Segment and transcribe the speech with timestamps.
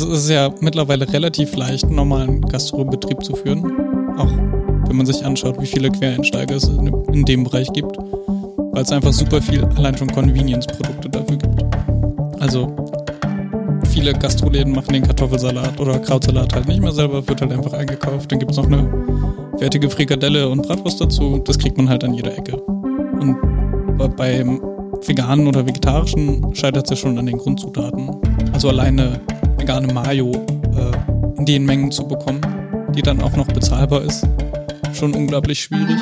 [0.00, 3.64] es ist ja mittlerweile relativ leicht, einen normalen Gastrobetrieb zu führen.
[4.18, 4.30] Auch
[4.88, 7.96] wenn man sich anschaut, wie viele Quereinsteiger es in dem Bereich gibt.
[7.96, 11.64] Weil es einfach super viel allein schon Convenience-Produkte dafür gibt.
[12.40, 12.74] Also
[13.88, 18.32] viele Gastroläden machen den Kartoffelsalat oder Krautsalat halt nicht mehr selber, wird halt einfach eingekauft.
[18.32, 18.88] Dann gibt es noch eine
[19.58, 21.40] fertige Frikadelle und Bratwurst dazu.
[21.44, 22.56] Das kriegt man halt an jeder Ecke.
[22.56, 23.36] Und
[24.16, 24.60] beim
[25.06, 28.10] veganen oder vegetarischen scheitert es ja schon an den Grundzutaten.
[28.52, 29.20] Also alleine
[29.56, 32.40] vegane Mayo äh, in den Mengen zu bekommen,
[32.94, 34.26] die dann auch noch bezahlbar ist,
[34.92, 35.98] schon unglaublich schwierig.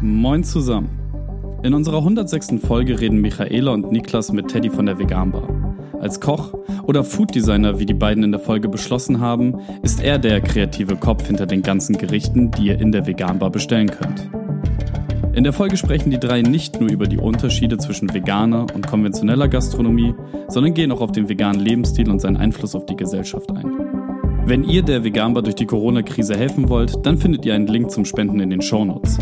[0.00, 1.01] Moin zusammen.
[1.62, 2.54] In unserer 106.
[2.66, 5.48] Folge reden Michaela und Niklas mit Teddy von der Veganbar.
[6.00, 10.40] Als Koch oder Fooddesigner, wie die beiden in der Folge beschlossen haben, ist er der
[10.40, 14.28] kreative Kopf hinter den ganzen Gerichten, die ihr in der Veganbar bestellen könnt.
[15.34, 19.46] In der Folge sprechen die drei nicht nur über die Unterschiede zwischen veganer und konventioneller
[19.46, 20.14] Gastronomie,
[20.48, 23.72] sondern gehen auch auf den veganen Lebensstil und seinen Einfluss auf die Gesellschaft ein.
[24.44, 28.04] Wenn ihr der Veganbar durch die Corona-Krise helfen wollt, dann findet ihr einen Link zum
[28.04, 29.18] Spenden in den Shownotes.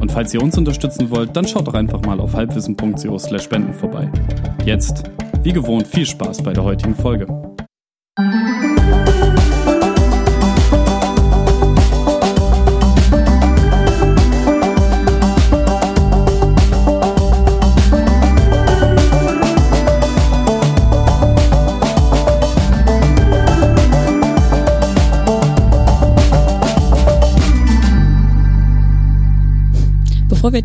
[0.00, 4.10] Und falls ihr uns unterstützen wollt, dann schaut doch einfach mal auf halbwissen.co spenden vorbei.
[4.64, 5.04] Jetzt,
[5.42, 7.51] wie gewohnt, viel Spaß bei der heutigen Folge.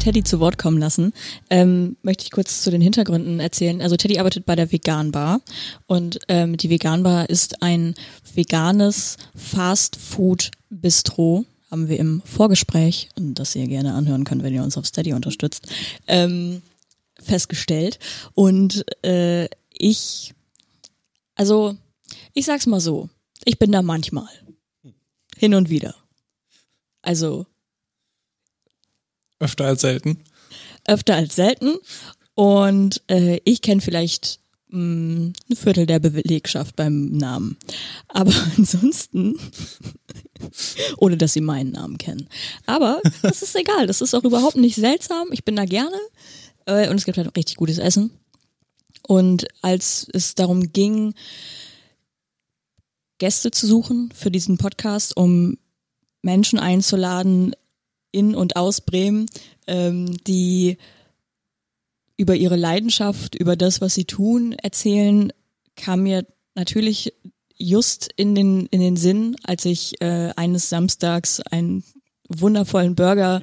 [0.07, 1.11] Teddy zu Wort kommen lassen,
[1.49, 3.81] ähm, möchte ich kurz zu den Hintergründen erzählen.
[3.81, 5.41] Also Teddy arbeitet bei der Vegan Bar
[5.85, 7.93] und ähm, die Vegan Bar ist ein
[8.33, 11.43] veganes Fast Food Bistro.
[11.69, 15.67] Haben wir im Vorgespräch, das ihr gerne anhören könnt, wenn ihr uns auf Steady unterstützt,
[16.07, 16.61] ähm,
[17.19, 17.99] festgestellt.
[18.33, 20.33] Und äh, ich,
[21.35, 21.75] also
[22.33, 23.09] ich sag's mal so,
[23.43, 24.29] ich bin da manchmal.
[25.35, 25.95] Hin und wieder.
[27.01, 27.45] Also
[29.39, 30.19] Öfter als selten.
[30.85, 31.75] Öfter als selten.
[32.35, 34.39] Und äh, ich kenne vielleicht
[34.69, 37.57] mh, mm, ein Viertel der Belegschaft beim Namen.
[38.07, 39.39] Aber ansonsten,
[40.97, 42.27] ohne dass sie meinen Namen kennen.
[42.65, 45.29] Aber das ist egal, das ist auch überhaupt nicht seltsam.
[45.31, 45.97] Ich bin da gerne.
[46.65, 48.11] Äh, und es gibt halt richtig gutes Essen.
[49.07, 51.13] Und als es darum ging,
[53.19, 55.57] Gäste zu suchen für diesen Podcast, um
[56.21, 57.55] Menschen einzuladen,
[58.11, 59.27] in und aus Bremen,
[59.67, 60.77] ähm, die
[62.17, 65.31] über ihre Leidenschaft, über das, was sie tun, erzählen,
[65.75, 66.25] kam mir
[66.55, 67.13] natürlich
[67.55, 71.83] just in den, in den Sinn, als ich äh, eines Samstags einen
[72.27, 73.41] wundervollen Burger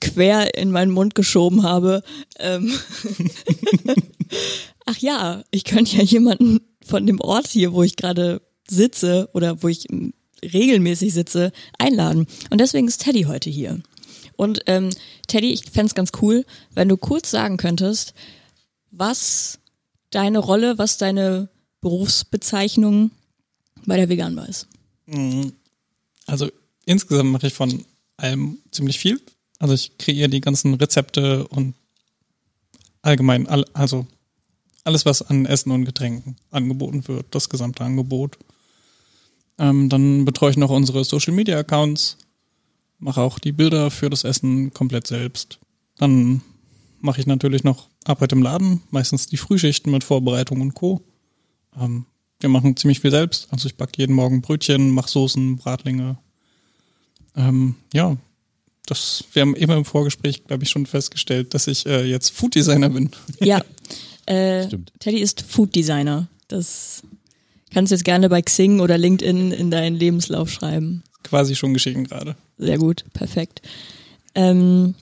[0.00, 2.02] quer in meinen Mund geschoben habe.
[2.38, 2.72] Ähm
[4.86, 9.62] Ach ja, ich könnte ja jemanden von dem Ort hier, wo ich gerade sitze oder
[9.62, 9.86] wo ich
[10.42, 12.26] regelmäßig sitze, einladen.
[12.50, 13.80] Und deswegen ist Teddy heute hier.
[14.36, 14.90] Und ähm,
[15.26, 18.14] Teddy, ich fände ganz cool, wenn du kurz sagen könntest,
[18.90, 19.58] was
[20.10, 21.48] deine Rolle, was deine
[21.80, 23.10] Berufsbezeichnung
[23.86, 24.68] bei der Veganbar ist.
[25.06, 25.52] Mhm.
[26.26, 26.50] Also
[26.86, 27.84] insgesamt mache ich von
[28.16, 29.20] allem ziemlich viel.
[29.58, 31.74] Also ich kreiere die ganzen Rezepte und
[33.02, 34.06] allgemein, also
[34.84, 38.38] alles, was an Essen und Getränken angeboten wird, das gesamte Angebot.
[39.58, 42.18] Ähm, dann betreue ich noch unsere Social Media Accounts,
[43.04, 45.58] mache auch die Bilder für das Essen komplett selbst.
[45.98, 46.40] Dann
[47.00, 51.02] mache ich natürlich noch Arbeit im Laden, meistens die Frühschichten mit Vorbereitung und Co.
[51.78, 52.06] Ähm,
[52.40, 53.48] wir machen ziemlich viel selbst.
[53.50, 56.16] Also ich backe jeden Morgen Brötchen, mache Soßen, Bratlinge.
[57.36, 58.16] Ähm, ja,
[58.86, 62.54] das, wir haben eben im Vorgespräch, glaube ich, schon festgestellt, dass ich äh, jetzt Food
[62.54, 63.10] Designer bin.
[63.40, 63.62] Ja,
[64.24, 64.92] äh, Stimmt.
[64.98, 66.28] Teddy ist Food Designer.
[66.48, 67.02] Das
[67.70, 71.02] kannst du jetzt gerne bei Xing oder LinkedIn in deinen Lebenslauf schreiben.
[71.24, 72.36] Quasi schon geschehen gerade.
[72.58, 73.60] Sehr gut, perfekt.
[74.34, 74.94] Ähm,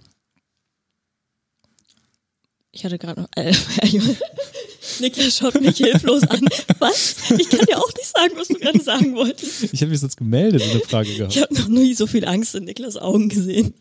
[2.73, 3.29] ich hatte gerade noch.
[3.37, 3.53] Äh,
[5.01, 6.41] Niklas schaut mich hilflos an.
[6.79, 7.31] Was?
[7.39, 9.73] Ich kann dir auch nicht sagen, was du gerade sagen wolltest.
[9.73, 11.37] Ich habe mich jetzt gemeldet und eine Frage gehabt.
[11.37, 13.75] Ich habe noch nie so viel Angst in Niklas Augen gesehen.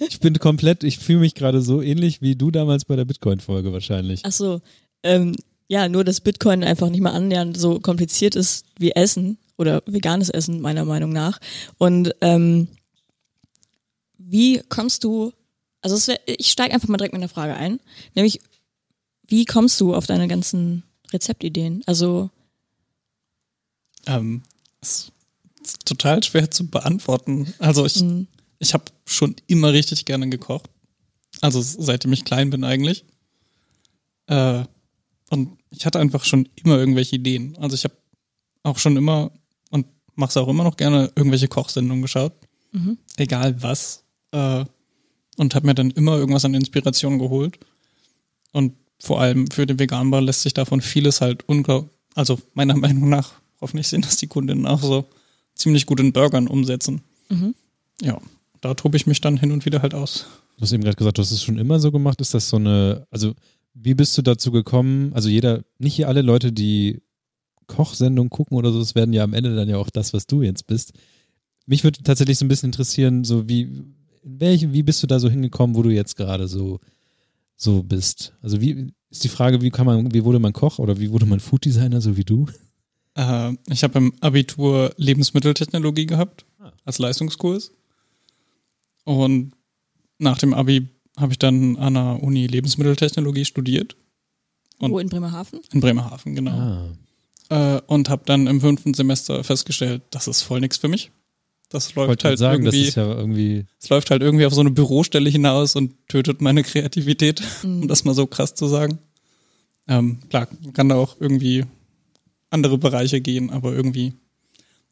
[0.00, 3.72] Ich bin komplett, ich fühle mich gerade so ähnlich wie du damals bei der Bitcoin-Folge
[3.72, 4.20] wahrscheinlich.
[4.24, 4.60] Ach so,
[5.02, 5.34] ähm,
[5.66, 10.30] ja, nur dass Bitcoin einfach nicht mal annähernd so kompliziert ist wie Essen oder veganes
[10.30, 11.38] Essen meiner Meinung nach.
[11.76, 12.68] Und ähm,
[14.16, 15.32] wie kommst du,
[15.82, 17.80] also wär, ich steige einfach mal direkt mit einer Frage ein,
[18.14, 18.40] nämlich
[19.26, 21.82] wie kommst du auf deine ganzen Rezeptideen?
[21.86, 22.30] Also
[24.06, 24.42] Ähm,
[24.80, 25.12] ist,
[25.84, 27.52] total schwer zu beantworten.
[27.58, 28.24] Also ich, mh,
[28.58, 30.70] ich habe schon immer richtig gerne gekocht.
[31.40, 33.04] Also seitdem ich klein bin eigentlich.
[34.26, 34.64] Äh,
[35.30, 37.56] und ich hatte einfach schon immer irgendwelche Ideen.
[37.58, 37.96] Also ich habe
[38.62, 39.30] auch schon immer
[40.26, 42.32] es auch immer noch gerne irgendwelche Kochsendungen geschaut.
[42.72, 42.98] mhm.
[43.16, 44.04] Egal was.
[44.32, 44.64] Äh,
[45.36, 47.58] und habe mir dann immer irgendwas an Inspiration geholt.
[48.52, 53.08] Und vor allem für den Veganbar lässt sich davon vieles halt unglaublich, also meiner Meinung
[53.08, 55.06] nach, hoffentlich sehen das die Kundinnen auch so,
[55.54, 57.02] ziemlich gut in Burgern umsetzen.
[57.28, 57.54] Mhm.
[58.02, 58.20] Ja,
[58.60, 60.26] da tobe ich mich dann hin und wieder halt aus.
[60.56, 62.20] Du hast eben gerade gesagt, du hast es schon immer so gemacht.
[62.20, 63.34] Ist das so eine, also
[63.74, 65.12] wie bist du dazu gekommen?
[65.14, 67.00] Also jeder, nicht hier alle Leute, die
[67.68, 70.42] Kochsendungen gucken oder so, das werden ja am Ende dann ja auch das, was du
[70.42, 70.92] jetzt bist.
[71.66, 73.94] Mich würde tatsächlich so ein bisschen interessieren, so wie, in
[74.40, 76.80] welche, wie bist du da so hingekommen, wo du jetzt gerade so,
[77.56, 78.32] so bist?
[78.42, 81.26] Also wie ist die Frage, wie kann man, wie wurde man Koch oder wie wurde
[81.26, 82.46] man Fooddesigner, so wie du?
[83.14, 86.72] Äh, ich habe im Abitur Lebensmitteltechnologie gehabt Ah.
[86.84, 87.70] als Leistungskurs.
[89.04, 89.52] Und
[90.18, 93.96] nach dem Abi habe ich dann an der Uni Lebensmitteltechnologie studiert.
[94.78, 95.60] Und- Wo in Bremerhaven?
[95.72, 96.50] In Bremerhaven, genau.
[96.52, 96.88] Ah.
[97.50, 101.10] Äh, und habe dann im fünften Semester festgestellt, das ist voll nichts für mich.
[101.70, 104.54] Das läuft wollte halt sagen, das irgendwie, ist ja irgendwie, es läuft halt irgendwie auf
[104.54, 107.82] so eine Bürostelle hinaus und tötet meine Kreativität, Mhm.
[107.82, 108.98] um das mal so krass zu sagen.
[109.86, 111.64] Ähm, klar, man kann da auch irgendwie
[112.50, 114.14] andere Bereiche gehen, aber irgendwie.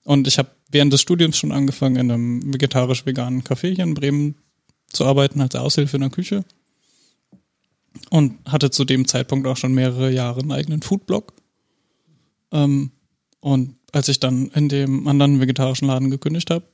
[0.05, 4.37] Und ich habe während des Studiums schon angefangen, in einem vegetarisch-veganen Café hier in Bremen
[4.89, 6.45] zu arbeiten, als Aushilfe in der Küche.
[8.11, 11.33] Und hatte zu dem Zeitpunkt auch schon mehrere Jahre einen eigenen Foodblog.
[12.53, 12.91] Ähm,
[13.41, 16.65] und als ich dann in dem anderen vegetarischen Laden gekündigt habe,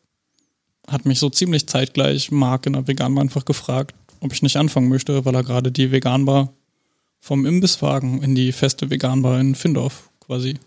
[0.89, 4.89] hat mich so ziemlich zeitgleich Marc in der Veganbar einfach gefragt, ob ich nicht anfangen
[4.89, 6.53] möchte, weil er gerade die Veganbar
[7.21, 10.59] vom Imbisswagen in die feste Veganbar in Findorf quasi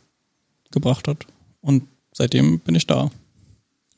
[0.71, 1.25] gebracht hat.
[1.61, 3.11] Und seitdem bin ich da.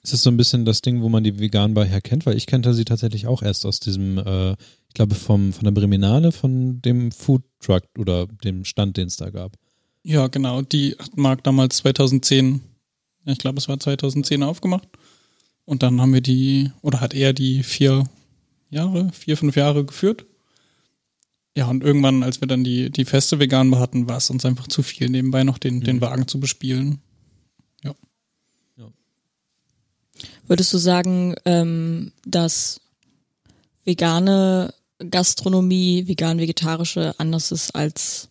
[0.01, 2.73] ist das so ein bisschen das Ding, wo man die Veganbar herkennt, weil ich kannte
[2.73, 7.11] sie tatsächlich auch erst aus diesem, äh, ich glaube vom, von der Breminale, von dem
[7.11, 9.57] Food Truck oder dem Stand, den es da gab.
[10.07, 10.61] Ja, genau.
[10.61, 12.61] Die hat Marc damals 2010,
[13.25, 14.87] ja, ich glaube, es war 2010 aufgemacht.
[15.65, 18.05] Und dann haben wir die, oder hat er die vier
[18.69, 20.25] Jahre, vier, fünf Jahre geführt.
[21.57, 24.67] Ja, und irgendwann, als wir dann die, die feste Vegan hatten, war es uns einfach
[24.67, 27.01] zu viel, nebenbei noch den, den Wagen zu bespielen.
[30.47, 32.79] Würdest du sagen, ähm, dass
[33.83, 34.73] vegane
[35.11, 38.26] Gastronomie, vegan-vegetarische anders ist als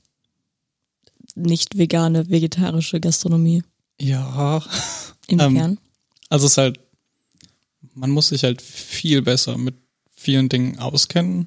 [1.36, 3.62] nicht vegane vegetarische Gastronomie?
[4.00, 4.62] Ja,
[5.28, 5.78] Inwiefern?
[6.28, 6.80] also es ist halt,
[7.94, 9.74] man muss sich halt viel besser mit
[10.14, 11.46] vielen Dingen auskennen.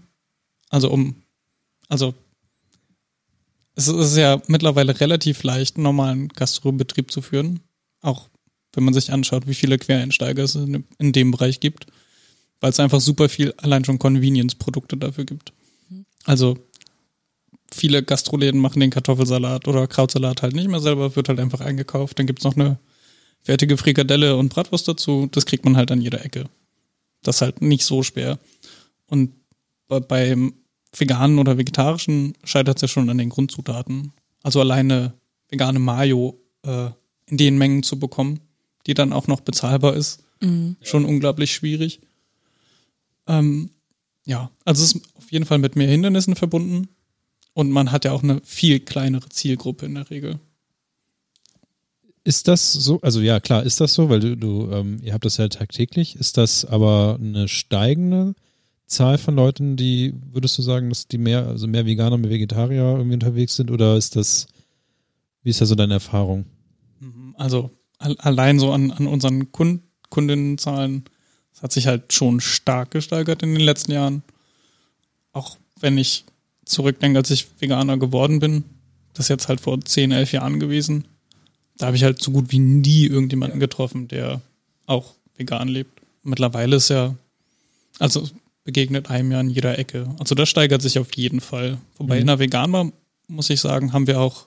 [0.70, 1.16] Also um,
[1.88, 2.14] also
[3.76, 7.62] es ist ja mittlerweile relativ leicht, einen normalen Gastrobetrieb zu führen.
[8.02, 8.30] Auch
[8.74, 11.88] wenn man sich anschaut, wie viele Quereinsteiger es in, in dem Bereich gibt.
[12.60, 15.54] Weil es einfach super viel allein schon Convenience-Produkte dafür gibt.
[16.26, 16.58] Also
[17.72, 22.18] viele Gastroläden machen den Kartoffelsalat oder Krautsalat halt nicht mehr selber, wird halt einfach eingekauft.
[22.20, 22.80] Dann gibt's noch eine
[23.42, 25.28] fertige Frikadelle und Bratwurst dazu.
[25.32, 26.46] Das kriegt man halt an jeder Ecke.
[27.24, 28.40] Das ist halt nicht so schwer.
[29.08, 29.32] Und
[29.88, 30.54] bei, beim
[30.96, 34.14] veganen oder vegetarischen scheitert es ja schon an den Grundzutaten.
[34.44, 35.14] Also alleine
[35.50, 36.90] vegane Mayo äh,
[37.28, 38.40] in den Mengen zu bekommen,
[38.88, 40.78] die dann auch noch bezahlbar ist, Mhm.
[40.82, 42.00] schon unglaublich schwierig.
[43.28, 43.72] Ähm,
[44.26, 46.88] ja, also es ist auf jeden Fall mit mehr Hindernissen verbunden.
[47.60, 50.40] Und man hat ja auch eine viel kleinere Zielgruppe in der Regel.
[52.24, 55.26] Ist das so, also ja klar, ist das so, weil du, du ähm, ihr habt
[55.26, 58.34] das ja tagtäglich, ist das aber eine steigende
[58.86, 62.96] Zahl von Leuten, die, würdest du sagen, dass die mehr, also mehr Veganer, mehr Vegetarier
[62.96, 64.48] irgendwie unterwegs sind oder ist das,
[65.44, 66.46] wie ist da so deine Erfahrung?
[67.36, 71.04] Also al- allein so an, an unseren Kund Kundinnenzahlen,
[71.52, 74.24] das hat sich halt schon stark gesteigert in den letzten Jahren.
[75.34, 76.24] Auch wenn ich
[76.70, 78.64] zurückdenke, als ich Veganer geworden bin,
[79.14, 81.06] das ist jetzt halt vor 10, 11 Jahren gewesen,
[81.78, 84.42] da habe ich halt so gut wie nie irgendjemanden getroffen, der
[84.86, 86.02] auch vegan lebt.
[86.24, 87.16] Mittlerweile ist ja,
[88.00, 88.28] also
[88.64, 90.08] begegnet einem ja in jeder Ecke.
[90.20, 91.78] Also das steigert sich auf jeden Fall.
[91.98, 92.22] Wobei Mhm.
[92.22, 92.92] in der Veganbar,
[93.28, 94.46] muss ich sagen, haben wir auch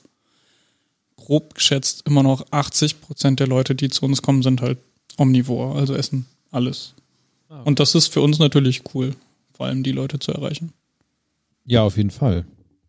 [1.17, 4.79] grob geschätzt immer noch 80 Prozent der Leute, die zu uns kommen, sind halt
[5.17, 6.95] omnivor, also essen alles.
[7.65, 9.15] Und das ist für uns natürlich cool,
[9.55, 10.73] vor allem die Leute zu erreichen.
[11.65, 12.45] Ja, auf jeden Fall.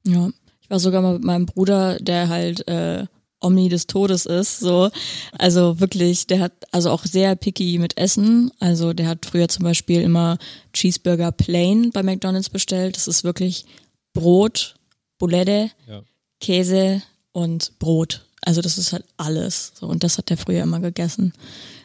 [0.05, 0.29] Ja.
[0.61, 3.05] Ich war sogar mal mit meinem Bruder, der halt äh,
[3.41, 4.89] Omni des Todes ist, so.
[5.37, 8.51] Also wirklich, der hat also auch sehr picky mit Essen.
[8.59, 10.37] Also der hat früher zum Beispiel immer
[10.71, 12.95] Cheeseburger Plain bei McDonalds bestellt.
[12.95, 13.65] Das ist wirklich
[14.13, 14.75] Brot,
[15.19, 16.01] Boulette, Ja.
[16.39, 17.01] Käse
[17.33, 18.25] und Brot.
[18.41, 19.73] Also das ist halt alles.
[19.79, 21.33] So, und das hat der früher immer gegessen.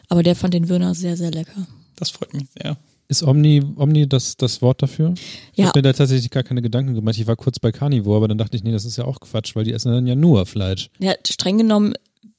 [0.09, 1.67] Aber der fand den Würner sehr, sehr lecker.
[1.97, 2.77] Das freut mich sehr.
[3.11, 5.15] Ist Omni, Omni das, das Wort dafür?
[5.53, 7.17] Ich Ja, habe mir da tatsächlich gar keine Gedanken gemacht.
[7.19, 9.57] Ich war kurz bei Carnivore, aber dann dachte ich, nee, das ist ja auch Quatsch,
[9.57, 10.91] weil die essen dann ja nur Fleisch.
[10.99, 11.95] ja, streng genommen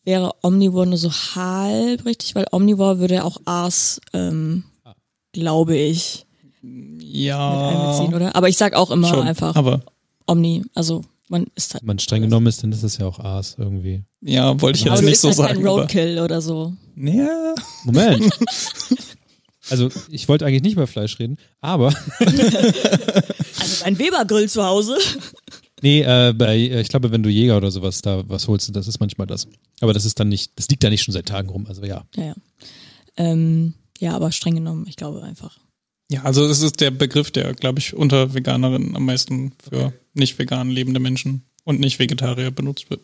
[0.05, 4.63] wäre Omnivore nur so halb richtig, weil Omnivore würde auch Aas, ähm,
[5.33, 6.25] glaube ich,
[6.61, 8.35] mit einbeziehen, Ja, oder?
[8.35, 9.27] Aber ich sag auch immer schon.
[9.27, 9.81] einfach Aber
[10.27, 10.63] Omni.
[10.75, 11.83] Also man ist halt.
[11.83, 14.03] Wenn man streng genommen ist, dann ist es ja auch Aas irgendwie.
[14.21, 15.53] ja, wollte ich aber jetzt du nicht isst so halt sagen.
[15.55, 16.73] kein Aber, Roadkill oder so.
[16.95, 17.53] ja,
[17.85, 18.29] Moment.
[19.69, 21.93] Also ich wollte eigentlich nicht über Fleisch reden, aber
[23.59, 24.97] Also ein Weber-Grill zu Hause.
[25.81, 28.87] nee, äh, bei, äh, ich glaube, wenn du Jäger oder sowas da was holst, das
[28.87, 29.47] ist manchmal das.
[29.81, 31.65] Aber das ist dann nicht, das liegt da nicht schon seit Tagen rum.
[31.67, 32.05] Also ja.
[32.15, 32.35] Ja, ja.
[33.17, 35.57] Ähm, ja, aber streng genommen, ich glaube einfach.
[36.09, 40.39] ja, also es ist der Begriff, der, glaube ich, unter Veganerinnen am meisten für nicht
[40.39, 43.01] vegan lebende Menschen und nicht Vegetarier benutzt wird.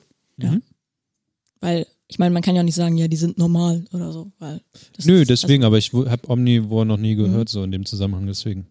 [1.59, 4.31] Weil, ich meine, man kann ja nicht sagen, ja, die sind normal oder so.
[4.39, 4.61] Weil
[5.03, 8.67] Nö, ist- deswegen, aber ich habe Omnivore noch nie gehört, so in dem Zusammenhang, deswegen.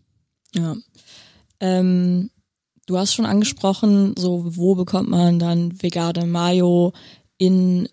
[0.55, 0.77] Ja.
[1.61, 2.31] Ähm,
[2.87, 6.93] du hast schon angesprochen, so wo bekommt man dann vegane Mayo
[7.39, 7.89] in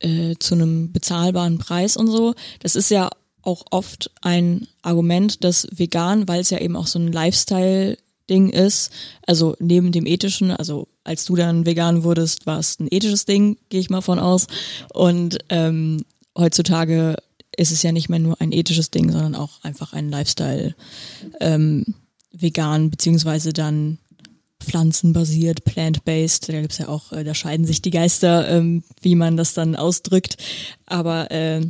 [0.00, 2.34] äh, zu einem bezahlbaren Preis und so.
[2.60, 3.10] Das ist ja
[3.42, 8.90] auch oft ein Argument, dass vegan, weil es ja eben auch so ein Lifestyle-Ding ist,
[9.26, 13.56] also neben dem ethischen, also als du dann vegan wurdest, war es ein ethisches Ding,
[13.70, 14.46] gehe ich mal von aus.
[14.92, 16.04] Und ähm,
[16.36, 17.16] heutzutage
[17.56, 20.74] ist es ja nicht mehr nur ein ethisches Ding, sondern auch einfach ein Lifestyle
[21.40, 21.86] ähm,
[22.30, 23.98] vegan, beziehungsweise dann
[24.60, 26.50] pflanzenbasiert, plant-based.
[26.50, 29.76] Da gibt's ja auch, äh, da scheiden sich die Geister, ähm, wie man das dann
[29.76, 30.36] ausdrückt.
[30.84, 31.62] Aber äh,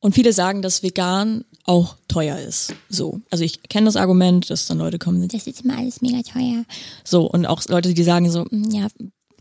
[0.00, 2.74] und viele sagen, dass vegan auch teuer ist.
[2.88, 3.20] So.
[3.30, 6.64] Also ich kenne das Argument, dass dann Leute kommen, das ist immer alles mega teuer.
[7.04, 8.88] So, und auch Leute, die sagen so, "Hm, ja,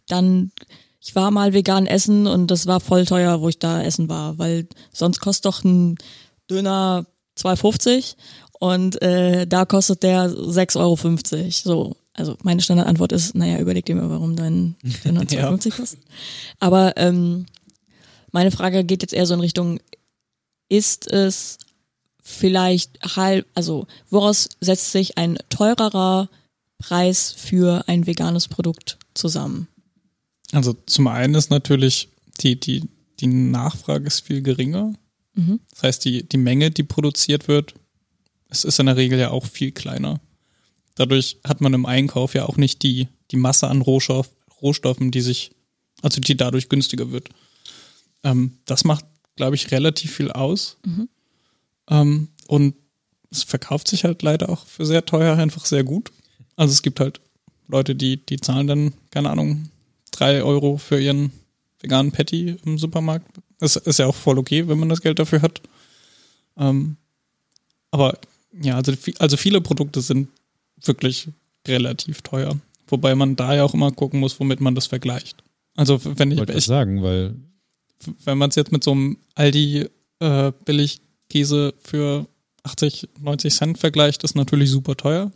[0.07, 0.51] dann,
[0.99, 4.37] ich war mal vegan essen und das war voll teuer, wo ich da essen war,
[4.37, 5.97] weil sonst kostet doch ein
[6.51, 7.05] Döner
[7.37, 8.15] 2,50
[8.59, 11.49] und äh, da kostet der 6,50 Euro.
[11.49, 15.99] So, also meine Standardantwort ist, naja, überleg dir mal, warum dein Döner 2,50 kostet.
[16.59, 17.45] Aber ähm,
[18.33, 19.79] meine Frage geht jetzt eher so in Richtung,
[20.67, 21.57] ist es
[22.29, 26.29] vielleicht halb, also woraus setzt sich ein teurerer
[26.77, 29.69] Preis für ein veganes Produkt zusammen?
[30.51, 32.09] Also zum einen ist natürlich
[32.41, 32.83] die, die,
[33.21, 34.93] die Nachfrage ist viel geringer.
[35.35, 35.61] Mhm.
[35.71, 37.75] Das heißt, die, die Menge, die produziert wird,
[38.49, 40.19] es ist in der Regel ja auch viel kleiner.
[40.95, 44.29] Dadurch hat man im Einkauf ja auch nicht die, die Masse an Rohstoff,
[44.61, 45.51] Rohstoffen, die sich,
[46.01, 47.29] also die dadurch günstiger wird.
[48.23, 49.05] Ähm, das macht,
[49.37, 50.77] glaube ich, relativ viel aus.
[50.85, 51.07] Mhm.
[51.89, 52.75] Ähm, und
[53.29, 56.11] es verkauft sich halt leider auch für sehr teuer einfach sehr gut.
[56.55, 57.19] Also es gibt halt
[57.67, 59.69] Leute, die, die zahlen dann, keine Ahnung,
[60.11, 61.31] drei Euro für ihren
[61.79, 63.27] veganen Patty im Supermarkt.
[63.59, 65.61] Das ist ja auch voll okay, wenn man das Geld dafür hat.
[66.57, 66.97] Ähm,
[67.91, 68.17] aber
[68.59, 70.29] ja, also, also viele Produkte sind
[70.83, 71.29] wirklich
[71.67, 72.57] relativ teuer.
[72.87, 75.43] Wobei man da ja auch immer gucken muss, womit man das vergleicht.
[75.75, 77.35] Also wenn Ich ich, sagen, weil
[78.23, 79.87] wenn man es jetzt mit so einem Aldi
[80.19, 80.51] äh,
[81.27, 82.27] Billigkäse für
[82.63, 85.31] 80, 90 Cent vergleicht, ist natürlich super teuer.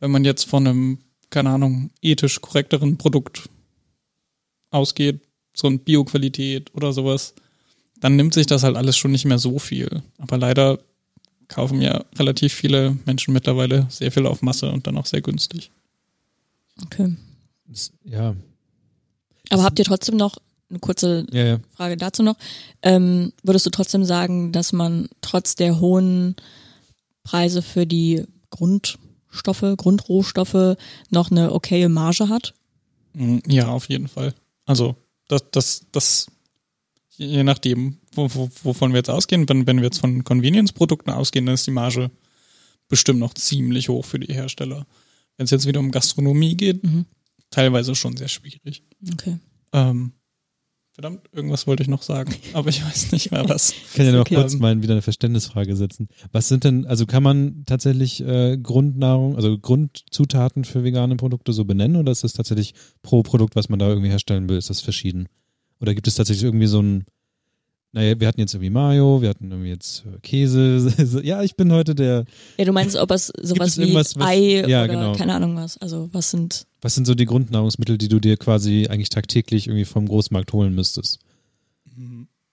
[0.00, 0.98] Wenn man jetzt von einem,
[1.30, 3.48] keine Ahnung, ethisch korrekteren Produkt
[4.70, 5.20] ausgeht,
[5.54, 7.34] so ein Bioqualität oder sowas,
[8.00, 10.02] dann nimmt sich das halt alles schon nicht mehr so viel.
[10.18, 10.78] Aber leider
[11.48, 15.70] kaufen ja relativ viele Menschen mittlerweile sehr viel auf Masse und dann auch sehr günstig.
[16.84, 17.16] Okay.
[17.66, 18.34] das, ja,
[19.48, 20.36] Aber habt ihr trotzdem noch
[20.68, 21.58] eine kurze ja, ja.
[21.76, 22.36] Frage dazu noch.
[22.82, 26.34] Ähm, würdest du trotzdem sagen, dass man trotz der hohen
[27.22, 30.76] Preise für die Grundstoffe, Grundrohstoffe
[31.10, 32.54] noch eine okaye Marge hat?
[33.14, 34.34] Mm, Ja, auf jeden Fall.
[34.64, 34.96] Also,
[35.28, 36.26] das, das, das,
[37.16, 41.46] je nachdem, wo, wo, wovon wir jetzt ausgehen, wenn, wenn wir jetzt von Convenience-Produkten ausgehen,
[41.46, 42.10] dann ist die Marge
[42.88, 44.86] bestimmt noch ziemlich hoch für die Hersteller.
[45.36, 47.04] Wenn es jetzt wieder um Gastronomie geht, Mhm.
[47.50, 48.82] teilweise schon sehr schwierig.
[49.12, 49.38] Okay.
[49.72, 50.12] Ähm,
[50.96, 53.70] verdammt, irgendwas wollte ich noch sagen, aber ich weiß nicht mehr was.
[53.70, 54.34] Ich kann ja noch Okay.
[54.36, 56.08] kurz mal wieder eine Verständnisfrage setzen.
[56.32, 61.66] Was sind denn, also kann man tatsächlich äh, Grundnahrung, also Grundzutaten für vegane Produkte so
[61.66, 62.72] benennen oder ist das tatsächlich
[63.02, 65.28] pro Produkt, was man da irgendwie herstellen will, ist das verschieden?
[65.80, 67.04] Oder gibt es tatsächlich irgendwie so ein,
[67.96, 71.20] naja, wir hatten jetzt irgendwie Mayo, wir hatten irgendwie jetzt äh, Käse.
[71.24, 72.26] ja, ich bin heute der,
[72.58, 75.12] Ja, du meinst, ob es sowas wie was- Ei Ja, oder genau.
[75.14, 75.78] keine Ahnung was.
[75.78, 79.84] Also was sind was sind so die Grundnahrungsmittel, die du dir quasi eigentlich tagtäglich irgendwie
[79.86, 81.18] vom Großmarkt holen müsstest?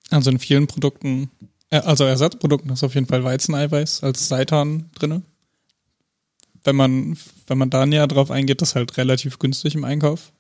[0.10, 1.30] Also in vielen Produkten,
[1.70, 5.22] äh, also Ersatzprodukten ist auf jeden Fall Weizeneiweiß als Seitan drinne.
[6.64, 10.32] wenn man, wenn man da näher drauf eingeht, das halt relativ günstig im Einkauf.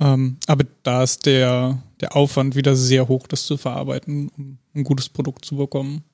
[0.00, 4.84] Ähm, aber da ist der, der Aufwand wieder sehr hoch, das zu verarbeiten, um ein
[4.84, 6.04] gutes Produkt zu bekommen.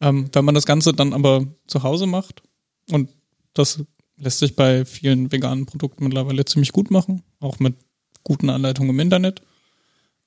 [0.00, 2.42] Ähm, wenn man das Ganze dann aber zu Hause macht,
[2.90, 3.10] und
[3.54, 3.82] das
[4.16, 7.74] lässt sich bei vielen veganen Produkten mittlerweile ziemlich gut machen, auch mit
[8.22, 9.42] guten Anleitungen im Internet,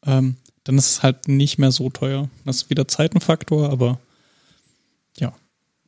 [0.05, 2.29] ähm, dann ist es halt nicht mehr so teuer.
[2.45, 3.99] Das ist wieder Zeitenfaktor, aber
[5.17, 5.33] ja,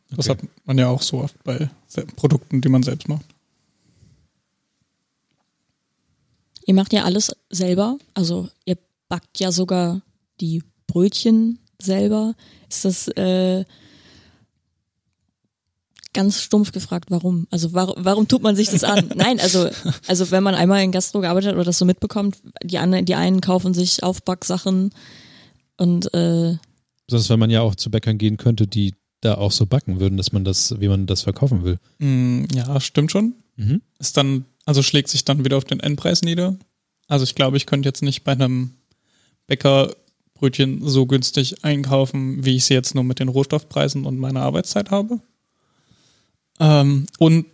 [0.09, 0.41] das Okay.
[0.43, 1.69] hat man ja auch so oft bei
[2.15, 3.25] Produkten, die man selbst macht.
[6.65, 10.01] Ihr macht ja alles selber, also ihr backt ja sogar
[10.41, 12.33] die Brötchen selber.
[12.69, 13.65] Ist das äh,
[16.13, 17.45] ganz stumpf gefragt, warum?
[17.51, 19.11] Also warum, warum tut man sich das an?
[19.15, 19.69] Nein, also
[20.07, 23.15] also wenn man einmal in Gastro gearbeitet hat oder das so mitbekommt, die anderen, die
[23.15, 24.91] einen kaufen sich Aufbacksachen
[25.77, 26.57] und äh,
[27.07, 30.17] Sonst, wenn man ja auch zu Bäckern gehen könnte, die da auch so backen würden,
[30.17, 31.79] dass man das, wie man das verkaufen will.
[31.99, 33.35] Mm, ja, stimmt schon.
[33.57, 33.81] Mhm.
[33.99, 36.57] Ist dann, also schlägt sich dann wieder auf den Endpreis nieder.
[37.07, 38.71] Also ich glaube, ich könnte jetzt nicht bei einem
[39.47, 39.95] Bäcker
[40.33, 44.91] Brötchen so günstig einkaufen, wie ich sie jetzt nur mit den Rohstoffpreisen und meiner Arbeitszeit
[44.91, 45.21] habe.
[46.59, 47.45] Ähm, und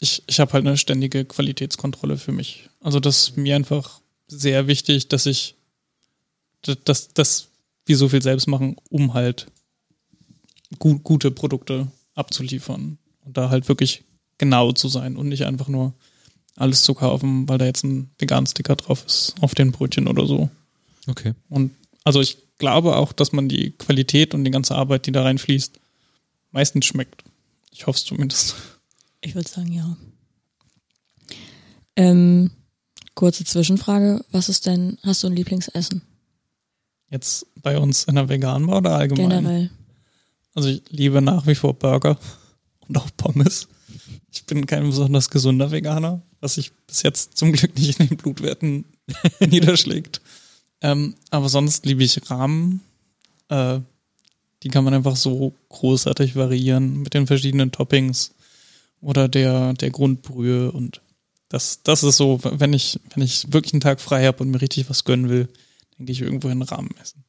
[0.00, 2.68] ich, ich habe halt eine ständige Qualitätskontrolle für mich.
[2.80, 5.54] Also das ist mir einfach sehr wichtig, dass ich
[6.62, 7.48] dass, dass,
[7.86, 9.46] wir so viel selbst machen, um halt
[10.78, 14.04] gu gute Produkte abzuliefern und da halt wirklich
[14.38, 15.94] genau zu sein und nicht einfach nur
[16.60, 20.26] alles zu kaufen, weil da jetzt ein veganen Sticker drauf ist auf den Brötchen oder
[20.26, 20.50] so.
[21.06, 21.32] Okay.
[21.48, 21.72] Und
[22.04, 25.80] also ich glaube auch, dass man die Qualität und die ganze Arbeit, die da reinfließt,
[26.52, 27.24] meistens schmeckt.
[27.70, 28.56] Ich hoffe es zumindest.
[29.22, 29.96] ich würde sagen, ja.
[31.96, 32.50] Ähm,
[33.14, 36.02] kurze Zwischenfrage, was ist denn, hast du ein Lieblingsessen?
[37.10, 39.30] Jetzt bei uns in der veganen Bar oder allgemein?
[39.30, 39.70] Generell.
[40.54, 42.18] Also ich liebe nach wie vor Burger
[42.88, 43.66] und auch Pommes.
[44.32, 48.16] Ich bin kein besonders gesunder Veganer, was sich bis jetzt zum Glück nicht in den
[48.16, 48.84] Blutwerten
[49.40, 50.20] niederschlägt.
[50.80, 52.80] Ähm, aber sonst liebe ich Rahmen.
[53.48, 53.80] Äh,
[54.62, 58.32] die kann man einfach so großartig variieren mit den verschiedenen Toppings
[59.00, 61.00] oder der, der Grundbrühe und
[61.48, 64.60] das, das ist so, wenn ich, wenn ich wirklich einen Tag frei habe und mir
[64.60, 65.48] richtig was gönnen will,
[65.98, 67.24] denke ich irgendwo in Rahmen essen.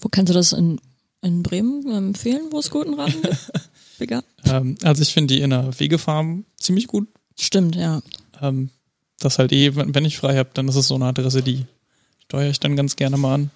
[0.00, 0.80] Wo kannst du das in,
[1.20, 3.52] in Bremen empfehlen, wo es guten Rahmen gibt?
[3.98, 4.22] Vegan?
[4.44, 7.08] Ähm, also ich finde die in der Wegefarm ziemlich gut.
[7.38, 8.02] Stimmt, ja.
[8.40, 8.70] Ähm,
[9.18, 11.64] das halt eh, wenn, wenn ich frei habe, dann ist es so eine Adresse, die
[12.24, 13.50] steuere ich dann ganz gerne mal an.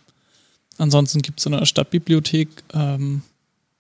[0.79, 3.23] Ansonsten gibt es in der Stadtbibliothek ähm,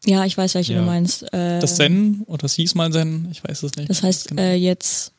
[0.04, 0.80] Ja, ich weiß, welche Ja.
[0.80, 1.22] du meinst.
[1.32, 3.88] Äh, das Zen oder es hieß mal Zen, ich weiß es nicht.
[3.88, 4.42] Das heißt Genau.
[4.42, 5.12] äh, jetzt,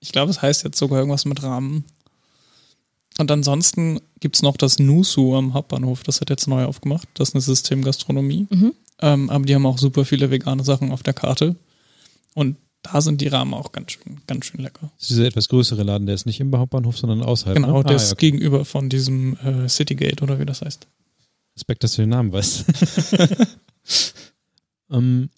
[0.00, 1.84] ich glaube, es heißt jetzt sogar irgendwas mit Rahmen.
[3.18, 7.08] Und ansonsten gibt es noch das Nusu am Hauptbahnhof, das hat jetzt neu aufgemacht.
[7.14, 8.46] Das ist eine Systemgastronomie.
[8.50, 8.72] Mhm.
[9.00, 11.56] Ähm, aber die haben auch super viele vegane Sachen auf der Karte.
[12.34, 14.92] Und da sind die Rahmen auch ganz schön, ganz schön lecker.
[14.96, 17.56] Das ist dieser etwas größere Laden, der ist nicht im Hauptbahnhof, sondern außerhalb.
[17.56, 17.84] Genau, ne?
[17.84, 18.30] der ah, ist ja, okay.
[18.30, 20.86] gegenüber von diesem äh, Citygate oder wie das heißt.
[21.56, 22.64] Respekt, dass du den Namen weißt.
[24.90, 25.30] ähm,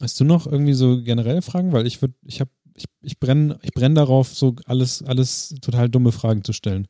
[0.00, 1.72] hast du noch irgendwie so generelle Fragen?
[1.72, 5.88] Weil ich würde, ich habe, ich, ich brenne ich brenn darauf, so alles, alles total
[5.88, 6.88] dumme Fragen zu stellen.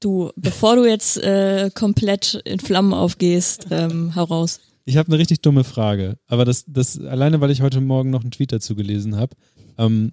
[0.00, 4.60] du, bevor du jetzt äh, komplett in Flammen aufgehst, ähm, heraus.
[4.84, 8.20] Ich habe eine richtig dumme Frage, aber das, das alleine, weil ich heute Morgen noch
[8.20, 9.34] einen Tweet dazu gelesen habe,
[9.78, 10.12] ähm,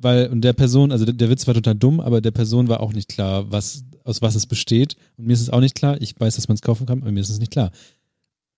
[0.00, 2.80] weil und der Person, also der, der Witz war total dumm, aber der Person war
[2.80, 6.00] auch nicht klar, was aus was es besteht und mir ist es auch nicht klar.
[6.00, 7.72] Ich weiß, dass man es kaufen kann, aber mir ist es nicht klar.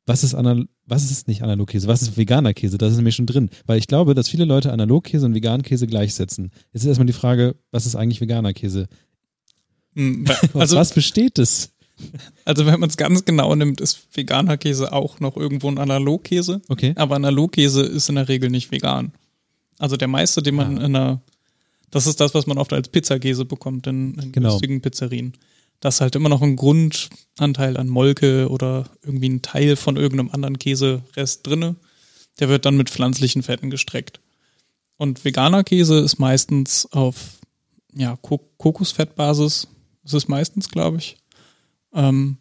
[0.04, 1.86] Was ist anal was ist nicht Analogkäse?
[1.88, 2.76] Was ist veganer Käse?
[2.78, 5.86] Das ist nämlich schon drin, weil ich glaube, dass viele Leute Analogkäse und veganen Käse
[5.86, 6.50] gleichsetzen.
[6.72, 8.88] Jetzt ist erstmal die Frage, was ist eigentlich veganer Käse?
[9.94, 10.24] Hm,
[10.54, 11.70] Also, was besteht es?
[12.46, 16.62] also wenn man es ganz genau nimmt, ist veganer Käse auch noch irgendwo ein Analogkäse.
[16.68, 16.94] Okay.
[16.96, 19.12] Aber Analogkäse ist in der Regel nicht vegan.
[19.78, 20.84] Also der meiste, den man Ah.
[20.86, 21.20] in einer,
[21.90, 24.48] das ist das, was man oft als Pizzakäse bekommt in, in Genau.
[24.50, 25.34] günstigen Pizzerien.
[25.80, 30.30] Da ist halt immer noch ein Grundanteil an Molke oder irgendwie ein Teil von irgendeinem
[30.30, 31.76] anderen Käserest drinne.
[32.38, 34.20] Der wird dann mit pflanzlichen Fetten gestreckt.
[34.96, 37.38] Und veganer Käse ist meistens auf
[37.94, 39.68] ja, Ko Kokosfettbasis.
[40.02, 41.16] Das ist meistens, glaube ich.
[41.94, 42.36] Ähm,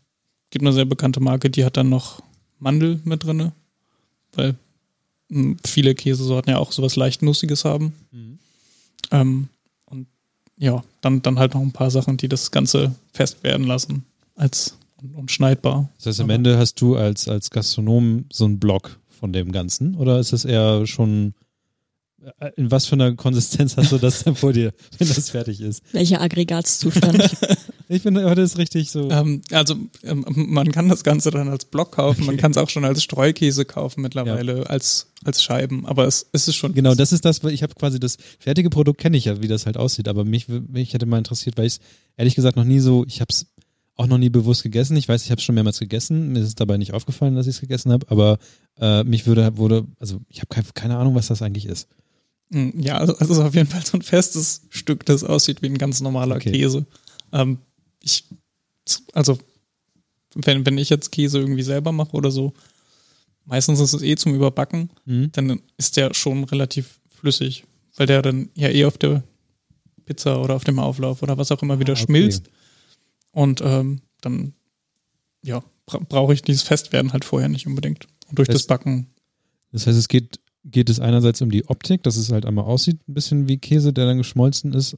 [0.49, 2.21] gibt eine sehr bekannte Marke, die hat dann noch
[2.59, 3.53] Mandel mit drinne,
[4.33, 4.55] weil
[5.29, 7.93] mh, viele Käsesorten ja auch sowas leicht Nussiges haben.
[9.11, 9.58] Ähm, und
[10.59, 14.77] ja, dann, dann halt noch ein paar Sachen, die das Ganze fest werden lassen als
[15.01, 15.89] und, und schneidbar.
[15.97, 19.95] Das heißt, am Ende hast du als, als Gastronom so einen Block von dem Ganzen
[19.95, 21.33] oder ist es eher schon,
[22.39, 25.61] äh, in was für einer Konsistenz hast du das dann vor dir, wenn das fertig
[25.61, 25.81] ist?
[25.93, 27.37] Welcher Aggregatzustand?
[27.91, 29.09] Ich finde, heute ist richtig so.
[29.09, 32.69] Ähm, also ähm, man kann das Ganze dann als Block kaufen, man kann es auch
[32.69, 36.73] schon als Streukäse kaufen mittlerweile, als, als Scheiben, aber es, es ist schon.
[36.73, 39.65] Genau, das ist das, ich habe quasi das fertige Produkt kenne ich ja, wie das
[39.65, 41.79] halt aussieht, aber mich, mich hätte mal interessiert, weil ich es
[42.15, 43.47] ehrlich gesagt noch nie so, ich habe es
[43.95, 44.95] auch noch nie bewusst gegessen.
[44.95, 46.29] Ich weiß, ich habe es schon mehrmals gegessen.
[46.31, 48.37] Mir ist es dabei nicht aufgefallen, dass ich es gegessen habe, aber
[48.79, 51.89] äh, mich würde, wurde, also ich habe keine, keine Ahnung, was das eigentlich ist.
[52.51, 55.65] Hm, Ja, also es ist auf jeden Fall so ein festes Stück, das aussieht wie
[55.67, 56.51] ein ganz normaler Okay.
[56.51, 56.85] Käse.
[57.33, 57.57] Ähm,
[58.01, 58.25] ich,
[59.13, 59.37] also,
[60.35, 62.53] wenn, wenn ich jetzt Käse irgendwie selber mache oder so,
[63.45, 65.31] meistens ist es eh zum Überbacken, Mhm.
[65.31, 67.63] dann ist der schon relativ flüssig,
[67.95, 69.23] weil der dann ja eh auf der
[70.05, 72.05] Pizza oder auf dem Auflauf oder was auch immer wieder Ah, okay.
[72.05, 72.49] schmilzt.
[73.31, 74.53] Und ähm, dann,
[75.43, 78.07] ja, bra brauche ich dieses Festwerden halt vorher nicht unbedingt.
[78.27, 79.07] Und durch Das- das Backen,
[79.71, 82.99] Das heißt, es geht, geht es einerseits um die Optik, dass es halt einmal aussieht,
[83.07, 84.95] ein bisschen wie Käse, der dann geschmolzen ist,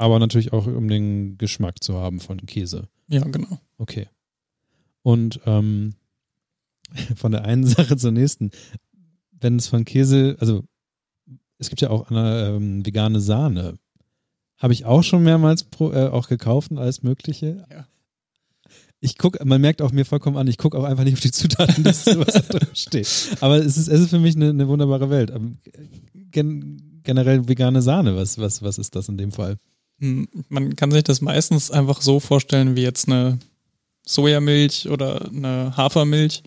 [0.00, 2.88] aber natürlich auch um den Geschmack zu haben von Käse.
[3.08, 3.58] ja, genau.
[3.78, 4.08] Okay.
[5.02, 5.94] Und ähm,
[7.16, 8.50] von der einen Sache zur nächsten.
[9.32, 10.64] Wenn es von Käse, also
[11.58, 13.78] es gibt ja auch eine ähm, vegane Sahne.
[14.56, 17.66] Habe ich auch schon mehrmals pro, äh, auch gekauft und alles Mögliche.
[17.70, 17.86] Ja.
[19.00, 21.30] Ich gucke, man merkt auch mir vollkommen an, ich gucke auch einfach nicht auf die
[21.30, 23.08] Zutatenliste, was da drin steht.
[23.40, 25.30] Aber es ist, es ist für mich eine, eine wunderbare Welt.
[25.30, 25.58] Ähm,
[26.30, 29.56] Gen, generell vegane Sahne, was, was, was ist das in dem Fall?
[30.00, 33.38] Hm, Man kann sich das meistens einfach so vorstellen wie jetzt eine
[34.06, 36.42] Sojamilch oder eine Hafermilch,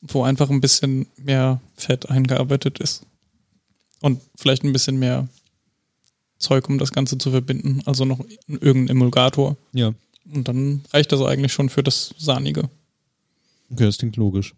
[0.00, 3.02] wo einfach ein bisschen mehr Fett eingearbeitet ist.
[4.00, 5.28] Und vielleicht ein bisschen mehr
[6.38, 7.82] Zeug, um das Ganze zu verbinden.
[7.84, 9.56] Also noch irgendein Emulgator.
[9.72, 9.92] Ja.
[10.32, 12.70] Und dann reicht das eigentlich schon für das Sahnige.
[13.70, 14.54] Okay, das klingt logisch.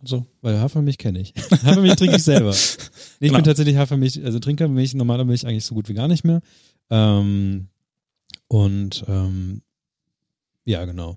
[0.00, 1.34] Also, Weil Hafermilch kenne ich.
[1.50, 2.50] Hafermilch trinke ich selber.
[2.50, 3.34] Nee, ich Genau.
[3.34, 6.40] bin tatsächlich Hafermilch, also Trinkermilch, normale Milch eigentlich so gut wie gar nicht mehr.
[6.90, 7.68] Ähm,
[8.48, 9.62] und ähm,
[10.64, 11.16] ja, genau.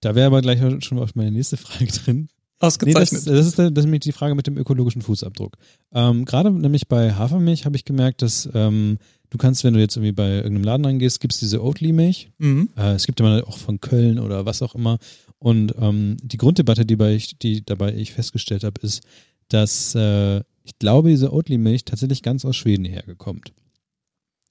[0.00, 2.16] Da wäre aber gleich schon auf meine nächste Frage drin.
[2.16, 2.28] Nee,
[2.60, 3.26] das, ausgezeichnet.
[3.26, 5.56] das, ist, das ist nämlich die Frage mit dem ökologischen Fußabdruck.
[5.92, 8.98] Ähm, Gerade nämlich bei Hafermilch habe ich gemerkt, dass ähm,
[9.30, 12.30] du kannst, wenn du jetzt irgendwie bei irgendeinem Laden angehst, gibt es diese Oatly-Milch.
[12.38, 12.68] mhm.
[12.76, 14.98] Äh, es gibt immer auch von Köln oder was auch immer.
[15.38, 19.02] Und ähm, die Grunddebatte, die, bei ich, die dabei ich festgestellt habe, ist,
[19.48, 23.52] dass äh, ich glaube, diese Oatly-Milch tatsächlich ganz aus Schweden hergekommt.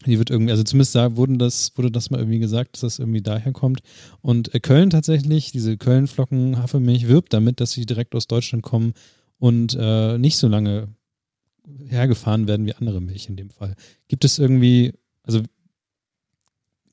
[0.06, 3.00] Die wird irgendwie, also zumindest da wurden das, wurde das mal irgendwie gesagt, dass das
[3.00, 3.82] irgendwie daher kommt.
[4.22, 8.94] Und äh, Köln tatsächlich, diese Köln-Flocken Hafermilch wirbt damit, dass sie direkt aus Deutschland kommen
[9.40, 10.88] und äh, nicht so lange
[11.88, 13.76] hergefahren werden wie andere Milch in dem Fall.
[14.08, 15.42] Gibt es irgendwie, also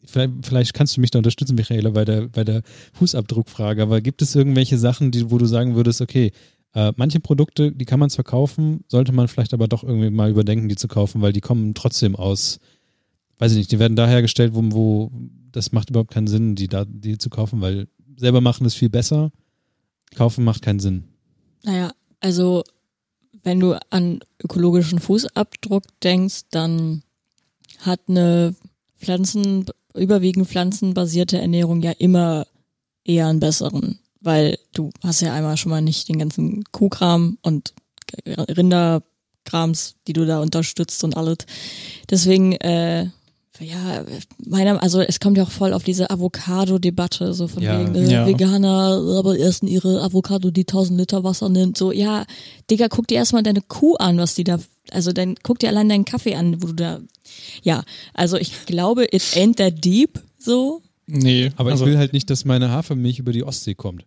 [0.04, 2.62] vielleicht, vielleicht kannst du mich da unterstützen, Michaela, bei der, bei der
[2.94, 6.32] Fußabdruckfrage, aber gibt es irgendwelche Sachen, die, wo du sagen würdest, okay,
[6.74, 10.30] äh, manche Produkte, die kann man zwar kaufen, sollte man vielleicht aber doch irgendwie mal
[10.30, 12.58] überdenken, die zu kaufen, weil die kommen trotzdem aus,
[13.38, 15.10] weiß ich nicht, die werden da hergestellt, wo, wo
[15.52, 18.90] das macht überhaupt keinen Sinn, die da, die zu kaufen, weil selber machen ist viel
[18.90, 19.30] besser,
[20.14, 21.04] kaufen macht keinen Sinn.
[21.62, 22.64] Naja, also
[23.42, 27.02] wenn du an ökologischen Fußabdruck denkst, dann
[27.80, 28.54] hat eine
[28.98, 32.46] Pflanzen, überwiegend pflanzenbasierte Ernährung ja immer
[33.04, 37.72] eher einen besseren, weil du hast ja einmal schon mal nicht den ganzen Kuhkram und
[38.26, 41.38] Rinderkrams, die du da unterstützt und alles.
[42.10, 43.10] Deswegen, äh,
[43.60, 44.04] ja,
[44.46, 47.78] meiner, also es kommt ja auch voll auf diese Avocado-Debatte, so von Ja.
[47.80, 48.26] wegen äh, Ja.
[48.26, 51.76] Veganer, aber essen ihre Avocado, die 1000 Liter Wasser nimmt.
[51.78, 52.24] So, ja,
[52.70, 54.58] Digga, guck dir erstmal deine Kuh an, was die da,
[54.90, 57.00] also dann guck dir allein deinen Kaffee an, wo du da,
[57.62, 57.82] ja,
[58.14, 60.82] also ich glaube, it ain't that deep, so.
[61.06, 64.04] Nee, Aber also, ich will halt nicht, dass meine Hafermilch über die Ostsee kommt.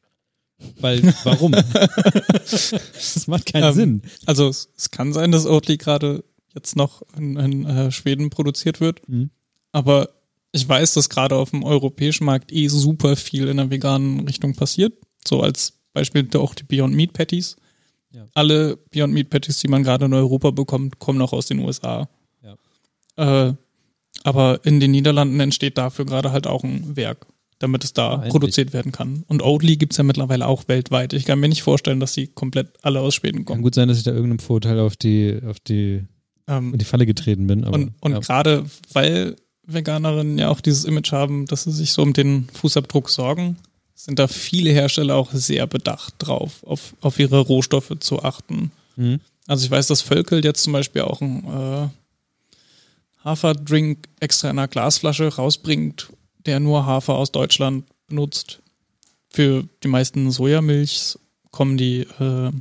[0.81, 1.53] Weil, warum?
[2.33, 4.01] das macht keinen Ähm, Sinn.
[4.25, 8.81] Also es, es kann sein, dass Oatly gerade jetzt noch in, in äh, Schweden produziert
[8.81, 9.29] wird, Mhm.
[9.71, 10.09] Aber
[10.51, 14.55] ich weiß, dass gerade auf dem europäischen Markt eh super viel in der veganen Richtung
[14.55, 14.93] passiert.
[15.27, 17.55] So als Beispiel auch die Beyond Meat Patties.
[18.11, 18.25] Ja.
[18.33, 22.09] Alle Beyond Meat Patties, die man gerade in Europa bekommt, kommen auch aus den USA.
[23.19, 23.53] Äh,
[24.23, 27.27] aber in den Niederlanden entsteht dafür gerade halt auch ein Werk,
[27.59, 28.31] damit es da endlich.
[28.31, 29.23] produziert werden kann.
[29.27, 31.13] Und Oatly gibt's ja mittlerweile auch weltweit.
[31.13, 33.61] Ich kann mir nicht vorstellen, dass sie komplett alle aus Schweden Kann kommen.
[33.61, 36.05] gut sein, dass ich da irgendeinem Vorurteil auf die, auf die,
[36.47, 37.65] Ähm, in die Falle getreten bin.
[37.65, 38.19] Aber, Und, und ja.
[38.19, 39.35] gerade weil
[39.73, 43.57] Veganerinnen ja auch dieses Image haben, dass sie sich so um den Fußabdruck sorgen,
[43.95, 48.71] sind da viele Hersteller auch sehr bedacht drauf, auf, auf ihre Rohstoffe zu achten.
[48.95, 49.19] Mhm.
[49.47, 51.87] Also ich weiß, dass Völkel jetzt zum Beispiel auch einen äh,
[53.23, 56.09] Haferdrink extra in einer Glasflasche rausbringt,
[56.45, 58.59] der nur Hafer aus Deutschland benutzt.
[59.29, 61.19] Für die meisten Sojamilchs
[61.51, 62.51] kommen die äh,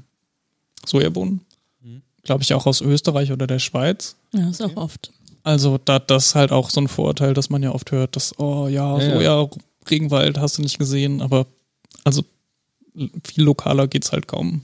[0.85, 1.40] Sojabohnen,
[1.83, 2.03] Mhm.
[2.25, 4.16] glaube ich, auch aus Österreich oder der Schweiz.
[4.33, 5.12] Ja, ist auch oft.
[5.48, 8.38] Also da das ist halt auch so ein Vorurteil, dass man ja oft hört, dass,
[8.38, 9.14] oh ja, Ja, ja.
[9.14, 9.48] Soja
[9.88, 11.46] Regenwald hast du nicht gesehen, aber
[12.04, 12.22] also
[13.24, 14.61] viel lokaler geht's halt kaum.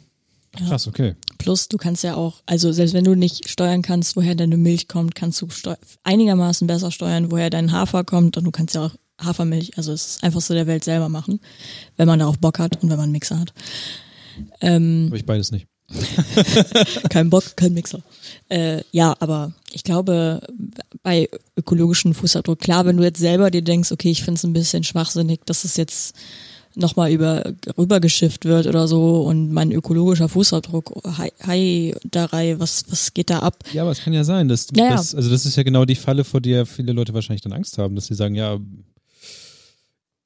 [0.59, 0.66] Ja.
[0.66, 1.14] Krass, okay.
[1.38, 4.87] Plus, du kannst ja auch, also selbst wenn du nicht steuern kannst, woher deine Milch
[4.87, 5.49] kommt, kannst du
[6.03, 10.07] einigermaßen besser steuern, woher dein Hafer kommt und du kannst ja auch Hafermilch, also es
[10.07, 11.40] ist einfach so der Welt selber machen,
[11.97, 13.55] wenn man darauf Bock hat und wenn man einen Mixer hat.
[14.61, 15.66] Ähm, Habe ich beides nicht.
[17.11, 18.03] kein Bock, kein Mixer.
[18.49, 20.40] Äh, ja, aber ich glaube,
[21.03, 24.53] bei ökologischen Fußabdruck, klar, wenn du jetzt selber dir denkst, okay, ich finde es ein
[24.53, 26.14] bisschen schwachsinnig, dass es jetzt
[26.77, 33.14] nochmal über rübergeschifft wird oder so und mein ökologischer Fußabdruck, hi, hi Darei, was, was
[33.14, 33.62] geht da ab?
[33.73, 34.90] Ja, aber es kann ja sein, dass, Ja, ja.
[34.90, 37.79] dass also das ist ja genau die Falle, vor der viele Leute wahrscheinlich dann Angst
[37.79, 38.59] haben, dass sie sagen, ja,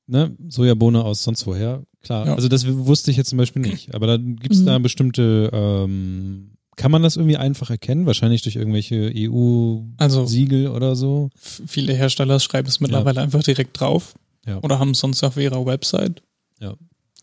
[0.07, 1.83] ne, Sojabohne aus sonst woher.
[2.03, 2.35] Klar, Ja.
[2.35, 3.95] also das wusste ich jetzt zum Beispiel nicht.
[3.95, 4.67] Aber dann gibt es Mhm.
[4.67, 8.07] da bestimmte, ähm, kann man das irgendwie einfach erkennen?
[8.07, 11.31] Wahrscheinlich durch irgendwelche EU-Siegel Also oder so.
[11.37, 14.15] viele Hersteller schreiben es mittlerweile einfach direkt drauf
[14.47, 14.59] Ja.
[14.63, 16.23] oder haben es sonst auf ihrer Website.
[16.61, 16.75] Ja.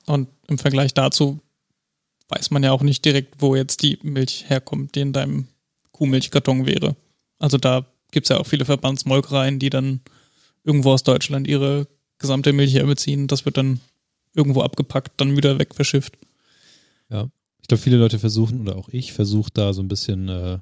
[0.05, 1.39] Und im Vergleich dazu
[2.29, 5.47] weiß man ja auch nicht direkt, wo jetzt die Milch herkommt, die in deinem
[5.91, 6.95] Kuhmilchkarton wäre.
[7.39, 10.01] Also da gibt's ja auch viele Verbandsmolkereien, die dann
[10.63, 13.27] irgendwo aus Deutschland ihre gesamte Milch herbeziehen.
[13.27, 13.79] Das wird dann
[14.35, 16.17] irgendwo abgepackt, dann wieder weg verschifft.
[17.09, 20.59] Ich glaube, viele Leute versuchen, oder auch ich versuche da so ein bisschen äh,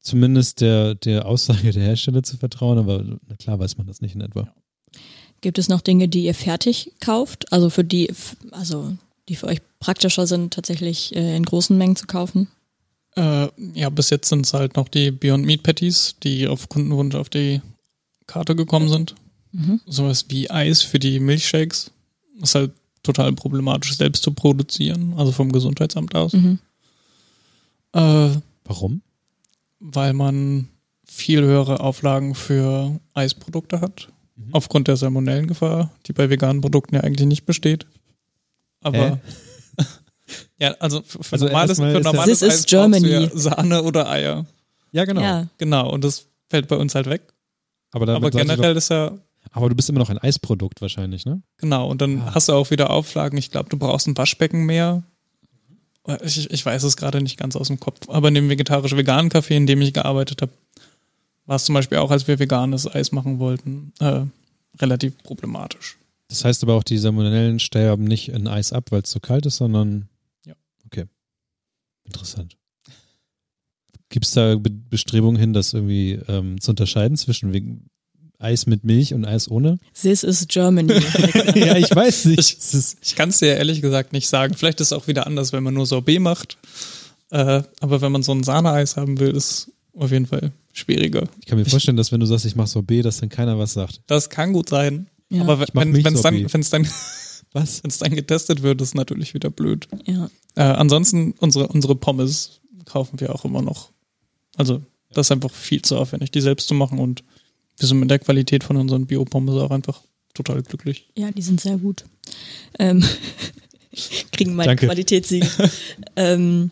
[0.00, 4.14] zumindest der, der Aussage der Hersteller zu vertrauen, aber na klar weiß man das nicht
[4.14, 4.48] in etwa.
[5.40, 7.52] Gibt es noch Dinge, die ihr fertig kauft?
[7.52, 8.10] Also für die,
[8.50, 8.96] also
[9.28, 12.48] die für euch praktischer sind, tatsächlich äh, in großen Mengen zu kaufen?
[13.16, 17.14] Äh, ja, bis jetzt sind es halt noch die Beyond Meat Patties, die auf Kundenwunsch
[17.14, 17.60] auf die
[18.26, 19.14] Karte gekommen sind.
[19.52, 19.80] Mhm.
[19.86, 21.90] Sowas wie Eis für die Milchshakes.
[22.42, 22.72] Ist halt
[23.02, 26.32] total problematisch, selbst zu produzieren, also vom Gesundheitsamt aus.
[26.32, 26.58] Mhm.
[27.92, 28.30] Äh,
[28.64, 29.02] Warum?
[29.80, 30.68] weil man
[31.06, 34.08] viel höhere Auflagen für Eisprodukte hat.
[34.36, 34.48] Mhm.
[34.52, 37.86] Aufgrund der Salmonellengefahr, die bei veganen Produkten ja eigentlich nicht besteht.
[38.82, 39.20] Aber
[40.58, 43.08] ja, also für, für Also normales, für normales Eis Germany.
[43.08, 44.46] ja Sahne oder Eier.
[44.92, 45.20] Ja, genau.
[45.20, 47.22] Ja, Genau, und das fällt bei uns halt weg.
[47.92, 49.16] Aber, Aber generell ist ja,
[49.52, 51.42] aber du bist immer noch ein Eisprodukt wahrscheinlich, ne?
[51.58, 52.34] genau, und dann Ah.
[52.34, 53.36] hast du auch wieder Auflagen.
[53.38, 55.02] Ich glaube, du brauchst ein Waschbecken mehr.
[56.22, 59.56] Ich, ich weiß es gerade nicht ganz aus dem Kopf, aber in dem vegetarisch-veganen Café,
[59.56, 60.52] in dem ich gearbeitet habe,
[61.44, 64.22] war es zum Beispiel auch, als wir veganes Eis machen wollten, äh,
[64.80, 65.96] relativ problematisch.
[66.28, 69.46] Das heißt aber auch, die Salmonellen sterben nicht in Eis ab, weil es so kalt
[69.46, 70.08] ist, sondern.
[70.46, 70.54] Ja.
[70.86, 71.04] Okay.
[72.04, 72.56] Interessant.
[74.10, 77.52] Gibt es da Be Bestrebungen hin, das irgendwie ähm, zu unterscheiden zwischen
[78.38, 79.78] Eis mit Milch und Eis ohne?
[80.00, 80.92] this is Germany.
[81.54, 82.38] ja, ich weiß nicht.
[82.72, 84.54] Ich- Ich kann es dir ehrlich gesagt nicht sagen.
[84.54, 86.56] Vielleicht ist es auch wieder anders, wenn man nur Sorbet macht.
[87.30, 91.24] Äh, aber wenn man so ein Sahneeis haben will, ist es auf jeden Fall schwieriger.
[91.40, 93.72] ich kann mir vorstellen, dass wenn du sagst, ich mache Sorbet, dass dann keiner was
[93.72, 94.00] sagt.
[94.06, 95.08] Das kann gut sein.
[95.30, 95.42] Ja.
[95.42, 96.86] Aber wenn es dann, wenn's dann,
[97.52, 97.82] Was?
[97.82, 99.88] wenn's dann getestet wird, ist es natürlich wieder blöd.
[100.06, 100.30] ja.
[100.54, 103.90] Äh, ansonsten, unsere, unsere Pommes kaufen wir auch immer noch.
[104.56, 107.22] Also, das ist einfach viel zu aufwendig, die selbst zu machen und
[107.78, 110.02] wir sind mit der Qualität von unseren Bio-Pommes auch einfach
[110.34, 111.08] total glücklich.
[111.16, 112.04] ja, die sind sehr gut.
[112.78, 113.04] Ähm,
[114.32, 114.86] kriegen meine Danke.
[114.86, 115.48] Qualitätssiegel.
[116.16, 116.70] ähm,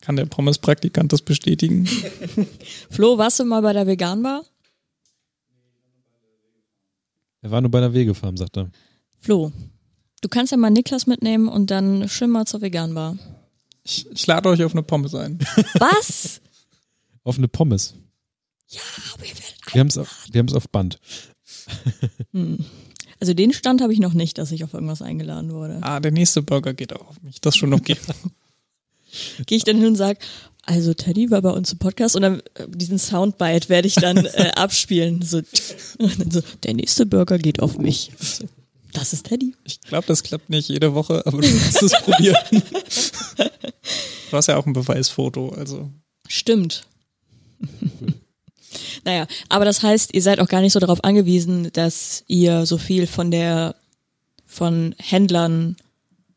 [0.00, 1.86] Kann der Pommes-Praktikant das bestätigen?
[2.90, 4.44] Flo, warst du mal bei der Veganbar?
[7.40, 8.70] Er war nur bei der Wegefarm, sagt er.
[9.20, 9.52] Flo,
[10.22, 13.18] du kannst ja mal Niklas mitnehmen und dann schön mal zur Veganbar.
[13.82, 15.38] Ich, ich lade euch auf eine Pommes ein.
[15.74, 16.40] Was?
[17.22, 17.94] Auf eine Pommes.
[19.14, 19.96] Aber ihr werdet Wir haben es
[20.50, 20.98] wir auf Band.
[22.32, 22.64] Hm.
[23.20, 25.78] Also den Stand habe ich noch nicht, dass ich auf irgendwas eingeladen wurde.
[25.82, 27.40] Ah, der nächste Burger geht auch auf mich.
[27.40, 27.96] Das ist schon okay.
[29.46, 30.18] Gehe ich dann hin und sag,
[30.66, 34.24] also Teddy war bei uns im Podcast und dann äh, diesen Soundbite werde ich dann
[34.26, 35.22] äh, abspielen.
[35.22, 35.38] So,
[35.98, 38.10] und dann so, der nächste Burger geht auf mich.
[38.18, 38.46] So,
[38.92, 39.54] das ist Teddy.
[39.64, 42.36] Ich glaube, das klappt nicht jede Woche, aber du kannst es probieren.
[44.30, 45.92] Du hast ja auch ein Beweisfoto, also.
[46.26, 46.86] Stimmt.
[49.04, 52.78] Naja, aber das heißt, ihr seid auch gar nicht so darauf angewiesen, dass ihr so
[52.78, 53.74] viel von der
[54.46, 55.76] von Händlern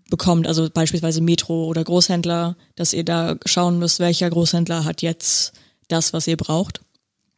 [0.09, 5.53] bekommt, also beispielsweise Metro oder Großhändler, dass ihr da schauen müsst, welcher Großhändler hat jetzt
[5.87, 6.81] das, was ihr braucht.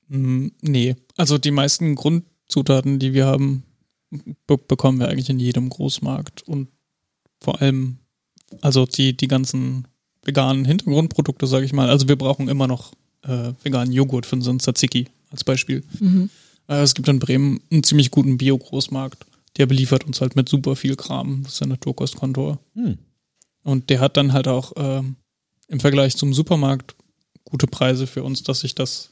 [0.07, 0.95] Mm, nee.
[1.17, 3.63] Also die meisten Grundzutaten, die wir haben,
[4.47, 6.43] be bekommen wir eigentlich in jedem Großmarkt.
[6.43, 6.69] Und
[7.41, 7.97] vor allem,
[8.61, 9.87] also die, die ganzen
[10.23, 11.89] veganen Hintergrundprodukte, sage ich mal.
[11.89, 15.83] Also wir brauchen immer noch äh, veganen Joghurt für unseren Tzatziki als Beispiel.
[15.99, 16.29] Mhm.
[16.67, 19.25] Äh, es gibt in Bremen einen ziemlich guten Bio-Großmarkt.
[19.57, 21.43] Der beliefert uns halt mit super viel Kram.
[21.43, 22.59] Das ist der Naturkostkontor.
[22.75, 22.97] Hm.
[23.63, 25.15] Und der hat dann halt auch ähm,
[25.67, 26.95] im Vergleich zum Supermarkt
[27.43, 29.09] gute Preise für uns, dass sich das,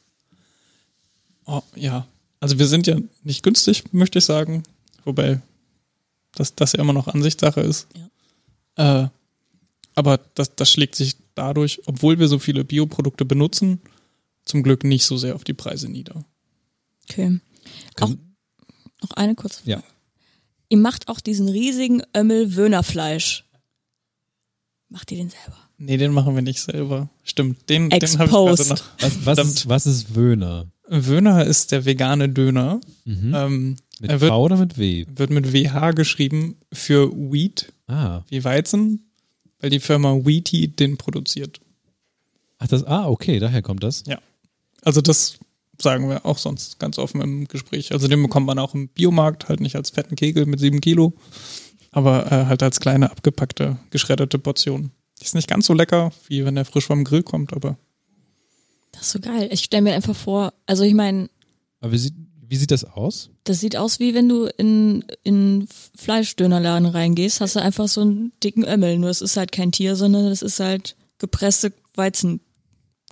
[1.45, 2.07] oh, ja,
[2.39, 4.63] also wir sind ja nicht günstig, möchte ich sagen.
[5.03, 5.41] Wobei
[6.37, 7.87] dass das ja immer noch Ansichtssache ist.
[8.77, 9.03] Ja.
[9.03, 9.09] Äh,
[9.95, 13.81] aber das, das schlägt sich dadurch, obwohl wir so viele Bioprodukte benutzen,
[14.47, 16.25] zum Glück nicht so sehr auf die Preise nieder.
[17.09, 17.39] Okay.
[17.99, 18.09] Auch,
[19.01, 19.71] noch eine kurze Frage.
[19.71, 19.83] Ja.
[20.69, 23.45] Ihr macht auch diesen riesigen Ömmel Wöhnerfleisch.
[24.89, 25.57] Macht ihr den selber?
[25.77, 27.09] Nee, den machen wir nicht selber.
[27.23, 28.83] Stimmt, den, den habe ich gerade noch.
[28.99, 30.71] Was, was, ist, was ist Wöhner?
[30.87, 32.81] Wöhner ist der vegane Döner.
[33.05, 33.33] Mhm.
[33.35, 35.05] Ähm, mit wird, V oder mit W?
[35.15, 38.21] Wird mit WH geschrieben für Wheat, ah.
[38.29, 39.11] wie Weizen,
[39.59, 41.59] weil die Firma Wheaty den produziert.
[42.59, 44.03] Ach, das, ah, okay, daher kommt das.
[44.07, 44.19] Ja.
[44.87, 45.37] Also das
[45.81, 47.91] sagen wir auch sonst ganz offen im Gespräch.
[47.91, 51.11] Also den bekommt man auch im Biomarkt, halt nicht als fetten Kegel mit sieben Kilo,
[51.91, 54.91] aber äh, halt als kleine abgepackte, geschredderte Portion.
[55.19, 57.77] Ist nicht ganz so lecker, wie wenn der frisch vom Grill kommt, aber.
[58.93, 59.49] Das ist so geil.
[59.51, 61.29] Ich stelle mir einfach vor, also ich meine.
[61.81, 62.15] Aber wie sieht,
[62.47, 63.29] wie sieht das aus?
[63.43, 68.31] Das sieht aus, wie wenn du in, in Fleischdönerladen reingehst, hast du einfach so einen
[68.41, 68.99] dicken Ömmel.
[68.99, 72.39] Nur es ist halt kein Tier, sondern es ist halt gepresste Weizen.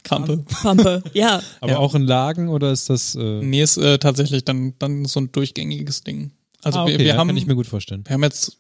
[0.09, 0.37] Pampe.
[0.61, 1.41] Pampe, ja.
[1.61, 1.77] Aber ja.
[1.77, 3.15] auch in Lagen oder ist das.
[3.15, 6.31] Äh nee, ist äh, tatsächlich dann, dann so ein durchgängiges Ding.
[6.61, 7.27] Also ah, okay, wir, wir ja, haben.
[7.27, 8.03] Kann ich mir gut vorstellen.
[8.05, 8.57] Wir haben jetzt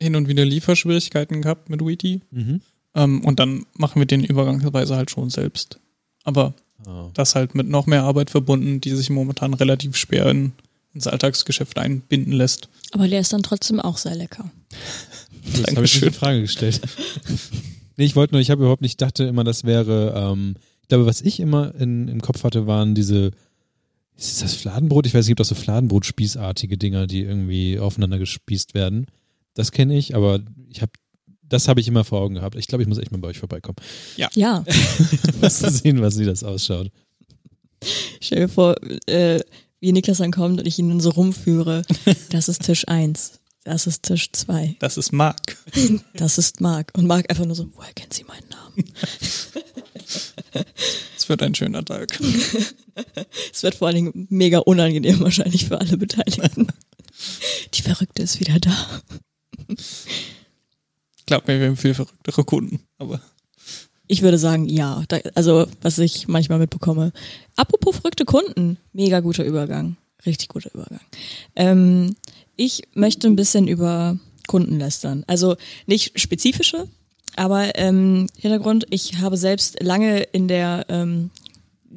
[0.00, 2.20] hin und wieder Lieferschwierigkeiten gehabt mit Wheaty.
[2.30, 2.60] Mhm.
[2.94, 5.78] Ähm, und dann machen wir den übergangsweise halt schon selbst.
[6.24, 6.54] Aber
[6.86, 7.10] oh.
[7.14, 10.52] das halt mit noch mehr Arbeit verbunden, die sich momentan relativ schwer in,
[10.94, 12.68] ins Alltagsgeschäft einbinden lässt.
[12.92, 14.50] Aber der ist dann trotzdem auch sehr lecker.
[15.64, 16.80] Das habe ich in Frage gestellt.
[17.96, 20.56] nee, ich wollte nur, ich habe überhaupt nicht, dachte immer, das wäre, ähm,
[20.92, 23.30] glaube, was ich immer in, im Kopf hatte, waren diese,
[24.14, 25.06] ist das Fladenbrot?
[25.06, 29.06] Ich weiß, es gibt auch so Fladenbrot-spießartige Dinger, die irgendwie aufeinander gespießt werden.
[29.54, 30.92] Das kenne ich, aber ich habe
[31.42, 32.56] das habe ich immer vor Augen gehabt.
[32.56, 33.76] Ich glaube, ich muss echt mal bei euch vorbeikommen.
[34.16, 34.28] Ja.
[34.34, 34.64] Ja.
[35.40, 36.90] was zu sehen, was wie das ausschaut.
[38.20, 38.74] Stell dir vor,
[39.06, 39.40] äh,
[39.80, 41.82] wie Niklas dann kommt und ich ihn dann so rumführe.
[42.30, 43.40] Das ist Tisch 1.
[43.64, 44.76] Das ist Tisch 2.
[44.78, 45.58] Das ist Marc.
[46.14, 46.92] Das ist Marc.
[46.96, 48.92] Und Marc einfach nur so, woher kennt sie meinen Namen?
[51.16, 52.18] Es wird ein schöner Tag.
[53.52, 56.66] Es wird vor allen Dingen mega unangenehm wahrscheinlich für alle Beteiligten.
[57.74, 58.76] Die Verrückte ist wieder da.
[61.26, 63.20] Glaub mir, wir haben viel verrücktere Kunden, aber.
[64.08, 65.04] Ich würde sagen, ja.
[65.08, 67.12] Da, also, was ich manchmal mitbekomme.
[67.56, 69.96] Apropos verrückte Kunden, mega guter Übergang.
[70.26, 71.00] Richtig guter Übergang.
[71.56, 72.16] Ähm,
[72.56, 75.24] ich möchte ein bisschen über Kunden lästern.
[75.26, 76.88] Also nicht spezifische,
[77.36, 81.30] aber ähm, Hintergrund, ich habe selbst lange in der ähm,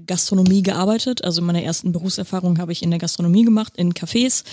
[0.06, 1.24] Gastronomie gearbeitet.
[1.24, 4.44] Also meine ersten Berufserfahrungen habe ich in der Gastronomie gemacht, in Cafés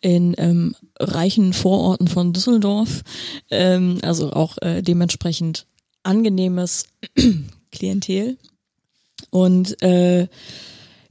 [0.00, 3.02] in ähm, reichen Vororten von Düsseldorf.
[3.50, 5.66] Ähm, also auch äh, dementsprechend
[6.02, 6.84] angenehmes
[7.72, 8.38] Klientel.
[9.30, 10.28] Und äh,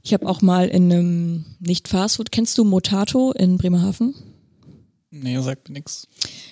[0.02, 4.14] ich habe auch mal in einem nicht Fastfood, kennst du Motato in Bremerhaven?
[5.10, 6.06] Nee, sagt mir nix.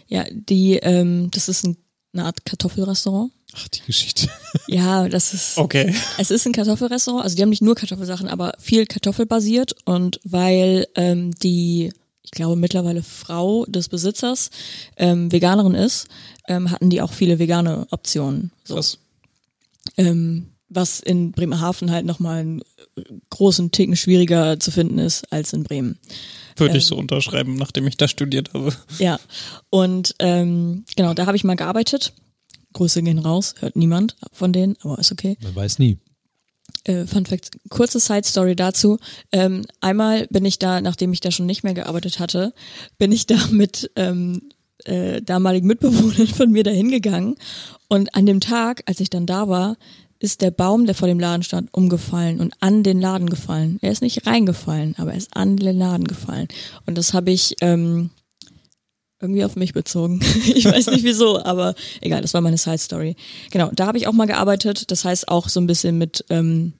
[0.08, 1.76] Ja, die, ähm, das ist ein,
[2.18, 3.32] eine Art Kartoffelrestaurant.
[3.54, 4.28] Ach, die Geschichte.
[4.68, 5.58] Ja, das ist.
[5.58, 5.94] Okay.
[6.18, 10.88] Es ist ein Kartoffelrestaurant, also die haben nicht nur Kartoffelsachen, aber viel kartoffelbasiert und weil
[10.96, 14.50] ähm, die ich glaube mittlerweile Frau des Besitzers
[14.96, 16.08] ähm, Veganerin ist,
[16.48, 18.50] ähm, hatten die auch viele vegane Optionen.
[18.64, 18.76] So.
[18.76, 18.98] Was?
[19.96, 22.62] Ähm, was in Bremerhaven halt nochmal einen
[23.30, 25.98] großen Ticken schwieriger zu finden ist als in Bremen.
[26.56, 28.74] Würde ähm, ich so unterschreiben, nachdem ich da studiert habe.
[28.98, 29.18] Ja,
[29.70, 32.12] und ähm, genau, da habe ich mal gearbeitet.
[32.72, 35.36] Grüße gehen raus, hört niemand von denen, aber ist okay.
[35.42, 35.98] Man weiß nie
[36.84, 38.98] äh, Fun Fact, kurze Side Story dazu.
[39.32, 42.52] Ähm, einmal bin ich da, nachdem ich da schon nicht mehr gearbeitet hatte,
[42.98, 44.42] bin ich da mit ähm,
[44.84, 47.36] äh, damaligen Mitbewohnern von mir dahin gegangen.
[47.88, 49.76] Und an dem Tag, als ich dann da war,
[50.18, 53.78] ist der Baum, der vor dem Laden stand, umgefallen und an den Laden gefallen.
[53.82, 56.48] Er ist nicht reingefallen, aber er ist an den Laden gefallen.
[56.86, 58.10] Und das habe ich ähm,
[59.20, 60.20] irgendwie auf mich bezogen.
[60.54, 63.16] ich weiß nicht wieso, aber egal, das war meine Side Story.
[63.50, 64.90] Genau, da habe ich auch mal gearbeitet.
[64.90, 66.72] Das heißt auch so ein bisschen mit, ähm,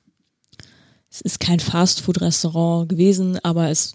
[1.10, 3.94] es ist kein Fastfood-Restaurant gewesen, aber es,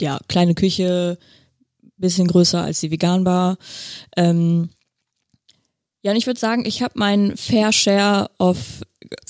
[0.00, 1.18] ja, kleine Küche,
[1.98, 3.56] bisschen größer als die Vegan-Bar.
[4.16, 4.70] Ähm,
[6.06, 8.58] ja, und ich würde sagen, ich habe meinen Fair Share of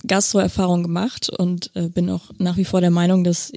[0.07, 3.51] Gastro-Erfahrung gemacht und äh, bin auch nach wie vor der Meinung, dass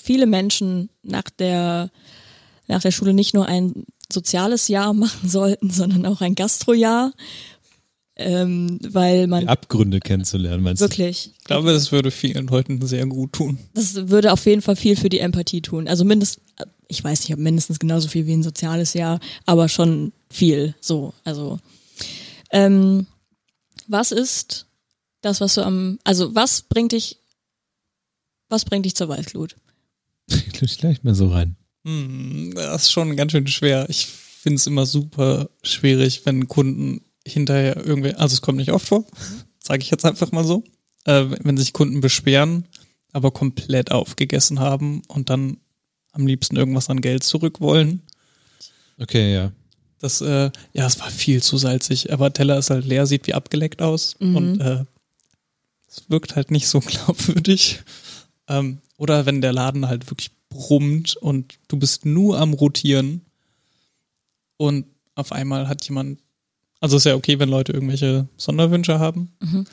[0.00, 1.90] viele Menschen nach der,
[2.68, 7.12] nach der Schule nicht nur ein soziales Jahr machen sollten, sondern auch ein Gastrojahr.
[8.14, 9.40] Ähm, weil man.
[9.40, 10.84] Die Abgründe kennenzulernen, meinst du?
[10.84, 11.32] Wirklich.
[11.36, 13.58] Ich glaube, das würde vielen Leuten sehr gut tun.
[13.74, 15.88] Das würde auf jeden Fall viel für die Empathie tun.
[15.88, 16.44] Also mindestens,
[16.86, 21.14] ich weiß nicht, ob mindestens genauso viel wie ein soziales Jahr, aber schon viel so.
[21.24, 21.58] Also
[22.50, 23.06] ähm,
[23.86, 24.66] was ist
[25.20, 27.18] das, was du am, also was bringt dich,
[28.48, 29.56] was bringt dich zur Weißglut?
[30.60, 31.56] Ich gleich mal so rein.
[31.84, 33.86] Hm, das ist schon ganz schön schwer.
[33.90, 38.86] Ich finde es immer super schwierig, wenn Kunden hinterher irgendwie, also es kommt nicht oft
[38.86, 39.04] vor,
[39.58, 40.64] sage ich jetzt einfach mal so,
[41.04, 42.66] äh, wenn sich Kunden beschweren,
[43.12, 45.58] aber komplett aufgegessen haben und dann
[46.12, 48.02] am liebsten irgendwas an Geld zurück wollen.
[48.98, 49.52] Okay, ja.
[50.04, 53.32] Das, äh, ja, es war viel zu salzig, aber Teller ist halt leer, sieht wie
[53.32, 54.36] abgeleckt aus Mhm.
[54.36, 54.84] und äh,
[55.88, 57.80] es wirkt halt nicht so glaubwürdig.
[58.48, 63.22] Ähm, oder wenn der Laden halt wirklich brummt und du bist nur am Rotieren
[64.58, 64.84] und
[65.14, 66.18] auf einmal hat jemand,
[66.80, 69.64] also ist ja okay, wenn Leute irgendwelche Sonderwünsche haben, Mhm.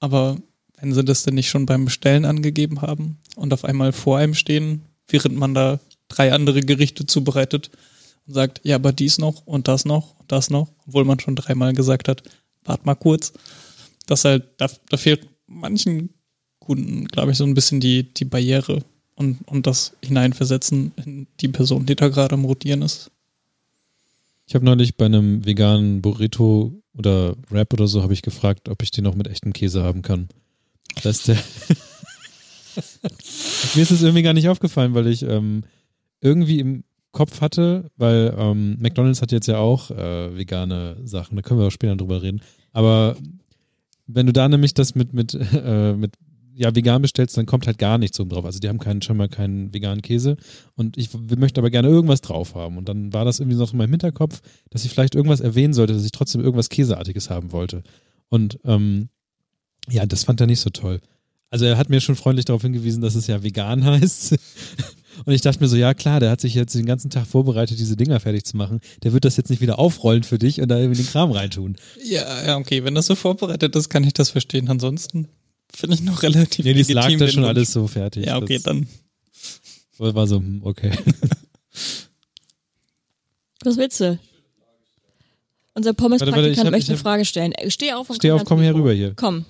[0.00, 0.36] aber
[0.80, 4.34] wenn sie das denn nicht schon beim Bestellen angegeben haben und auf einmal vor einem
[4.34, 7.70] stehen, während man da drei andere Gerichte zubereitet
[8.30, 11.34] und sagt, ja, aber dies noch und das noch und das noch, obwohl man schon
[11.34, 12.22] dreimal gesagt hat,
[12.64, 13.32] wart mal kurz.
[14.06, 16.10] Das halt, da, da fehlt manchen
[16.60, 18.84] Kunden, glaube ich, so ein bisschen die, die Barriere
[19.16, 23.10] und, und das Hineinversetzen in die Person, die da gerade am Rotieren ist.
[24.46, 28.82] Ich habe neulich bei einem veganen Burrito oder Wrap oder so habe ich gefragt, ob
[28.82, 30.28] ich den noch mit echtem Käse haben kann.
[31.02, 31.36] Das ist der
[33.74, 35.64] Mir ist es irgendwie gar nicht aufgefallen, weil ich ähm,
[36.20, 41.42] irgendwie im Kopf hatte, weil ähm, McDonalds hat jetzt ja auch äh, vegane Sachen, da
[41.42, 42.40] können wir auch später drüber reden.
[42.72, 43.16] Aber
[44.06, 46.12] wenn du da nämlich das mit, mit, äh, mit
[46.54, 48.44] ja, vegan bestellst, dann kommt halt gar nichts oben drauf.
[48.44, 50.36] Also die haben keinen, schon mal keinen veganen Käse
[50.74, 52.76] und ich möchte aber gerne irgendwas drauf haben.
[52.76, 55.94] Und dann war das irgendwie noch in meinem Hinterkopf, dass ich vielleicht irgendwas erwähnen sollte,
[55.94, 57.82] dass ich trotzdem irgendwas Käseartiges haben wollte.
[58.28, 59.08] Und ähm,
[59.88, 61.00] ja, das fand er nicht so toll.
[61.48, 64.36] Also er hat mir schon freundlich darauf hingewiesen, dass es ja vegan heißt.
[65.24, 67.78] Und ich dachte mir so, ja klar, der hat sich jetzt den ganzen Tag vorbereitet,
[67.78, 68.80] diese Dinger fertig zu machen.
[69.02, 71.76] Der wird das jetzt nicht wieder aufrollen für dich und da irgendwie den Kram reintun.
[72.04, 74.68] Ja, ja, okay, wenn das so vorbereitet ist, kann ich das verstehen.
[74.68, 75.28] Ansonsten
[75.72, 78.26] finde ich noch relativ Nee, dies lag da schon alles so fertig.
[78.26, 78.86] Ja, okay, das dann.
[79.98, 80.92] war so, hm, okay.
[83.62, 84.18] Was willst du?
[85.74, 87.52] Unser Pommes-Praktikant hab- möchte ich eine Frage stellen.
[87.52, 88.80] Äh, Steh auf und Steh komm auf, komm her Mikro.
[88.82, 89.12] rüber hier.
[89.14, 89.44] Komm.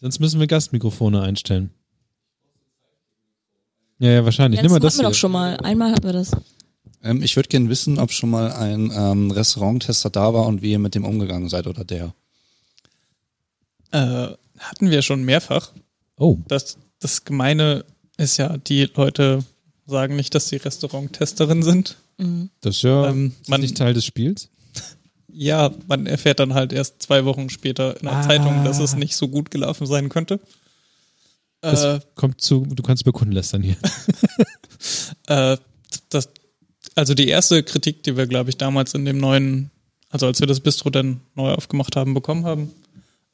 [0.00, 1.70] Sonst müssen wir Gastmikrofone einstellen.
[4.02, 4.60] Ja, ja, wahrscheinlich.
[4.62, 5.12] Nimm mal das das hatten wir hier.
[5.12, 5.56] doch schon mal.
[5.58, 6.30] Einmal hatten wir das.
[7.04, 10.72] Ähm, ich würde gerne wissen, ob schon mal ein ähm, Restauranttester da war und wie
[10.72, 12.12] ihr mit dem umgegangen seid oder der.
[13.92, 14.28] Äh,
[14.58, 15.70] hatten wir schon mehrfach.
[16.16, 17.84] Oh, Das, das Gemeine
[18.16, 19.44] ist ja, die Leute
[19.86, 21.96] sagen nicht, dass sie Restauranttesterin sind.
[22.18, 22.50] Mhm.
[22.60, 24.48] das ist ja Ähm, ist man- nicht Teil des Spiels.
[25.34, 28.22] Ja, man erfährt dann halt erst zwei Wochen später in der Ah.
[28.22, 30.40] Zeitung, dass es nicht so gut gelaufen sein könnte.
[31.62, 33.76] Das Äh, kommt zu, du kannst über Kunden lästern hier.
[35.28, 35.56] äh,
[36.10, 36.28] das,
[36.94, 39.70] also die erste Kritik, die wir, glaube ich, damals in dem neuen,
[40.10, 42.70] also als wir das Bistro dann neu aufgemacht haben, bekommen haben,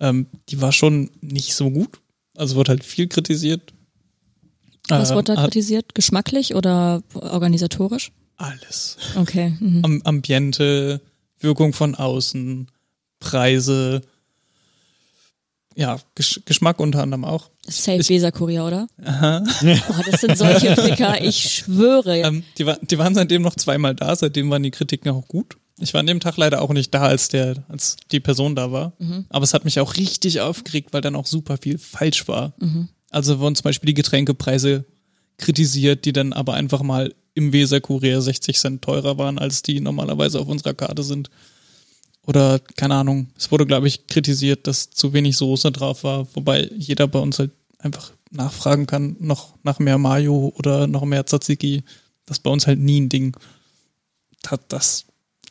[0.01, 1.99] ähm, die war schon nicht so gut.
[2.37, 3.73] Also wurde halt viel kritisiert.
[4.89, 5.95] Was Äh, wurde da hat kritisiert?
[5.95, 8.13] Geschmacklich oder organisatorisch?
[8.37, 8.97] Alles.
[9.17, 9.57] Okay.
[9.59, 9.85] Mhm.
[9.85, 11.01] Am Ambiente,
[11.41, 12.71] Wirkung von außen,
[13.19, 14.03] Preise,
[15.79, 17.51] ja, Gesch Geschmack unter anderem auch.
[17.67, 18.89] Safe ich- Weser-Kurier, oder?
[19.05, 19.45] Aha.
[19.45, 22.19] Oh, das sind solche Ficker, ich schwöre.
[22.19, 25.57] Ähm, die, war, die waren seitdem noch zweimal da, seitdem waren die Kritiken auch gut.
[25.79, 28.73] Ich war an dem Tag leider auch nicht da, als der, als die Person da
[28.73, 28.95] war.
[29.29, 32.53] Aber es hat mich auch richtig aufgeregt, weil dann auch super viel falsch war.
[33.11, 34.85] Also wurden zum Beispiel die Getränkepreise
[35.37, 40.41] kritisiert, die dann aber einfach mal im Weser-Kurier 60 Cent teurer waren, als die normalerweise
[40.41, 41.31] auf unserer Karte sind.
[42.29, 46.69] Oder, keine Ahnung, es wurde, glaube ich, kritisiert, dass zu wenig Soße drauf war, wobei
[46.77, 51.83] jeder bei uns halt einfach nachfragen kann, noch nach mehr Mayo oder noch mehr Tzatziki.
[52.27, 53.35] Das ist bei uns halt nie ein Ding.
[54.43, 55.05] Das, das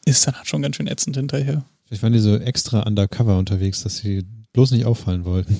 [0.05, 1.65] ist dann halt schon ganz schön ätzend hinterher.
[1.85, 4.23] Vielleicht waren die so extra undercover unterwegs, dass sie
[4.53, 5.59] bloß nicht auffallen wollten.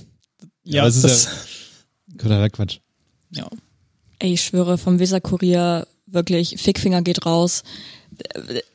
[0.64, 1.28] Ja, aber es ist das,
[2.20, 2.78] Totaler Quatsch.
[3.32, 3.50] ja.
[4.20, 7.64] Ey, ich schwöre, vom Weser-Kurier wirklich, Fickfinger geht raus.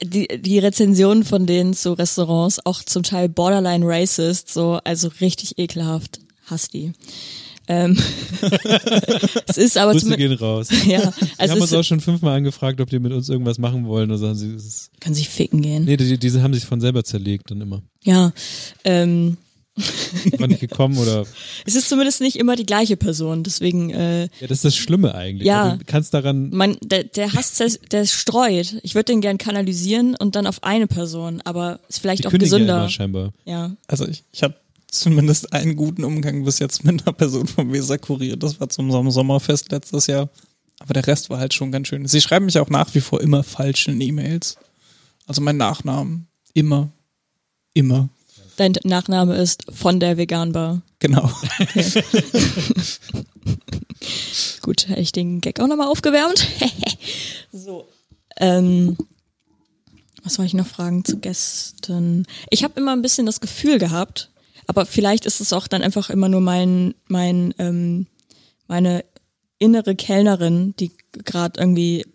[0.03, 5.59] Die, die Rezensionen von denen zu Restaurants, auch zum Teil borderline racist, so, also richtig
[5.59, 6.21] ekelhaft.
[6.47, 6.93] Hass die.
[7.69, 7.97] Ähm,
[9.47, 10.69] es ist aber Grüße gehen raus.
[10.87, 13.87] ja, Wir also haben uns auch schon fünfmal angefragt, ob die mit uns irgendwas machen
[13.87, 14.11] wollen.
[14.11, 15.85] Und sagen sie, es ist, kann sich ficken gehen.
[15.85, 17.83] nee, die, diese haben sich von selber zerlegt dann immer.
[18.03, 18.33] Ja,
[18.85, 19.37] ähm,
[20.39, 21.25] War nicht gekommen oder.
[21.65, 25.15] es ist zumindest nicht immer die gleiche Person, deswegen, äh, Ja, das ist das Schlimme
[25.15, 25.47] eigentlich.
[25.47, 25.77] Ja.
[25.77, 26.51] Du kannst daran.
[26.53, 28.77] mein, der, der Hass, der, der streut.
[28.83, 32.31] Ich würde den gern kanalisieren und dann auf eine Person, aber ist vielleicht Die auch
[32.31, 32.79] kündigen ja gesünder.
[32.81, 33.33] immer scheinbar.
[33.47, 34.57] Ja, Also ich, ich habe
[34.89, 38.37] zumindest einen guten Umgang bis jetzt mit einer Person vom Weser Kurier.
[38.37, 40.29] Das war zum Som- Sommerfest letztes Jahr.
[40.81, 42.07] Aber der Rest war halt schon ganz schön.
[42.07, 44.57] Sie schreiben mich auch nach wie vor immer falsch in E-Mails.
[45.27, 46.27] Also mein Nachnamen.
[46.53, 46.91] Immer.
[47.73, 48.11] Immer.
[48.57, 50.83] Dein Nachname ist von der Veganbar.
[50.99, 51.31] Genau.
[54.63, 56.47] Gut, hätte ich den Gag auch nochmal aufgewärmt.
[57.55, 57.87] So.
[58.39, 58.97] Ähm,
[60.23, 62.27] was soll ich noch fragen zu Gästen?
[62.49, 64.31] Ich habe immer ein bisschen das Gefühl gehabt,
[64.67, 68.07] aber vielleicht ist es auch dann einfach immer nur mein, mein, ähm,
[68.69, 69.05] meine
[69.59, 72.07] innere Kellnerin, die gerade irgendwie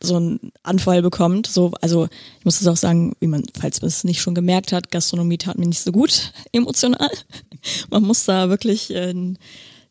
[0.00, 1.46] so einen Anfall bekommt.
[1.46, 4.72] So, also ich muss das auch sagen, wie man, falls man es nicht schon gemerkt
[4.72, 7.10] hat, Gastronomie tat mir nicht so gut emotional.
[7.90, 9.38] Man muss da wirklich äh, ein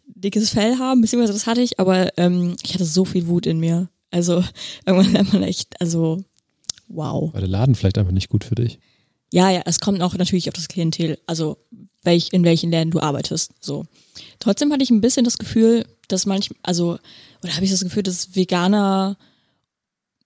[0.07, 3.59] dickes Fell haben, beziehungsweise das hatte ich, aber ähm, ich hatte so viel Wut in
[3.59, 3.89] mir.
[4.11, 4.43] Also
[4.85, 6.23] irgendwann lernt man echt, also
[6.87, 7.33] wow.
[7.33, 8.79] War der Laden vielleicht einfach nicht gut für dich?
[9.31, 11.57] Ja, ja, es kommt auch natürlich auf das Klientel, also
[12.03, 13.53] welch, in welchen Läden du arbeitest.
[13.59, 13.85] So.
[14.39, 16.97] Trotzdem hatte ich ein bisschen das Gefühl, dass manchmal, also,
[17.43, 19.17] oder habe ich das Gefühl, dass Veganer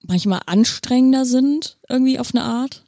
[0.04, 2.84] manchmal anstrengender sind, irgendwie auf eine Art?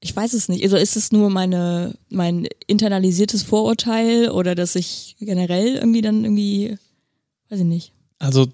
[0.00, 0.62] Ich weiß es nicht.
[0.62, 6.78] Also ist es nur meine, mein internalisiertes Vorurteil oder dass ich generell irgendwie dann irgendwie,
[7.48, 7.92] weiß ich nicht.
[8.18, 8.48] Also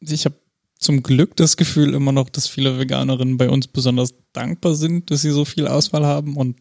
[0.00, 0.36] ich habe
[0.78, 5.22] zum Glück das Gefühl immer noch, dass viele Veganerinnen bei uns besonders dankbar sind, dass
[5.22, 6.56] sie so viel Auswahl haben und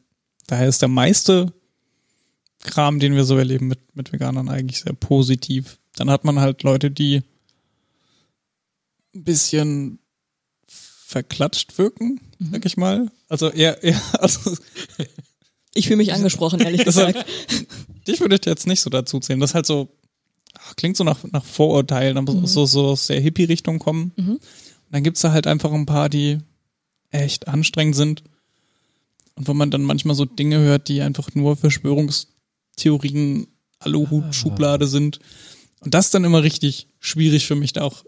[0.46, 1.54] daher ist der meiste
[2.62, 5.80] Kram, den wir so erleben mit, mit Veganern eigentlich sehr positiv.
[5.96, 7.24] Dann hat man halt Leute, die
[9.16, 10.00] ein bisschen
[11.10, 13.10] verklatscht wirken, sag ich mal.
[13.30, 14.55] Also eher, eher also
[15.74, 17.26] Ich fühle mich angesprochen, ehrlich gesagt.
[18.07, 19.39] dich würde ich jetzt nicht so dazu zählen.
[19.39, 19.89] Das ist halt so,
[20.53, 24.12] ach, klingt so nach, nach Vorurteilen, aber so, so aus der Hippie-Richtung kommen.
[24.18, 24.39] Und
[24.91, 26.38] dann gibt's da halt einfach ein paar, die
[27.10, 28.24] echt anstrengend sind.
[29.34, 33.47] Und wo man dann manchmal so Dinge hört, die einfach nur Verschwörungstheorien,
[33.80, 35.20] Aluhut-Schublade sind.
[35.80, 38.03] Und das ist dann immer richtig schwierig für mich, da auch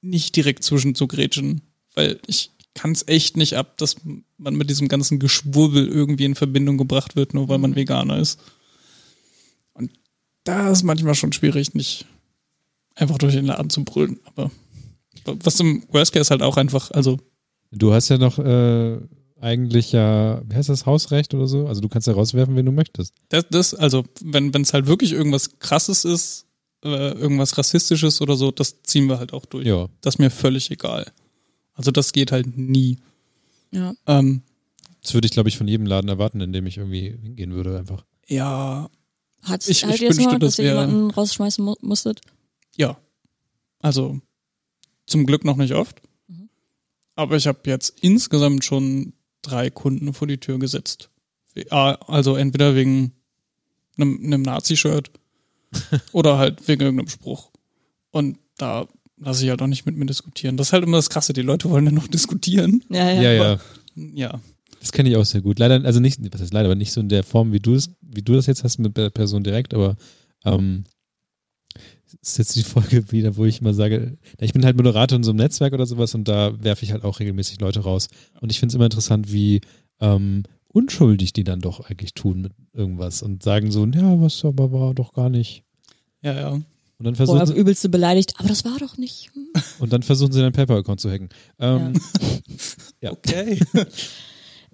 [0.00, 1.62] nicht direkt zwischen zu grätschen.
[1.94, 3.96] Weil ich kann es echt nicht ab, dass
[4.38, 8.40] man mit diesem ganzen Geschwurbel irgendwie in Verbindung gebracht wird, nur weil man Veganer ist.
[9.74, 9.90] Und
[10.44, 12.06] da ist manchmal schon schwierig, nicht
[12.94, 14.20] einfach durch den Laden zu brüllen.
[14.24, 14.50] Aber
[15.24, 17.18] was im Worst Case halt auch einfach, also
[17.72, 18.98] Du hast ja noch äh,
[19.40, 21.66] eigentlich ja, wie heißt das, Hausrecht oder so?
[21.66, 23.14] Also du kannst ja rauswerfen, wen du möchtest.
[23.30, 26.46] das, das also wenn es halt wirklich irgendwas krasses ist,
[26.84, 29.66] äh, irgendwas rassistisches oder so, das ziehen wir halt auch durch.
[29.66, 29.88] Ja.
[30.02, 31.06] Das ist mir völlig egal.
[31.82, 32.98] Also das geht halt nie.
[33.72, 33.92] Ja.
[34.06, 34.42] Ähm,
[35.02, 37.76] Das würde ich, glaube ich, von jedem Laden erwarten, in dem ich irgendwie hingehen würde,
[37.78, 38.04] einfach.
[38.28, 38.88] ja,
[39.42, 42.20] Hat's, Ich- hattet ich das wünschte, mal, dass das ihr jemanden rausschmeißen mu musstet?
[42.76, 42.96] Ja.
[43.80, 44.20] Also
[45.06, 46.00] zum Glück noch nicht oft.
[47.16, 51.10] Aber ich habe jetzt insgesamt schon drei Kunden vor die Tür gesetzt.
[51.70, 53.10] Ah, Also entweder wegen
[53.96, 55.10] einem, einem Nazi-Shirt
[56.12, 57.50] oder halt wegen irgendeinem Spruch.
[58.12, 58.86] Und da
[59.24, 60.56] lasse ich halt auch nicht mit mir diskutieren.
[60.56, 61.32] Das ist halt immer das Krasse.
[61.32, 62.82] Die Leute wollen dann noch diskutieren.
[62.88, 63.22] Ja, ja.
[63.22, 63.60] Ja, ja.
[63.94, 64.40] Ja.
[64.80, 65.58] Das kenne ich auch sehr gut.
[65.58, 67.90] Leider, also nicht, was heißt leider, aber nicht so in der Form, wie du es,
[68.00, 69.96] wie du das jetzt hast mit der Person direkt, aber
[70.44, 70.84] ähm,
[72.20, 75.30] ist jetzt die Folge wieder, wo ich immer sage, ich bin halt Moderator in so
[75.30, 78.08] einem Netzwerk oder sowas und da werfe ich halt auch regelmäßig Leute raus.
[78.40, 79.60] Und ich finde es immer interessant, wie
[80.00, 84.72] ähm, unschuldig die dann doch eigentlich tun mit irgendwas und sagen so, ja, was aber
[84.72, 85.62] war doch gar nicht.
[86.22, 86.60] Ja, ja.
[86.98, 88.34] Und dann Boah, versuchen, sie, übelste beleidigt.
[88.38, 89.30] Aber das war doch nicht.
[89.34, 89.48] hm.
[89.80, 91.28] und dann versuchen sie deinen PayPal-Account zu hacken.
[91.58, 91.94] Ähm,
[93.00, 93.10] ja.
[93.12, 93.58] Okay.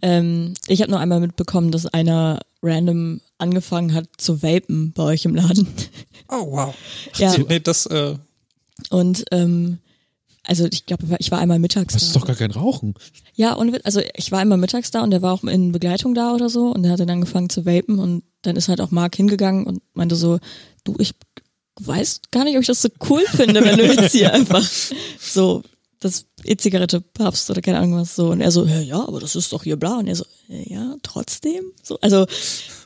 [0.00, 5.24] Ähm, ich habe nur einmal mitbekommen, dass einer random angefangen hat zu vapen bei euch
[5.24, 5.66] im Laden.
[6.30, 6.74] Oh, wow.
[7.16, 7.34] Ja.
[7.38, 8.14] Nee, das, äh,
[8.90, 9.78] Und ähm,
[10.44, 12.06] also ich glaube, ich war einmal mittags Das da.
[12.08, 12.92] ist doch gar kein Rauchen.
[13.34, 16.34] Ja, und also ich war einmal mittags da und der war auch in Begleitung da
[16.34, 19.16] oder so und der hat dann angefangen zu vapen und dann ist halt auch Marc
[19.16, 20.38] hingegangen und meinte so,
[20.84, 21.14] du, ich
[21.80, 24.66] weiß gar nicht, ob ich das so cool finde, wenn du jetzt hier einfach
[25.18, 25.62] so
[26.00, 28.30] das E-Zigarette puffst oder keine Ahnung was so.
[28.30, 29.98] Und er so, ja, ja, aber das ist doch hier bla.
[29.98, 31.64] Und er so, äh, ja, trotzdem.
[31.82, 32.26] So, also,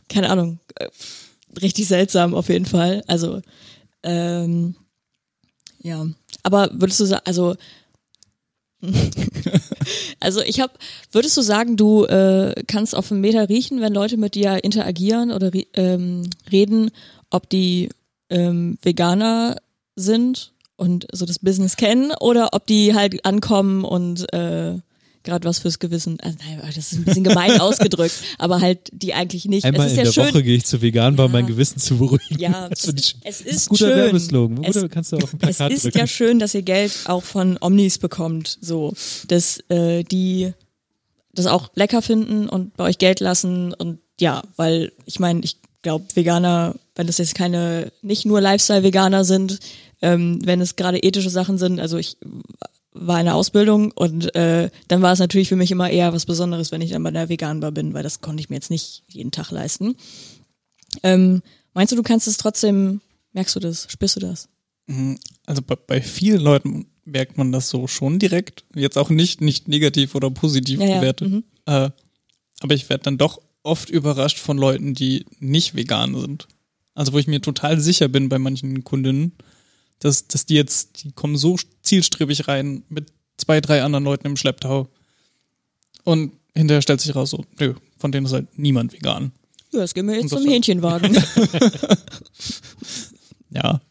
[0.09, 0.89] keine Ahnung, äh,
[1.61, 3.03] richtig seltsam auf jeden Fall.
[3.07, 3.43] Also,
[4.03, 4.77] ähm,
[5.83, 6.07] ja.
[6.43, 7.55] Aber würdest du sagen, also
[10.21, 10.73] also ich habe,
[11.13, 15.31] würdest du sagen, du äh, kannst auf einen Meter riechen, wenn Leute mit dir interagieren
[15.31, 16.91] oder ähm, reden,
[17.31, 17.91] ob die
[18.33, 19.57] ähm, Veganer
[19.97, 24.79] sind und so das Business kennen oder ob die halt ankommen und äh,
[25.25, 26.19] gerade was fürs Gewissen.
[26.21, 29.65] Also, nein, das ist ein bisschen gemein ausgedrückt, aber halt die eigentlich nicht.
[29.65, 30.35] Einmal es ist in ja der schön.
[30.35, 31.39] Woche gehe ich zu Veganbar, um Ja.
[31.41, 32.39] mein Gewissen zu beruhigen.
[32.41, 33.97] Ja, finde ich- es ist ein guter schön.
[33.97, 34.65] Werbeslogan.
[34.65, 35.99] Es- kannst du auf Es Plakat ist drücken.
[35.99, 38.93] ja schön, dass ihr Geld auch von Omnis bekommt, so,
[39.29, 40.53] dass äh, die
[41.35, 45.57] das auch lecker finden und bei euch Geld lassen und ja, weil ich meine, ich
[45.83, 49.59] glaube, Veganer, wenn das jetzt keine, nicht nur Lifestyle-Veganer sind,
[50.03, 52.17] ähm, wenn es gerade ethische Sachen sind, also ich
[52.93, 56.27] war in der Ausbildung und äh, dann war es natürlich für mich immer eher was
[56.27, 59.03] Besonderes, wenn ich dann bei der Veganbar bin, weil das konnte ich mir jetzt nicht
[59.09, 59.97] jeden Tag leisten.
[61.03, 63.01] Ähm, meinst du, du kannst es trotzdem,
[63.33, 64.49] merkst du das, spürst du das?
[65.47, 68.65] Also bei, bei vielen Leuten merkt man das so schon direkt.
[68.75, 71.31] Jetzt auch nicht, nicht negativ oder positiv Ja, ja, bewertet.
[71.31, 71.45] mhm.
[71.67, 71.91] Äh,
[72.61, 76.47] aber ich werde dann doch oft überrascht von Leuten, die nicht vegan sind.
[76.95, 79.33] Also wo ich mir total sicher bin bei manchen Kundinnen,
[79.99, 84.37] dass, dass die jetzt, die kommen so zielstrebig rein mit zwei, drei anderen Leuten im
[84.37, 84.89] Schlepptau.
[86.05, 89.33] Und hinterher stellt sich raus, so, nö, von denen ist halt niemand vegan.
[89.73, 91.17] Ja, jetzt gehen wir jetzt das zum Hähnchenwagen.
[93.55, 93.83] Ja,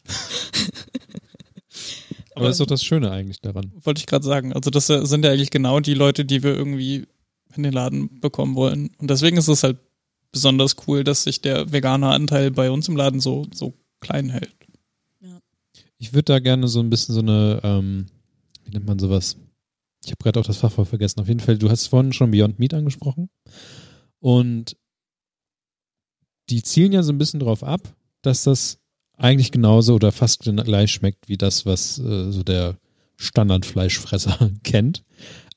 [2.34, 3.72] Aber das ist doch das Schöne eigentlich daran.
[3.82, 4.52] wollte ich gerade sagen.
[4.52, 7.06] Also das sind ja eigentlich genau die Leute, die wir irgendwie
[7.54, 8.90] in den Laden bekommen wollen.
[8.98, 9.78] Und deswegen ist es halt
[10.32, 14.54] besonders cool, dass sich der vegane Anteil bei uns im Laden so, so klein hält.
[15.98, 18.06] Ich würde da gerne so ein bisschen so eine, ähm,
[18.64, 19.36] wie nennt man sowas?
[20.04, 21.20] Ich habe gerade auch das Fachwort vergessen.
[21.20, 23.30] Auf jeden Fall, du hast vorhin schon Beyond Meat angesprochen.
[24.18, 24.76] Und
[26.50, 28.78] die zielen ja so ein bisschen drauf ab, dass das
[29.16, 32.78] eigentlich genauso oder fast gleich schmeckt wie das, was äh, so der
[33.16, 35.04] Standardfleischfresser kennt.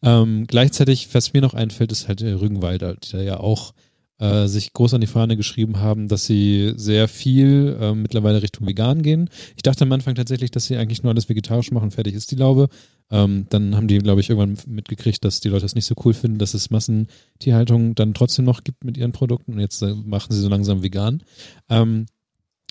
[0.03, 3.73] Ähm, gleichzeitig, was mir noch einfällt, ist halt der Rügenwalder, die da ja auch
[4.19, 8.65] äh, sich groß an die Fahne geschrieben haben, dass sie sehr viel äh, mittlerweile Richtung
[8.65, 9.29] vegan gehen.
[9.55, 12.35] Ich dachte am Anfang tatsächlich, dass sie eigentlich nur alles vegetarisch machen, fertig ist die
[12.35, 12.69] Laube.
[13.11, 16.13] Ähm, dann haben die, glaube ich, irgendwann mitgekriegt, dass die Leute das nicht so cool
[16.13, 20.31] finden, dass es Massentierhaltung dann trotzdem noch gibt mit ihren Produkten und jetzt äh, machen
[20.31, 21.21] sie so langsam vegan.
[21.69, 22.05] Ähm,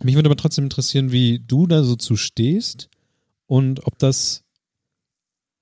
[0.02, 2.88] mich würde aber trotzdem interessieren, wie du da so zu stehst
[3.46, 4.44] und ob das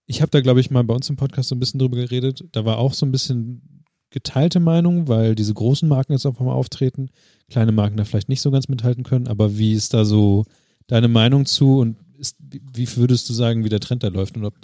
[0.06, 2.44] ich habe da, glaube ich, mal bei uns im Podcast so ein bisschen drüber geredet.
[2.52, 3.81] Da war auch so ein bisschen
[4.12, 7.10] geteilte Meinung, weil diese großen Marken jetzt auf einmal auftreten,
[7.50, 9.26] kleine Marken da vielleicht nicht so ganz mithalten können.
[9.26, 10.44] Aber wie ist da so
[10.86, 14.44] deine Meinung zu und ist, wie würdest du sagen, wie der Trend da läuft und
[14.44, 14.54] ob,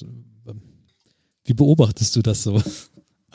[1.44, 2.62] wie beobachtest du das so?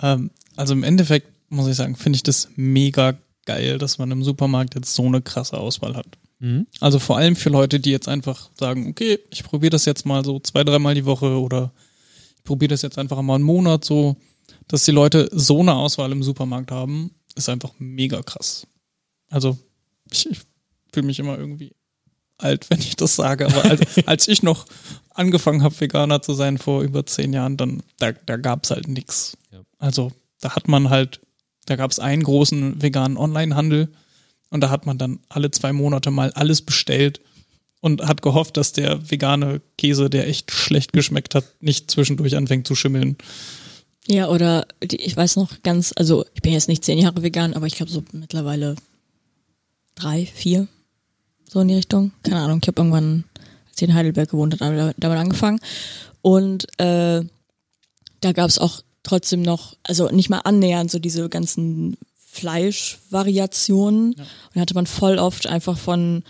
[0.01, 4.24] Ähm, also im Endeffekt muss ich sagen, finde ich das mega geil, dass man im
[4.24, 6.07] Supermarkt jetzt so eine krasse Auswahl hat.
[6.39, 6.68] Mhm.
[6.80, 10.24] Also vor allem für Leute, die jetzt einfach sagen, okay, ich probiere das jetzt mal
[10.24, 11.72] so zwei, dreimal die Woche oder
[12.36, 14.18] ich probiere das jetzt einfach mal einen Monat so,
[14.68, 18.68] dass die Leute so eine Auswahl im Supermarkt haben, ist einfach mega krass.
[19.30, 19.57] Also
[20.11, 20.39] ich, ich
[20.91, 21.76] fühle mich immer irgendwie
[22.38, 24.66] alt, wenn ich das sage, aber als, als ich noch
[25.09, 28.88] angefangen habe, Veganer zu sein vor über zehn Jahren, dann da, da gab es halt
[28.88, 29.38] nichts.
[29.51, 29.61] Ja.
[29.80, 31.22] Also da hat man halt,
[31.66, 33.89] da gab es einen großen veganen Onlinehandel
[34.49, 37.22] und da hat man dann alle zwei Monate mal alles bestellt
[37.80, 42.68] und hat gehofft, dass der vegane Käse, der echt schlecht geschmeckt hat, nicht zwischendurch anfängt
[42.68, 43.18] zu schimmeln.
[44.07, 47.53] Ja, oder die, ich weiß noch ganz, also ich bin jetzt nicht zehn Jahre vegan,
[47.53, 48.75] aber ich glaube so mittlerweile
[49.95, 50.67] drei, vier,
[51.49, 52.11] so in die Richtung.
[52.23, 53.23] Keine Ahnung, ich habe irgendwann,
[53.69, 55.59] als ich in Heidelberg gewohnt habe, damit angefangen.
[56.21, 57.23] Und äh,
[58.21, 64.13] da gab es auch trotzdem noch, also nicht mal annähernd so diese ganzen Fleischvariationen.
[64.13, 66.23] Und da hatte man voll oft einfach von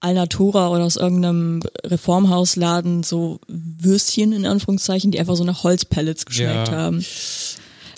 [0.00, 6.68] Alnatura oder aus irgendeinem Reformhausladen so Würstchen in Anführungszeichen, die einfach so nach Holzpellets geschmeckt
[6.68, 6.72] Ja.
[6.76, 7.04] haben.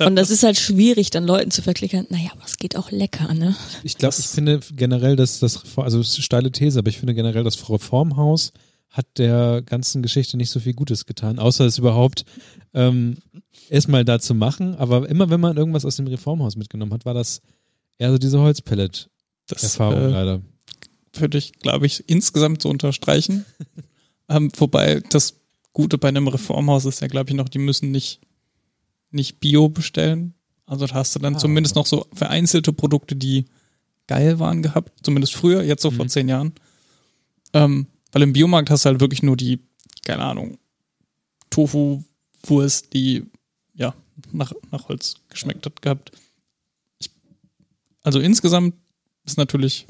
[0.01, 3.33] Und das ist halt schwierig, dann Leuten zu verklickern, naja, aber es geht auch lecker,
[3.35, 3.55] ne?
[3.85, 7.15] Ich glaube, ich finde generell, dass das, Reform- also eine steile These, aber ich finde
[7.15, 8.53] generell, das Reformhaus
[8.89, 12.25] hat der ganzen Geschichte nicht so viel Gutes getan, außer es überhaupt
[12.75, 13.19] ähm,
[13.71, 14.75] erstmal da zu machen.
[14.75, 17.41] Aber immer wenn man irgendwas aus dem Reformhaus mitgenommen hat, war das
[17.99, 20.41] eher so diese Holzpellet-Erfahrung Das äh, leider.
[21.15, 23.45] Würde ich, glaube ich, insgesamt so unterstreichen.
[24.29, 25.35] ähm, wobei das
[25.73, 28.21] Gute bei einem Reformhaus ist ja, glaube ich, noch, die müssen nicht,
[29.11, 30.35] nicht Bio bestellen.
[30.67, 31.39] Also da hast du dann Ah.
[31.39, 33.47] zumindest noch so vereinzelte Produkte, die
[34.07, 34.93] geil waren gehabt.
[35.05, 36.09] Zumindest früher, jetzt so vor Mhm.
[36.11, 36.53] zehn Jahren.
[37.53, 39.61] Ähm, weil im Biomarkt hast du halt wirklich nur die,
[40.05, 40.59] keine Ahnung,
[41.51, 43.25] Tofu-Wurst, die
[43.75, 43.95] ja
[44.33, 46.13] nach, nach Holz geschmeckt hat gehabt.
[46.99, 47.11] Ich,
[48.03, 48.75] also insgesamt
[49.25, 49.87] ist natürlich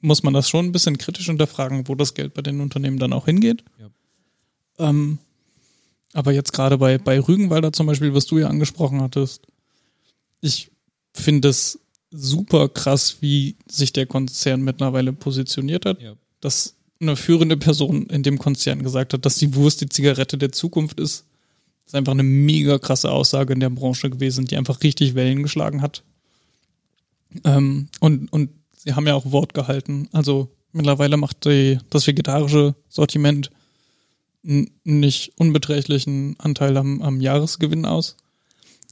[0.00, 3.12] muss man das schon ein bisschen kritisch hinterfragen, wo das Geld bei den Unternehmen dann
[3.12, 3.64] auch hingeht.
[3.78, 4.88] Ja.
[4.88, 5.18] Ähm,
[6.12, 9.46] aber jetzt gerade bei, bei Rügenwalder zum Beispiel, was du ja angesprochen hattest,
[10.40, 10.70] ich
[11.12, 11.78] finde es
[12.10, 16.00] super krass, wie sich der Konzern mittlerweile positioniert hat.
[16.00, 16.14] Ja.
[16.40, 20.52] Dass eine führende Person in dem Konzern gesagt hat, dass die Wurst die Zigarette der
[20.52, 21.24] Zukunft ist.
[21.84, 25.42] Das ist einfach eine mega krasse Aussage in der Branche gewesen, die einfach richtig Wellen
[25.42, 26.02] geschlagen hat.
[27.44, 28.50] Ähm, und, und
[28.82, 30.08] sie haben ja auch Wort gehalten.
[30.12, 33.50] Also mittlerweile macht die, das vegetarische Sortiment
[34.42, 38.16] einen nicht unbeträchtlichen Anteil am, am Jahresgewinn aus.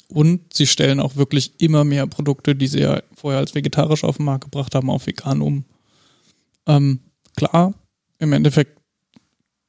[0.09, 4.17] Und sie stellen auch wirklich immer mehr Produkte, die sie ja vorher als vegetarisch auf
[4.17, 5.65] den Markt gebracht haben, auf vegan um.
[6.67, 7.01] Ähm,
[7.37, 7.75] klar,
[8.19, 8.79] im Endeffekt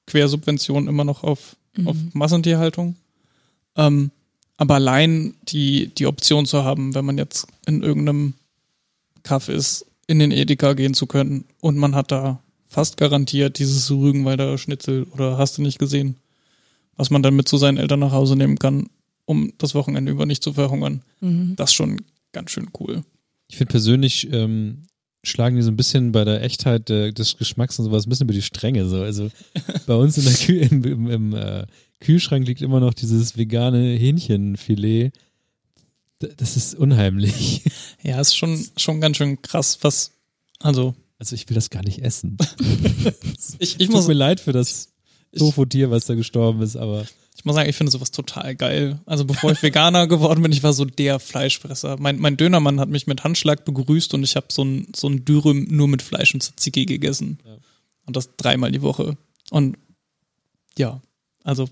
[0.07, 1.55] Quersubvention immer noch auf,
[1.85, 2.95] auf Massentierhaltung.
[3.75, 4.11] Ähm,
[4.57, 8.33] aber allein die, die Option zu haben, wenn man jetzt in irgendeinem
[9.23, 13.91] Kaff ist, in den Edeka gehen zu können und man hat da fast garantiert dieses
[13.91, 16.15] Rügenwalder Schnitzel oder hast du nicht gesehen,
[16.97, 18.87] was man dann mit zu seinen Eltern nach Hause nehmen kann,
[19.25, 21.03] um das Wochenende über nicht zu verhungern.
[21.21, 21.53] Mhm.
[21.57, 22.01] Das ist schon
[22.31, 23.03] ganz schön cool.
[23.49, 24.87] Ich finde persönlich, ähm,
[25.21, 28.25] schlagen die so ein bisschen bei der Echtheit äh, des Geschmacks und sowas ein bisschen
[28.25, 28.87] über die Stränge.
[28.87, 29.03] So.
[29.03, 29.29] Also
[29.85, 31.67] bei uns in der Kü im, im, im äh,
[31.99, 35.11] Kühlschrank liegt immer noch dieses vegane Hähnchenfilet.
[36.19, 37.63] Das ist unheimlich.
[38.01, 40.13] Ja, ist schon, schon ganz schön krass, was,
[40.59, 42.37] also, Also ich will das gar nicht essen.
[43.59, 44.93] ich, ich Tut muss, mir leid für das
[45.37, 47.05] Tofu-Tier, was da gestorben ist, aber
[47.35, 48.99] ich muss sagen, ich finde sowas total geil.
[49.05, 51.97] Also bevor ich Veganer geworden bin, ich war so der Fleischfresser.
[51.99, 55.25] Mein, mein Dönermann hat mich mit Handschlag begrüßt und ich habe so ein, so ein
[55.25, 57.39] Dürüm nur mit Fleisch und Tzatziki gegessen.
[57.45, 57.57] Ja.
[58.05, 59.17] Und das dreimal die Woche.
[59.51, 59.77] Und
[60.77, 61.01] ja,
[61.43, 61.69] also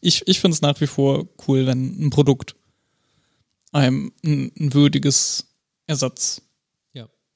[0.00, 2.56] ich, ich finde es nach wie vor cool, wenn ein Produkt
[3.72, 5.46] einem ein, ein würdiges
[5.86, 6.42] Ersatz.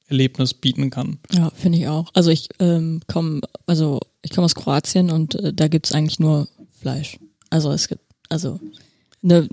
[0.07, 1.19] Erlebnis bieten kann.
[1.33, 2.11] Ja, finde ich auch.
[2.15, 6.49] Also ich ähm, komme, also ich komme aus Kroatien und äh, da gibt's eigentlich nur
[6.79, 7.19] Fleisch.
[7.51, 8.61] Also es gibt, also
[9.23, 9.49] ne,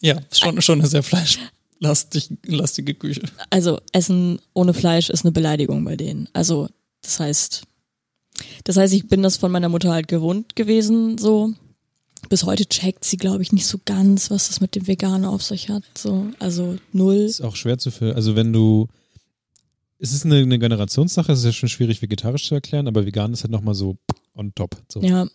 [0.00, 3.22] Ja, schon, schon eine sehr fleischlastige lastige Küche.
[3.50, 6.28] also Essen ohne Fleisch ist eine Beleidigung bei denen.
[6.32, 6.68] Also
[7.02, 7.62] das heißt,
[8.64, 11.52] das heißt, ich bin das von meiner Mutter halt gewohnt gewesen, so.
[12.28, 15.42] Bis heute checkt sie, glaube ich, nicht so ganz, was das mit dem Veganen auf
[15.42, 15.82] sich hat.
[15.96, 17.16] So, also null.
[17.16, 18.14] ist auch schwer zu für.
[18.14, 18.88] Also wenn du
[19.98, 23.32] es ist eine, eine Generationssache, es ist ja schon schwierig vegetarisch zu erklären, aber vegan
[23.32, 23.96] ist halt nochmal so
[24.34, 24.76] on top.
[24.88, 25.00] So.
[25.02, 25.26] Ja.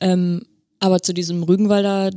[0.00, 0.42] Ähm,
[0.78, 2.10] aber zu diesem Rügenwalder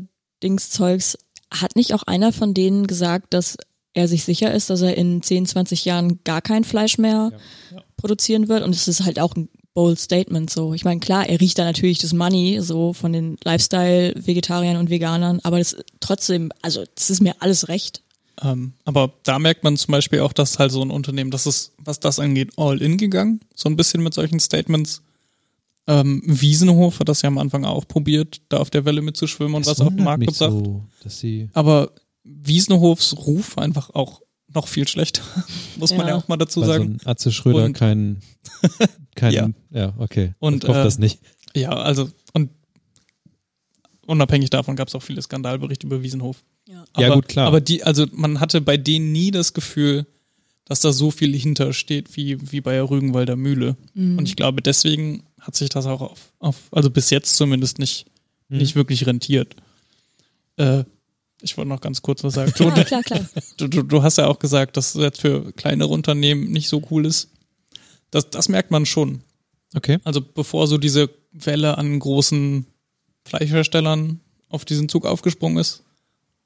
[0.44, 1.18] Dingszeugs
[1.50, 3.58] hat nicht auch einer von denen gesagt, dass
[3.94, 7.32] er sich sicher ist, dass er in 10, 20 Jahren gar kein Fleisch mehr
[7.72, 7.82] Ja.
[7.98, 8.64] produzieren wird?
[8.64, 10.74] Und es ist halt auch ein bold Statement so.
[10.74, 15.40] Ich meine, klar, er riecht da natürlich das Money so von den Lifestyle-Vegetariern und Veganern,
[15.44, 18.02] aber das trotzdem, also das ist mir alles recht.
[18.44, 21.74] Ähm, aber da merkt man zum Beispiel auch, dass halt so ein Unternehmen, das ist,
[21.78, 23.40] was das angeht, all in gegangen.
[23.56, 25.02] So ein bisschen mit solchen Statements.
[25.88, 29.66] Ähm, Wiesenhof hat das ja am Anfang auch probiert, da auf der Welle mitzuschwimmen und
[29.66, 30.38] Das was auf den Markt gebracht.
[30.52, 31.92] so, dass sie Aber
[32.24, 34.22] Wiesenhofs Ruf war einfach auch
[34.54, 35.22] noch viel schlechter,
[35.78, 36.10] muss man Ja.
[36.10, 37.00] ja auch mal dazu so sagen.
[37.04, 38.22] ein Atze Schröder Und- kein,
[39.16, 39.50] kein Ja.
[39.72, 39.94] ja.
[39.98, 40.34] okay.
[40.40, 41.20] Und, ich hoffe äh, das nicht.
[41.56, 42.50] Ja, also und
[44.06, 46.44] unabhängig davon gab es auch viele Skandalberichte über Wiesenhof.
[46.68, 46.84] Ja.
[46.94, 47.48] Aber, Ja, gut, klar.
[47.48, 50.06] Aber die, also man hatte bei denen nie das Gefühl,
[50.66, 53.76] dass da so viel hintersteht wie, wie bei der Rügenwalder Mühle.
[53.96, 58.06] Und ich glaube, deswegen hat sich das auch auf, auf also bis jetzt zumindest nicht,
[58.52, 58.58] Mhm.
[58.58, 59.56] nicht wirklich rentiert.
[60.58, 60.84] Äh,
[61.42, 62.54] ich wollte noch ganz kurz was sagen.
[62.58, 63.26] Du, Ja, klar, klar.
[63.58, 66.84] du, du, du hast ja auch gesagt, dass es jetzt für kleinere Unternehmen nicht so
[66.92, 67.30] cool ist.
[68.12, 69.22] Das, das merkt man schon.
[69.76, 70.00] Okay.
[70.04, 72.66] Also bevor so diese Welle an großen
[73.26, 75.84] Fleischherstellern auf diesen Zug aufgesprungen ist,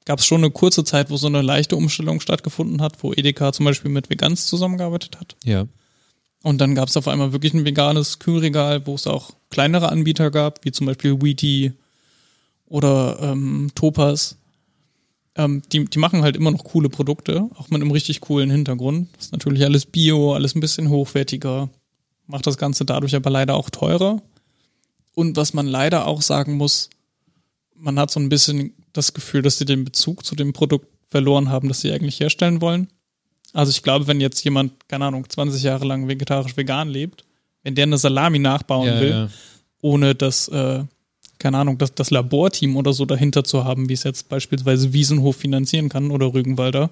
[0.04, 3.52] gab es schon eine kurze Zeit, wo so eine leichte Umstellung stattgefunden hat, wo Edeka
[3.52, 5.36] zum Beispiel mit Vegans zusammengearbeitet hat.
[5.44, 5.66] Ja.
[6.42, 10.30] Und dann gab es auf einmal wirklich ein veganes Kühlregal, wo es auch kleinere Anbieter
[10.30, 11.72] gab, wie zum Beispiel Wheaty
[12.66, 14.36] oder ähm, Topaz.
[15.36, 19.08] Ähm, die, die machen halt immer noch coole Produkte, auch mit einem richtig coolen Hintergrund.
[19.16, 21.68] Das ist natürlich alles Bio, alles ein bisschen hochwertiger,
[22.26, 24.22] macht das Ganze dadurch aber leider auch teurer.
[25.14, 26.90] Und was man leider auch sagen muss,
[27.74, 31.50] man hat so ein bisschen das Gefühl, dass sie den Bezug zu dem Produkt verloren
[31.50, 32.88] haben, das sie eigentlich herstellen wollen.
[33.52, 37.24] Also ich glaube, wenn jetzt jemand, keine Ahnung, 20 Jahre lang vegetarisch-vegan lebt,
[37.62, 39.28] wenn der eine Salami nachbauen ja, will, ja.
[39.80, 40.84] ohne das, äh,
[41.38, 45.36] keine Ahnung, das, das Laborteam oder so dahinter zu haben, wie es jetzt beispielsweise Wiesenhof
[45.36, 46.90] finanzieren kann oder Rügenwalder,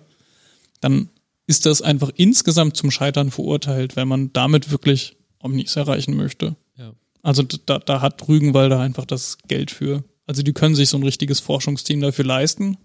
[0.80, 1.08] dann
[1.46, 6.56] ist das einfach insgesamt zum Scheitern verurteilt, wenn man damit wirklich Omnis erreichen möchte.
[6.76, 6.92] Ja.
[7.22, 10.04] Also da, da hat Rügenwalder einfach das Geld für.
[10.26, 12.78] Also die können sich so ein richtiges Forschungsteam dafür leisten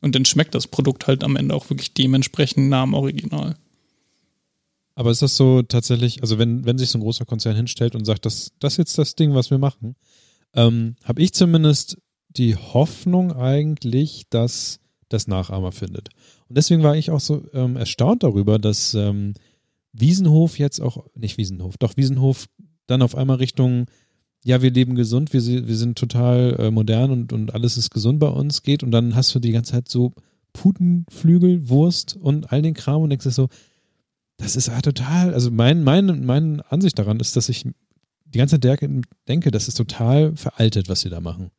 [0.00, 3.56] und dann schmeckt das Produkt halt am Ende auch wirklich dementsprechend am Original.
[4.94, 8.04] Aber ist das so tatsächlich, also wenn, wenn sich so ein großer Konzern hinstellt und
[8.04, 9.94] sagt, das, das ist jetzt das Ding, was wir machen,
[10.56, 11.98] ähm, habe ich zumindest
[12.28, 16.08] die Hoffnung eigentlich, dass das Nachahmer findet.
[16.48, 19.34] Und deswegen war ich auch so ähm, erstaunt darüber, dass ähm,
[19.92, 22.46] Wiesenhof jetzt auch, nicht Wiesenhof, doch Wiesenhof
[22.86, 23.86] dann auf einmal Richtung,
[24.44, 28.18] ja, wir leben gesund, wir, wir sind total äh, modern und, und alles ist gesund
[28.18, 30.12] bei uns geht und dann hast du die ganze Zeit so
[30.52, 33.48] Putenflügel, Wurst und all den Kram und denkst dir so,
[34.36, 37.64] das ist ja total, also mein, mein, meine Ansicht daran ist, dass ich
[38.26, 38.80] die ganze Zeit
[39.28, 41.50] denke, das ist total veraltet, was sie da machen.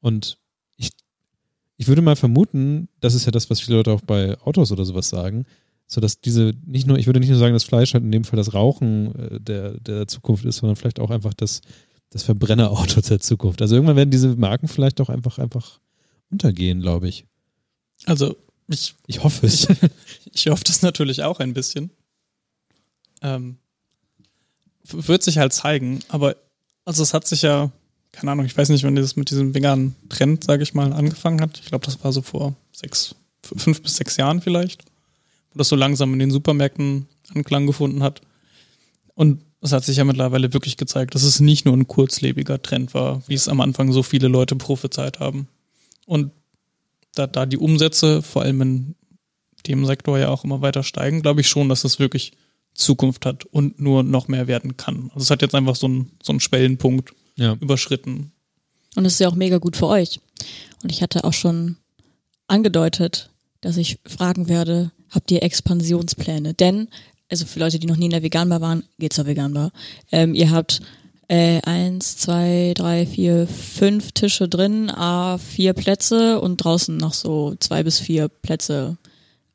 [0.00, 0.38] Und
[0.76, 0.90] ich,
[1.76, 4.84] ich würde mal vermuten, das ist ja das, was viele Leute auch bei Autos oder
[4.84, 5.44] sowas sagen,
[5.86, 8.24] so dass diese, nicht nur, ich würde nicht nur sagen, dass Fleisch halt in dem
[8.24, 11.62] Fall das Rauchen äh, der, der Zukunft ist, sondern vielleicht auch einfach das,
[12.10, 13.62] das Verbrennerauto der Zukunft.
[13.62, 15.80] Also irgendwann werden diese Marken vielleicht auch einfach, einfach
[16.30, 17.24] untergehen, glaube ich.
[18.04, 18.36] Also
[18.68, 19.66] ich, Ich hoffe es.
[20.32, 21.90] ich hoffe das natürlich auch ein bisschen.
[23.22, 23.56] Ähm,
[24.84, 26.36] wird sich halt zeigen, aber
[26.84, 27.70] also es hat sich ja
[28.12, 31.40] keine Ahnung, ich weiß nicht, wann das mit diesem veganen Trend, sage ich mal, angefangen
[31.40, 31.60] hat.
[31.62, 34.84] Ich glaube, das war so vor sechs, fünf bis sechs Jahren vielleicht,
[35.52, 38.22] wo das so langsam in den Supermärkten Anklang gefunden hat.
[39.14, 42.94] Und es hat sich ja mittlerweile wirklich gezeigt, dass es nicht nur ein kurzlebiger Trend
[42.94, 45.48] war, wie es am Anfang so viele Leute prophezeit haben.
[46.06, 46.32] Und
[47.14, 48.94] da, da die Umsätze vor allem in
[49.66, 52.32] dem Sektor ja auch immer weiter steigen, glaube ich schon, dass es wirklich
[52.78, 55.10] Zukunft hat und nur noch mehr werden kann.
[55.14, 57.56] Also es hat jetzt einfach so einen, so einen Schwellenpunkt Ja.
[57.60, 58.32] überschritten.
[58.96, 60.20] Und es ist ja auch mega gut für euch.
[60.82, 61.76] Und ich hatte auch schon
[62.46, 66.54] angedeutet, dass ich fragen werde, habt ihr Expansionspläne?
[66.54, 66.88] Denn,
[67.28, 69.72] also für Leute, die noch nie in der Veganbar waren, geht's zur Veganbar.
[70.12, 70.80] Ähm, ihr habt
[71.28, 77.54] äh, eins, zwei, drei, vier, fünf Tische drin, a vier Plätze und draußen noch so
[77.60, 78.96] zwei bis vier Plätze,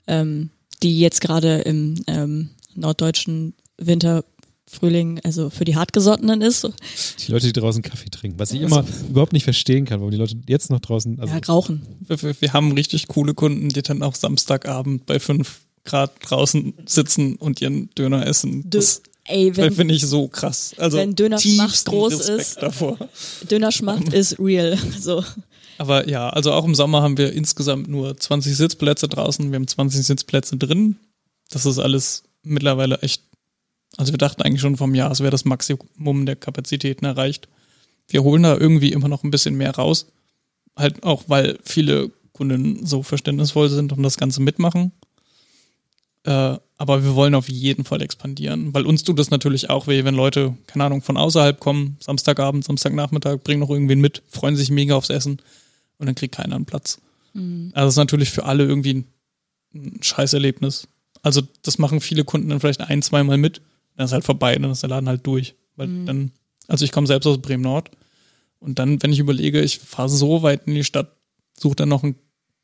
[0.07, 0.49] ähm,
[0.83, 4.23] die jetzt gerade im ähm, norddeutschen Winter
[4.65, 6.67] Frühling, also für die Hartgesottenen ist.
[7.19, 8.39] Die Leute, die draußen Kaffee trinken.
[8.39, 11.19] Was ich immer überhaupt nicht verstehen kann, warum die Leute jetzt noch draußen.
[11.19, 11.83] Also, ja, rauchen.
[12.07, 16.73] Wir, wir, wir haben richtig coole Kunden, die dann auch Samstagabend bei fünf Grad draußen
[16.85, 18.63] sitzen und ihren Döner essen.
[18.69, 20.75] Dö Das Ey, wenn, finde ich so krass.
[20.77, 22.61] Also wenn Dönerschmacht groß Respekt ist.
[22.61, 22.97] davor.
[23.49, 24.77] Dönerschmacht ist real.
[24.99, 25.23] So.
[25.77, 29.49] Aber ja, also auch im Sommer haben wir insgesamt nur 20 Sitzplätze draußen.
[29.49, 30.97] Wir haben 20 Sitzplätze drin.
[31.49, 33.23] Das ist alles mittlerweile echt.
[33.97, 37.47] Also wir dachten eigentlich schon vom Jahr, es wäre das Maximum der Kapazitäten erreicht.
[38.07, 40.07] Wir holen da irgendwie immer noch ein bisschen mehr raus.
[40.75, 44.91] Halt auch, weil viele Kunden so verständnisvoll sind und das Ganze mitmachen.
[46.23, 50.03] Äh, aber wir wollen auf jeden Fall expandieren, weil uns tut das natürlich auch weh,
[50.03, 54.71] wenn Leute, keine Ahnung, von außerhalb kommen, Samstagabend, Samstagnachmittag, bringen noch irgendwen mit, freuen sich
[54.71, 55.41] mega aufs Essen
[55.97, 56.99] und dann kriegt keiner einen Platz.
[57.73, 59.07] Also das ist natürlich für alle irgendwie ein,
[59.73, 60.87] ein Scheißerlebnis.
[61.23, 63.61] Also das machen viele Kunden dann vielleicht ein, zweimal mit,
[63.95, 65.55] dann ist halt vorbei, dann ist der Laden halt durch.
[65.75, 66.31] Weil dann,
[66.67, 67.89] also ich komme selbst aus Bremen Nord
[68.59, 71.15] und dann, wenn ich überlege, ich fahre so weit in die Stadt,
[71.57, 72.15] suche dann noch einen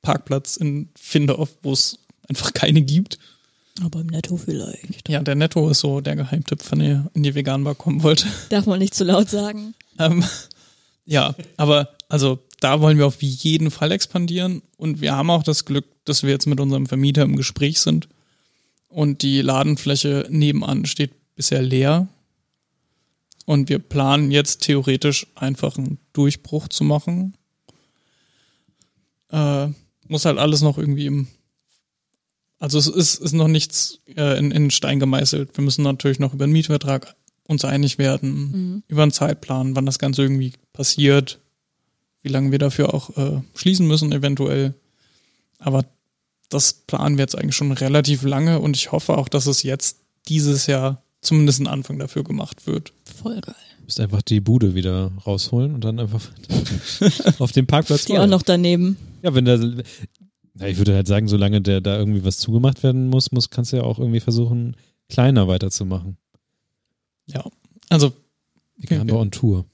[0.01, 3.17] Parkplatz in Findorf, wo es einfach keine gibt.
[3.81, 5.07] Aber im Netto vielleicht.
[5.07, 8.27] Ja, der Netto ist so der Geheimtipp, wenn ihr in die Veganbar kommen wollt.
[8.49, 9.73] Darf man nicht zu laut sagen.
[9.97, 10.23] Ähm,
[11.05, 15.63] ja, aber also da wollen wir auf jeden Fall expandieren und wir haben auch das
[15.63, 18.09] Glück, dass wir jetzt mit unserem Vermieter im Gespräch sind
[18.89, 22.07] und die Ladenfläche nebenan steht bisher leer
[23.45, 27.37] und wir planen jetzt theoretisch einfach einen Durchbruch zu machen.
[29.31, 29.69] Äh,
[30.07, 31.27] muss halt alles noch irgendwie im
[32.59, 35.57] also es ist, ist noch nichts äh, in, in Stein gemeißelt.
[35.57, 37.15] Wir müssen natürlich noch über den Mietvertrag
[37.47, 41.39] uns einig werden, über einen Zeitplan, wann das Ganze irgendwie passiert,
[42.21, 44.75] wie lange wir dafür auch äh, schließen müssen eventuell.
[45.57, 45.85] Aber
[46.49, 49.99] das planen wir jetzt eigentlich schon relativ lange und ich hoffe auch, dass es jetzt
[50.27, 52.91] dieses Jahr zumindest ein Anfang dafür gemacht wird.
[53.21, 53.55] Voll geil.
[53.77, 56.21] Du musst einfach die Bude wieder rausholen und dann einfach
[57.39, 58.97] auf dem Parkplatz Die auch noch daneben.
[59.21, 59.83] Ja, wenn der.
[60.59, 63.71] Ja, ich würde halt sagen, solange der da irgendwie was zugemacht werden muss, muss kannst
[63.71, 64.75] du ja auch irgendwie versuchen,
[65.07, 66.17] kleiner weiterzumachen.
[67.27, 67.45] Ja,
[67.89, 68.11] also
[68.75, 69.65] Wir haben on Tour.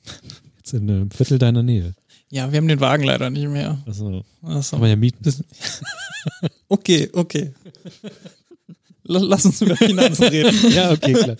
[0.58, 1.96] Jetzt in einem Viertel deiner Nähe.
[2.30, 3.82] Ja, wir haben den Wagen leider nicht mehr.
[3.86, 5.24] Also, Also, kann man ja mieten.
[6.68, 7.54] okay, okay.
[9.04, 10.72] La- Lass uns über Finanzen reden.
[10.72, 11.38] ja, okay, klar.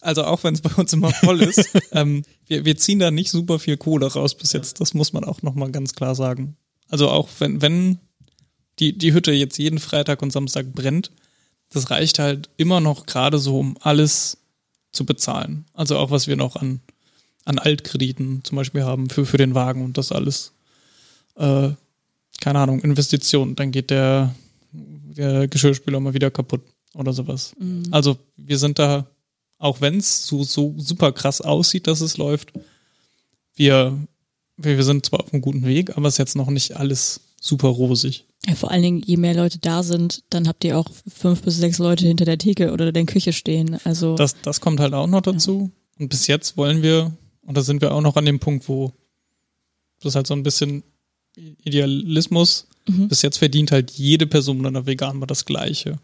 [0.00, 3.30] Also auch wenn es bei uns immer voll ist, ähm, wir, wir ziehen da nicht
[3.30, 4.80] super viel Kohle raus bis jetzt.
[4.80, 6.56] Das muss man auch nochmal ganz klar sagen.
[6.88, 7.98] Also auch wenn, wenn
[8.78, 11.10] die, die Hütte jetzt jeden Freitag und Samstag brennt,
[11.68, 14.38] das reicht halt immer noch gerade so, um alles
[14.92, 15.66] zu bezahlen.
[15.74, 16.80] Also auch was wir noch an,
[17.44, 20.52] an Altkrediten zum Beispiel haben für, für den Wagen und das alles.
[21.36, 21.70] Äh,
[22.40, 23.56] keine Ahnung, Investitionen.
[23.56, 24.34] Dann geht der,
[24.72, 26.62] der Geschirrspüler mal wieder kaputt
[26.94, 27.54] oder sowas.
[27.90, 29.06] Also wir sind da,
[29.58, 32.52] auch wenn es so, so super krass aussieht, dass es läuft,
[33.54, 33.96] wir,
[34.56, 37.20] wir, wir sind zwar auf einem guten Weg, aber es ist jetzt noch nicht alles
[37.40, 38.24] super rosig.
[38.46, 41.56] Ja, vor allen Dingen, je mehr Leute da sind, dann habt ihr auch fünf bis
[41.58, 43.78] sechs Leute hinter der Theke oder der Küche stehen.
[43.84, 45.70] Also Das, das kommt halt auch noch dazu.
[45.98, 47.12] Und bis jetzt wollen wir,
[47.50, 48.92] und da sind wir auch noch an dem Punkt, wo
[50.00, 50.84] das halt so ein bisschen
[51.64, 52.68] Idealismus.
[53.08, 55.98] Bis jetzt verdient halt jede Person in der Vegan das Gleiche.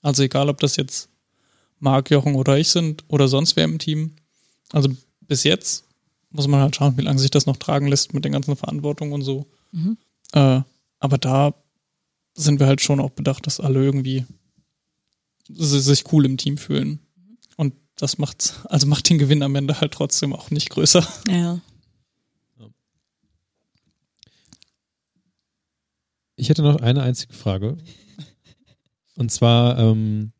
[0.00, 1.10] Also egal, ob das jetzt
[1.80, 4.12] Marc, Jochen oder ich sind oder sonst wer im Team.
[4.72, 4.88] Also
[5.20, 5.84] bis jetzt
[6.30, 9.12] muss man halt schauen, wie lange sich das noch tragen lässt mit den ganzen Verantwortungen
[9.12, 9.46] und so.
[10.32, 10.62] Äh,
[10.98, 11.52] aber da
[12.34, 14.24] sind wir halt schon auch bedacht, dass alle irgendwie
[15.48, 17.00] si- sich cool im Team fühlen.
[17.96, 21.06] Das macht, also macht den Gewinn am Ende halt trotzdem auch nicht größer.
[21.28, 21.60] ja.
[26.38, 27.78] Ich hätte noch eine einzige Frage.
[29.16, 30.32] Und zwar, ähm,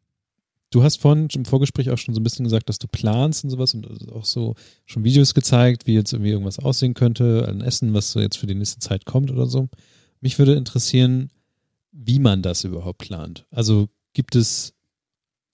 [0.70, 3.50] Du hast vorhin im Vorgespräch auch schon so ein bisschen gesagt, dass du planst und
[3.50, 7.94] sowas und auch so schon Videos gezeigt, wie jetzt irgendwie irgendwas aussehen könnte an Essen,
[7.94, 9.70] was so jetzt für die nächste Zeit kommt oder so.
[10.20, 11.30] Mich würde interessieren,
[11.92, 13.46] wie man das überhaupt plant.
[13.50, 14.74] Also gibt es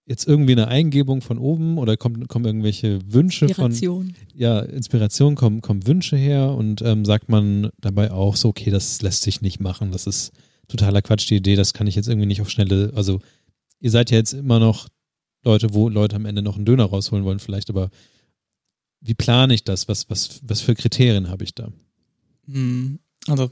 [0.05, 4.15] jetzt irgendwie eine Eingebung von oben oder kommen, kommen irgendwelche Wünsche Inspiration.
[4.15, 8.71] von ja Inspiration kommen kommen Wünsche her und ähm, sagt man dabei auch so okay
[8.71, 10.33] das lässt sich nicht machen das ist
[10.69, 13.21] totaler Quatsch die Idee das kann ich jetzt irgendwie nicht auf schnelle also
[13.81, 14.89] ihr seid ja jetzt immer noch
[15.45, 17.91] Leute wo Leute am Ende noch einen Döner rausholen wollen vielleicht aber
[19.01, 21.73] wie plane ich das was was was für Kriterien habe ich da
[22.47, 22.99] Hm,
[23.29, 23.51] Also,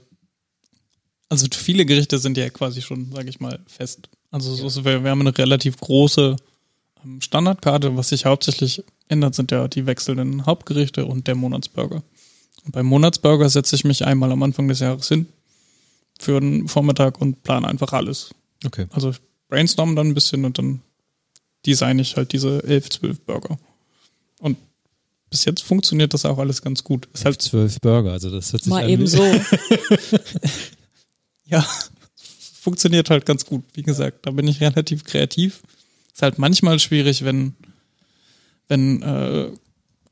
[1.28, 4.08] also viele Gerichte sind ja quasi schon, sage ich mal, fest.
[4.30, 6.36] Also so, so, wir, wir haben eine relativ große
[7.04, 7.96] ähm, Standardkarte.
[7.96, 12.02] Was sich hauptsächlich ändert, sind ja die wechselnden Hauptgerichte und der Monatsburger.
[12.64, 15.26] Und beim Monatsburger setze ich mich einmal am Anfang des Jahres hin
[16.18, 18.30] für einen Vormittag und plane einfach alles.
[18.64, 20.80] okay Also ich brainstorm dann ein bisschen und dann
[21.66, 23.58] designe ich halt diese 11, 12 Burger.
[24.40, 24.56] Und
[25.30, 27.08] bis jetzt funktioniert das auch alles ganz gut.
[27.12, 29.22] Ist halt zwölf Burger also das hört sich Mal eben so.
[31.46, 31.66] ja,
[32.60, 33.64] funktioniert halt ganz gut.
[33.72, 35.62] Wie gesagt, da bin ich relativ kreativ.
[36.12, 37.54] Ist halt manchmal schwierig, wenn,
[38.68, 39.50] wenn äh,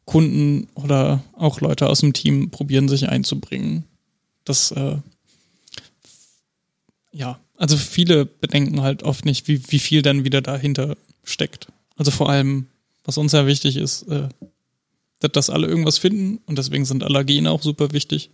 [0.05, 3.85] Kunden oder auch Leute aus dem Team probieren, sich einzubringen.
[4.45, 4.97] Das, äh,
[7.13, 11.69] ja, also viele bedenken halt oft nicht, wie, wie viel dann wieder dahinter steckt.
[11.97, 12.69] Also vor allem,
[13.05, 14.29] was uns ja wichtig ist, äh,
[15.21, 18.31] dass, dass alle irgendwas finden und deswegen sind Allergene auch super wichtig.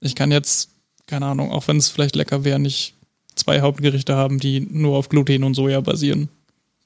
[0.00, 0.70] Ich kann jetzt,
[1.06, 2.94] keine Ahnung, auch wenn es vielleicht lecker wäre, nicht
[3.34, 6.28] zwei Hauptgerichte haben, die nur auf Gluten und Soja basieren,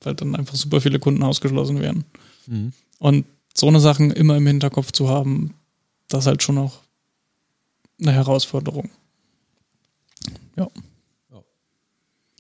[0.03, 2.05] weil dann einfach super viele Kunden ausgeschlossen wären.
[2.47, 2.73] Mhm.
[2.99, 5.55] Und so eine Sachen immer im Hinterkopf zu haben,
[6.09, 6.81] das ist halt schon auch
[8.01, 8.91] eine Herausforderung.
[10.57, 10.69] Ja.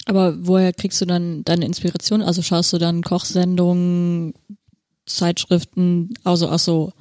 [0.07, 2.23] Aber woher kriegst du dann deine Inspiration?
[2.23, 4.33] Also schaust du dann Kochsendungen,
[5.05, 6.93] Zeitschriften, also auch so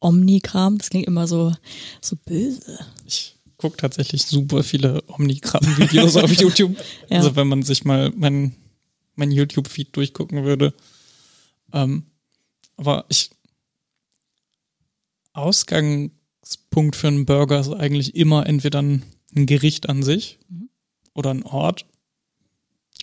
[0.00, 0.78] Omnikram?
[0.78, 1.54] Das klingt immer so,
[2.00, 2.80] so böse.
[3.06, 6.76] Ich gucke tatsächlich super viele Omnigramm-Videos auf YouTube.
[7.10, 7.18] Ja.
[7.18, 8.56] Also wenn man sich mal mein,
[9.14, 10.72] mein YouTube-Feed durchgucken würde.
[11.72, 12.06] Ähm,
[12.76, 13.30] aber ich
[15.32, 19.02] Ausgangspunkt für einen Burger ist eigentlich immer entweder ein,
[19.36, 20.38] ein Gericht an sich
[21.14, 21.84] oder ein Ort.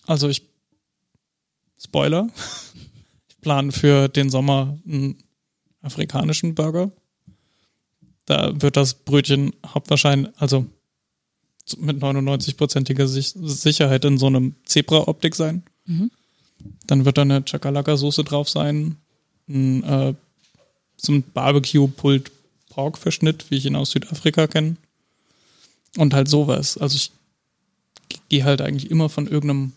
[0.05, 0.43] Also ich
[1.77, 2.29] Spoiler.
[3.27, 5.23] Ich plane für den Sommer einen
[5.81, 6.91] afrikanischen Burger.
[8.25, 10.65] Da wird das Brötchen hauptwahrscheinlich, also
[11.77, 15.63] mit 99-prozentiger Sich Sicherheit in so einem Zebra-Optik sein.
[15.85, 16.11] Mhm.
[16.87, 18.95] Dann wird da eine Chakalaka-Soße drauf sein,
[19.47, 20.13] ein, äh,
[20.97, 24.77] so ein Barbecue-Pulled-Pork-Verschnitt, wie ich ihn aus Südafrika kenne.
[25.97, 26.77] Und halt sowas.
[26.77, 27.11] Also ich
[28.29, 29.73] gehe halt eigentlich immer von irgendeinem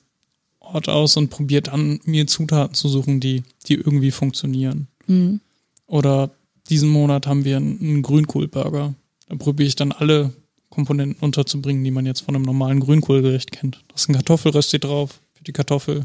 [0.60, 4.88] Ort aus und probiere dann mir Zutaten zu suchen, die, die irgendwie funktionieren.
[5.06, 5.40] Mhm.
[5.86, 6.30] Oder
[6.68, 8.94] diesen Monat haben wir einen, Grünkohlburger.
[9.28, 10.32] Da probiere ich dann alle
[10.70, 13.84] Komponenten unterzubringen, die man jetzt von einem normalen Grünkohlgericht kennt.
[13.88, 16.04] Da ist ein Kartoffelrösti drauf für die Kartoffel,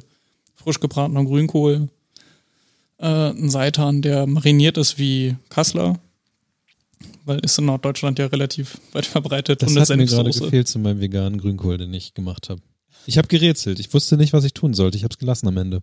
[0.55, 1.89] frisch gebratener Grünkohl,
[2.97, 5.99] äh, ein Seitan, der mariniert ist wie Kassler,
[7.25, 10.79] weil ist in Norddeutschland ja relativ weit verbreitet Das und hat mir gerade gefehlt zu
[10.79, 12.61] meinem veganen Grünkohl, den ich gemacht habe.
[13.05, 13.79] Ich habe gerätselt.
[13.79, 14.97] Ich wusste nicht, was ich tun sollte.
[14.97, 15.81] Ich habe es gelassen am Ende.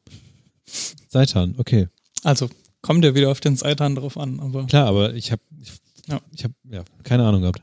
[1.09, 1.89] Seitan, okay.
[2.23, 2.49] Also
[2.83, 5.73] kommt ja wieder auf den Seitan drauf an, aber Klar, aber ich habe ich,
[6.09, 6.21] Ja.
[6.35, 7.63] ich habe ja keine Ahnung gehabt.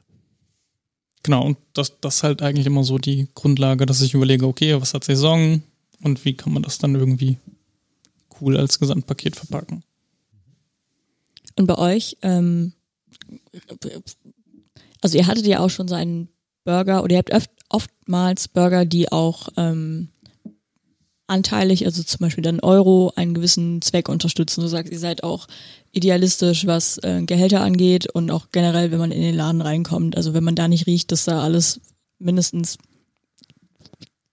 [1.23, 4.79] Genau, und das, das ist halt eigentlich immer so die Grundlage, dass ich überlege, okay,
[4.79, 5.61] was hat Saison
[6.01, 7.37] und wie kann man das dann irgendwie
[8.39, 9.83] cool als Gesamtpaket verpacken.
[11.55, 12.73] Und bei euch, ähm,
[15.01, 16.29] also ihr hattet ja auch schon so einen
[16.63, 20.09] Burger oder ihr habt oft, oftmals Burger, die auch ähm,
[21.27, 24.61] anteilig, also zum Beispiel dann Euro, einen gewissen Zweck unterstützen.
[24.61, 25.47] Du sagst, ihr seid auch
[25.91, 30.15] idealistisch, was äh, Gehälter angeht und auch generell, wenn man in den Laden reinkommt.
[30.15, 31.81] Also wenn man da nicht riecht, dass da alles
[32.19, 32.77] mindestens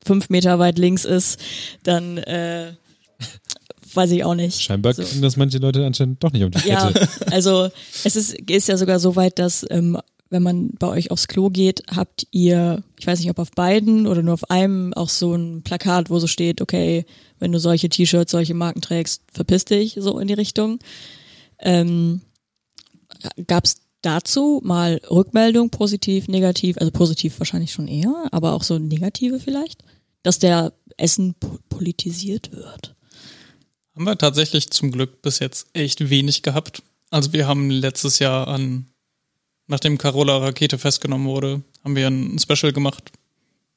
[0.04, 1.38] fünf Meter weit links ist,
[1.82, 2.72] dann äh,
[3.94, 4.60] weiß ich auch nicht.
[4.60, 5.02] Scheinbar So.
[5.02, 7.08] kriegen das manche Leute anscheinend doch nicht um die Ja, Kette.
[7.32, 7.70] also
[8.04, 9.98] es ist, ist ja sogar so weit, dass ähm,
[10.34, 14.08] wenn man bei euch aufs Klo geht, habt ihr, ich weiß nicht, ob auf beiden
[14.08, 17.06] oder nur auf einem, auch so ein Plakat, wo so steht, okay,
[17.38, 20.80] wenn du solche T-Shirts, solche Marken trägst, verpiss dich, so in die Richtung.
[21.60, 22.20] Ähm,
[23.46, 28.78] Gab es dazu mal Rückmeldung, positiv, negativ, also positiv wahrscheinlich schon eher, aber auch so
[28.78, 29.84] negative vielleicht,
[30.24, 32.96] dass der Essen po politisiert wird?
[33.94, 36.82] Haben wir tatsächlich zum Glück bis jetzt echt wenig gehabt.
[37.10, 38.86] Also wir haben letztes Jahr an,
[39.66, 43.12] nachdem Carola Rakete festgenommen wurde, haben wir ein Special gemacht,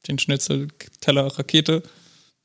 [0.08, 0.68] den Schnitzel
[1.02, 1.84] Teller Rakete.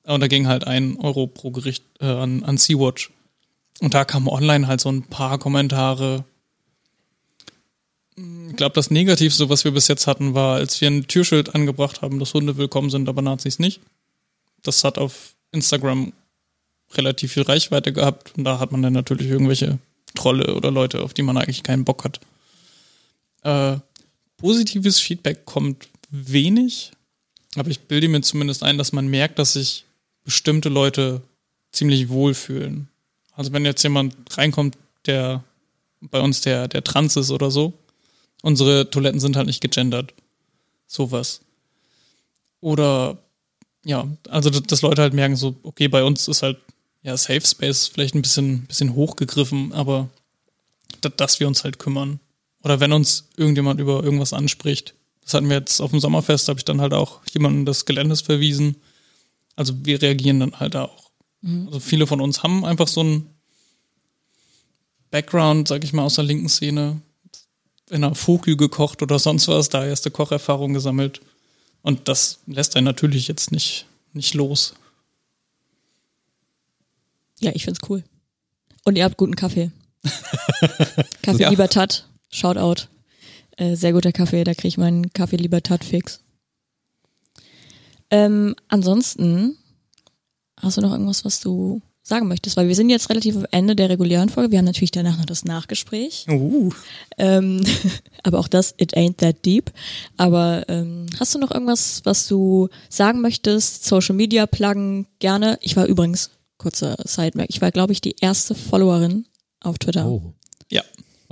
[0.04, 3.10] Und da ging halt ein Euro pro Gericht äh, an, an Sea-Watch.
[3.80, 6.24] Und da kamen online halt so ein paar Kommentare.
[8.16, 12.02] Ich glaube, das Negativste, was wir bis jetzt hatten, war, als wir ein Türschild angebracht
[12.02, 13.80] haben, dass Hunde willkommen sind, aber Nazis nicht.
[14.62, 16.12] Das hat auf Instagram
[16.94, 19.78] relativ viel Reichweite gehabt und da hat man dann natürlich irgendwelche
[20.14, 22.20] Trolle oder Leute, auf die man eigentlich keinen Bock hat.
[23.42, 23.76] Äh,
[24.36, 26.92] positives Feedback kommt wenig,
[27.56, 29.84] aber ich bilde mir zumindest ein, dass man merkt, dass sich
[30.24, 31.22] bestimmte Leute
[31.72, 32.88] ziemlich wohlfühlen.
[33.34, 34.76] Also wenn jetzt jemand reinkommt,
[35.06, 35.42] der
[36.00, 37.72] bei uns der, der trans ist oder so,
[38.42, 40.12] unsere Toiletten sind halt nicht gegendert.
[40.86, 41.40] Sowas.
[42.60, 43.18] Oder
[43.84, 46.58] ja, also dass Leute halt merken, so, okay, bei uns ist halt
[47.02, 50.08] ja Safe Space vielleicht ein bisschen, bisschen hochgegriffen, aber
[51.00, 52.20] dass wir uns halt kümmern.
[52.62, 54.94] Oder wenn uns irgendjemand über irgendwas anspricht.
[55.22, 58.20] Das hatten wir jetzt auf dem Sommerfest, habe ich dann halt auch jemanden des Geländes
[58.20, 58.76] verwiesen.
[59.56, 61.10] Also wir reagieren dann halt auch.
[61.42, 61.66] Mhm.
[61.66, 63.30] Also viele von uns haben einfach so einen
[65.10, 67.00] Background, sag ich mal, aus der linken Szene.
[67.90, 71.20] In einer Vogel gekocht oder sonst was, da erste Kocherfahrung gesammelt.
[71.82, 74.74] Und das lässt einen natürlich jetzt nicht, nicht los.
[77.40, 78.02] Ja, ich find's cool.
[78.84, 79.72] Und ihr habt guten Kaffee.
[81.22, 81.50] Kaffee ja.
[81.50, 82.88] Libertat, Shoutout.
[83.56, 86.20] Äh, sehr guter Kaffee, da kriege ich meinen Kaffee Libertat fix.
[88.10, 89.56] Ähm, ansonsten,
[90.60, 92.56] hast du noch irgendwas, was du sagen möchtest?
[92.56, 94.50] Weil wir sind jetzt relativ am Ende der regulären Folge.
[94.50, 96.26] Wir haben natürlich danach noch das Nachgespräch.
[96.28, 96.70] Uh.
[97.18, 97.64] Ähm,
[98.22, 99.70] aber auch das, it ain't that deep.
[100.16, 103.84] Aber ähm, hast du noch irgendwas, was du sagen möchtest?
[103.84, 105.58] Social Media pluggen gerne.
[105.60, 109.26] Ich war übrigens, kurzer Sidemerk, ich war, glaube ich, die erste Followerin
[109.60, 110.06] auf Twitter.
[110.06, 110.32] Oh.
[110.70, 110.82] Ja.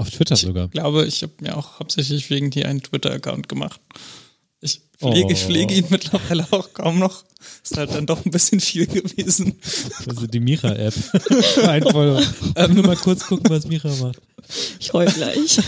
[0.00, 0.64] Auf Twitter ich sogar.
[0.64, 3.78] Ich glaube, ich habe mir auch hauptsächlich wegen dir einen Twitter-Account gemacht.
[4.62, 5.30] Ich pflege, oh.
[5.30, 7.22] ich pflege ihn mittlerweile auch kaum noch.
[7.62, 9.58] Ist halt dann doch ein bisschen viel gewesen.
[10.06, 10.94] Also die Mira-App.
[11.68, 12.26] Einfach
[12.56, 14.22] ähm, nur mal kurz gucken, was Mira macht.
[14.78, 15.60] Ich heul gleich.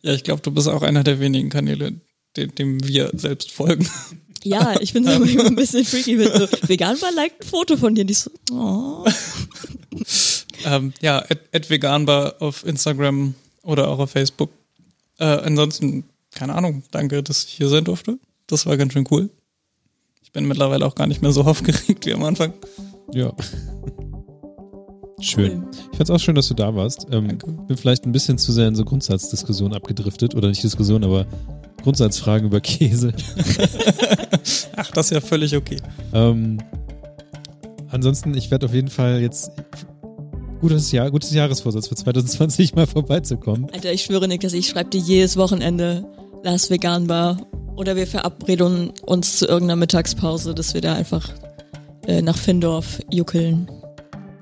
[0.00, 2.00] Ja, ich glaube, du bist auch einer der wenigen Kanäle,
[2.38, 3.86] dem, dem wir selbst folgen.
[4.44, 7.76] Ja, ich bin so immer ein bisschen freaky, wenn so vegan war, like ein Foto
[7.76, 9.04] von dir, und ich so, oh.
[10.64, 11.24] Ähm, ja,
[11.68, 14.50] veganbar auf Instagram oder auch auf Facebook.
[15.18, 16.04] Äh, ansonsten
[16.34, 18.18] keine Ahnung, danke, dass ich hier sein durfte.
[18.46, 19.30] Das war ganz schön cool.
[20.22, 22.52] Ich bin mittlerweile auch gar nicht mehr so aufgeregt wie am Anfang.
[23.12, 23.32] Ja.
[25.20, 25.66] Schön.
[25.92, 27.06] Ich fand's auch schön, dass du da warst.
[27.10, 27.52] Ähm, Danke.
[27.52, 30.34] Bin vielleicht ein bisschen zu sehr in so Grundsatzdiskussionen abgedriftet.
[30.34, 31.26] Oder nicht Diskussion, aber
[31.82, 33.12] Grundsatzfragen über Käse.
[34.76, 35.76] Ach, das ist ja völlig okay.
[36.14, 36.58] Ähm,
[37.90, 39.50] ansonsten, ich werde auf jeden Fall jetzt
[40.60, 43.68] gutes Jahr, gutes Jahresvorsatz für 2020 mal vorbeizukommen.
[43.72, 46.04] Alter, ich schwöre nicht, dass ich schreibe dir jedes Wochenende
[46.42, 47.38] Lars Vegan Bar
[47.76, 51.28] oder wir verabreden uns zu irgendeiner Mittagspause, dass wir da einfach
[52.06, 53.70] äh, nach Findorf juckeln.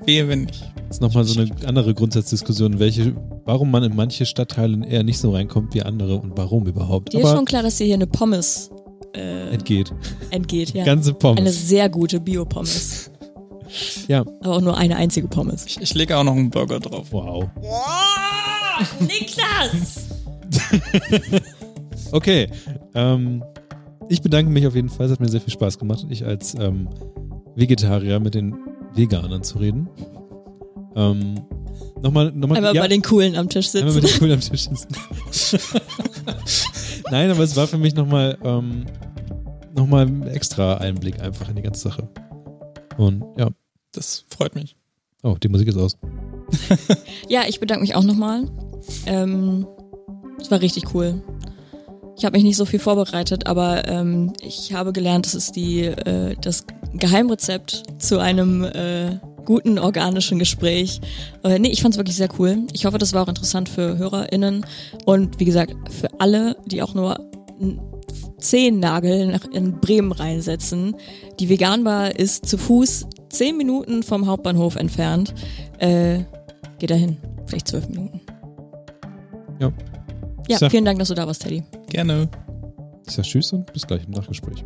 [0.05, 0.63] Wehe, wenn nicht.
[0.89, 3.15] Das ist nochmal so eine andere Grundsatzdiskussion, welche,
[3.45, 7.13] warum man in manche Stadtteile eher nicht so reinkommt wie andere und warum überhaupt.
[7.13, 8.71] Dir ist schon klar, dass dir hier eine Pommes
[9.15, 9.93] äh, entgeht.
[10.31, 10.85] Entgeht, ja.
[10.85, 11.41] Ganze Pommes.
[11.41, 13.11] Eine sehr gute Bio-Pommes.
[14.07, 14.21] Ja.
[14.21, 15.67] Aber auch nur eine einzige Pommes.
[15.67, 17.09] Ich, ich lege auch noch einen Burger drauf.
[17.11, 17.49] Wow.
[17.57, 19.01] Wow!
[19.01, 20.09] Niklas!
[22.13, 22.49] okay.
[22.95, 23.45] Ähm,
[24.09, 25.07] ich bedanke mich auf jeden Fall.
[25.07, 26.89] Es hat mir sehr viel Spaß gemacht, ich als ähm,
[27.55, 28.57] Vegetarier mit den
[28.95, 29.89] Veganern zu reden.
[30.97, 31.35] Ähm,
[32.03, 33.87] nochmal, nochmal, einmal ja, bei den Coolen am Tisch sitzen.
[33.87, 34.89] Einmal bei den Coolen am Tisch sitzen.
[37.11, 38.87] Nein, aber es war für mich nochmal ähm,
[39.75, 42.09] noch ein extra Einblick einfach in die ganze Sache.
[42.99, 43.49] Und ja.
[43.93, 44.77] Das freut mich.
[45.23, 45.97] Oh, die Musik ist aus.
[47.29, 48.45] ja, ich bedanke mich auch nochmal.
[49.07, 49.67] Ähm,
[50.41, 51.23] es war richtig cool.
[52.17, 55.85] Ich habe mich nicht so viel vorbereitet, aber ähm, ich habe gelernt, das ist die,
[55.85, 61.01] äh, das Geheimrezept zu einem äh, guten organischen Gespräch.
[61.45, 62.67] Äh, nee, ich fand es wirklich sehr cool.
[62.73, 64.67] Ich hoffe, das war auch interessant für HörerInnen
[65.07, 67.19] und wie gesagt, für alle, die auch nur
[68.39, 70.97] Zehennagel nach in Bremen reinsetzen.
[71.41, 75.35] Die Veganbar ist zu Fuß zehn Minuten vom Hauptbahnhof entfernt.
[75.79, 76.21] Äh,
[76.79, 77.19] geh dahin.
[77.47, 78.21] Vielleicht zwölf Minuten.
[79.61, 79.73] Ja.
[80.49, 81.63] Ja, vielen Dank, dass du da warst, Teddy.
[81.91, 82.29] Gerne.
[83.07, 84.65] Ich sag Tschüss und bis gleich im Nachgespräch.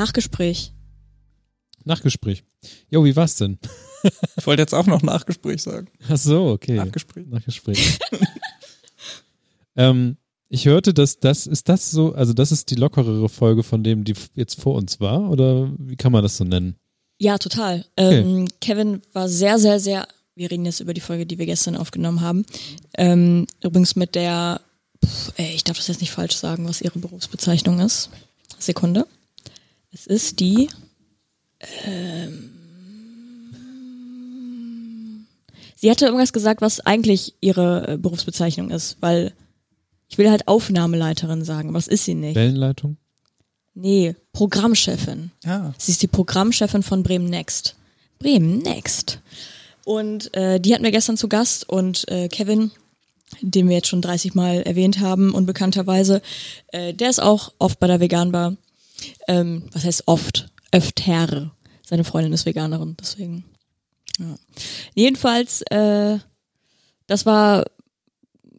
[0.00, 0.72] Nachgespräch.
[1.84, 2.42] Nachgespräch.
[2.88, 3.58] Jo, wie war's denn?
[4.38, 5.88] Ich wollte jetzt auch noch Nachgespräch sagen.
[6.08, 6.76] Ach so, okay.
[6.76, 7.26] Nachgespräch.
[7.26, 7.98] Nachgespräch.
[9.76, 10.16] ähm,
[10.48, 14.04] ich hörte, dass das ist das so, also das ist die lockerere Folge von dem,
[14.04, 16.76] die jetzt vor uns war, oder wie kann man das so nennen?
[17.18, 17.84] Ja, total.
[17.98, 21.76] Ähm, Kevin war sehr, sehr, sehr, wir reden jetzt über die Folge, die wir gestern
[21.76, 22.46] aufgenommen haben.
[22.96, 24.62] Ähm, übrigens mit der,
[25.04, 28.08] pff, ey, ich darf das jetzt nicht falsch sagen, was ihre Berufsbezeichnung ist.
[28.58, 29.06] Sekunde.
[29.92, 30.68] Es ist die,
[31.84, 32.50] ähm,
[35.74, 39.32] sie hatte irgendwas gesagt, was eigentlich ihre äh, Berufsbezeichnung ist, weil
[40.08, 42.36] ich will halt Aufnahmeleiterin sagen, aber das ist sie nicht.
[42.36, 42.98] Wellenleitung?
[43.74, 45.30] Nee, Programmchefin.
[45.44, 45.74] Ja.
[45.78, 47.76] Sie ist die Programmchefin von Bremen Next.
[48.18, 49.20] Bremen Next.
[49.84, 52.70] Und äh, die hatten wir gestern zu Gast und äh, Kevin,
[53.40, 56.20] den wir jetzt schon 30 Mal erwähnt haben, unbekannterweise,
[56.68, 58.56] äh, der ist auch oft bei der Veganbar.
[59.28, 60.48] Ähm, was heißt oft?
[60.72, 61.52] Öfter.
[61.86, 63.44] Seine Freundin ist Veganerin, deswegen.
[64.18, 64.36] Ja.
[64.94, 66.18] Jedenfalls, äh,
[67.06, 67.64] das war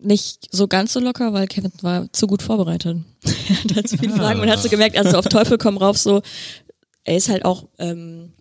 [0.02, 2.98] nicht so ganz so locker, weil Kevin war zu gut vorbereitet.
[3.24, 5.98] er hat halt zu viele Fragen und hat so gemerkt, also auf Teufel komm rauf
[5.98, 6.22] so,
[7.04, 8.34] er ist halt auch ähm,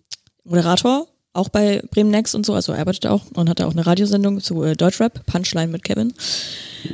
[0.43, 3.85] Moderator, auch bei Bremen Next und so, also er arbeitet auch und hatte auch eine
[3.85, 6.13] Radiosendung zu äh, Deutschrap, Punchline mit Kevin.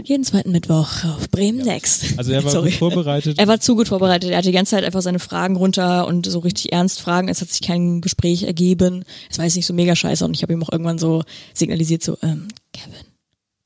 [0.03, 2.17] Jeden zweiten Mittwoch auf Bremen Next.
[2.17, 3.39] Also er war gut vorbereitet.
[3.39, 4.29] Er war zu gut vorbereitet.
[4.29, 7.29] Er hatte die ganze Zeit einfach seine Fragen runter und so richtig ernst Fragen.
[7.29, 9.05] Es hat sich kein Gespräch ergeben.
[9.29, 11.23] Es war jetzt nicht so mega scheiße und ich habe ihm auch irgendwann so
[11.53, 12.93] signalisiert, so, ähm, Kevin,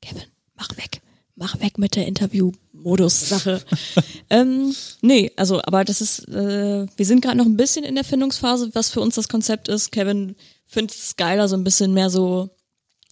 [0.01, 0.23] Kevin,
[0.55, 1.01] mach weg.
[1.35, 3.61] Mach weg mit der Interview-Modus-Sache.
[4.29, 8.03] ähm, nee, also, aber das ist, äh, wir sind gerade noch ein bisschen in der
[8.03, 9.91] Findungsphase, was für uns das Konzept ist.
[9.91, 10.35] Kevin
[10.71, 12.49] findet es geiler, so ein bisschen mehr so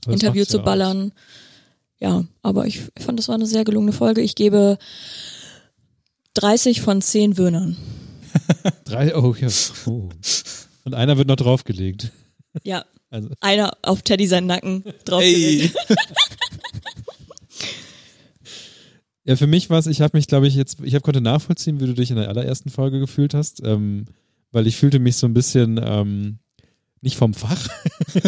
[0.03, 1.11] das Interview zu ballern.
[1.99, 4.22] Ja, aber ich fand, das war eine sehr gelungene Folge.
[4.22, 4.77] Ich gebe
[6.36, 7.76] 30 von 10 Würnern.
[8.64, 8.72] aus.
[8.86, 9.49] Drei, oh ja.
[9.86, 10.10] Oh.
[10.86, 12.11] Und einer wird noch draufgelegt.
[12.64, 15.22] Ja, Also, einer auf Teddy seinen Nacken drauf.
[15.22, 15.69] Ey.
[19.26, 21.81] ja, für mich war es, ich habe mich, glaube ich, jetzt, ich habe konnte nachvollziehen,
[21.81, 24.06] wie du dich in der allerersten Folge gefühlt hast, ähm,
[24.52, 26.40] weil ich fühlte mich so ein bisschen ähm,
[27.01, 27.67] nicht vom Fach.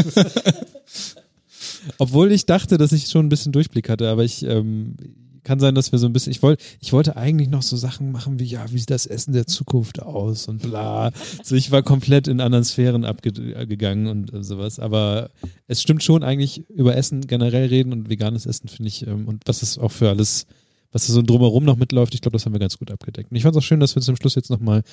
[1.98, 4.96] Obwohl ich dachte, dass ich schon ein bisschen Durchblick hatte, aber ich ähm,
[5.44, 8.12] kann sein, dass wir so ein bisschen, ich wollte, ich wollte eigentlich noch so Sachen
[8.12, 11.12] machen wie, ja, wie sieht das Essen der Zukunft aus und bla.
[11.44, 14.80] So, ich war komplett in anderen Sphären abgegangen und äh, sowas.
[14.80, 15.30] Aber
[15.68, 19.44] es stimmt schon eigentlich über Essen generell reden und veganes Essen finde ich, ähm, und
[19.46, 20.46] was es auch für alles,
[20.92, 23.32] was da so drumherum noch mitläuft, ich glaube, das haben wir ganz gut abgedeckt.
[23.32, 24.84] Und ich fand es auch schön, dass wir zum Schluss jetzt nochmal,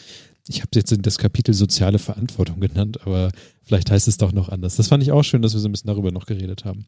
[0.49, 3.31] ich habe jetzt das Kapitel soziale Verantwortung genannt, aber
[3.65, 4.77] vielleicht heißt es doch noch anders.
[4.77, 6.87] Das fand ich auch schön, dass wir so ein bisschen darüber noch geredet haben.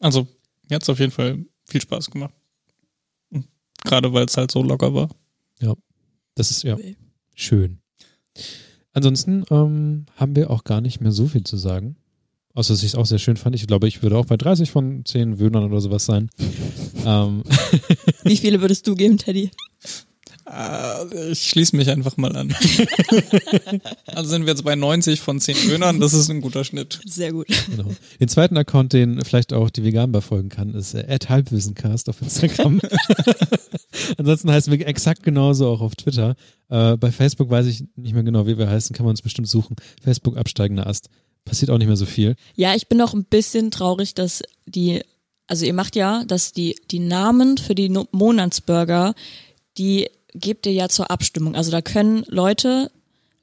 [0.00, 0.26] Also,
[0.68, 2.34] mir hat's auf jeden Fall viel Spaß gemacht.
[3.30, 3.46] Und
[3.84, 5.08] Gerade weil es halt so locker war.
[6.34, 6.76] Das ist ja
[7.34, 7.78] schön.
[8.92, 11.96] Ansonsten ähm, haben wir auch gar nicht mehr so viel zu sagen.
[12.54, 13.54] Außer dass ich es auch sehr schön fand.
[13.54, 16.30] Ich glaube, ich würde auch bei 30 von 10 Wöhnern oder sowas sein.
[17.04, 17.42] ähm,
[18.26, 19.50] Wie viele würdest du geben, Teddy?
[20.48, 22.54] Äh, ich schließe mich einfach mal an.
[24.06, 27.00] also sind wir jetzt bei 90 von 10 Dönern, das ist ein guter Schnitt.
[27.04, 27.48] Sehr gut.
[27.68, 27.90] genau.
[28.20, 32.80] Den zweiten Account, den vielleicht auch die Veganbar folgen kann, ist äh, @halbwissencast auf Instagram.
[34.18, 36.36] Ansonsten heißen wir exakt genauso auch auf Twitter.
[36.68, 39.48] Äh, bei Facebook weiß ich nicht mehr genau, wie wir heißen, kann man uns bestimmt
[39.48, 39.76] suchen.
[40.02, 41.08] Facebook absteigender Ast.
[41.44, 42.36] Passiert auch nicht mehr so viel.
[42.54, 45.02] Ja, ich bin auch ein bisschen traurig, dass die,
[45.46, 49.14] also ihr macht ja, dass die, die Namen für die No- Monatsburger,
[49.78, 51.54] die gebt ihr ja zur Abstimmung.
[51.54, 52.90] Also da können Leute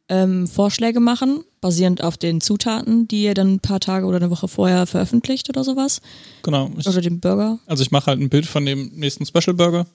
[0.09, 4.29] ähm, Vorschläge machen, basierend auf den Zutaten, die ihr dann ein paar Tage oder eine
[4.29, 6.01] Woche vorher veröffentlicht oder sowas.
[6.43, 6.69] Genau.
[6.77, 7.59] Ich, Oder den Burger.
[7.65, 9.87] also ich mache halt ein Bild von dem nächsten Special Burger,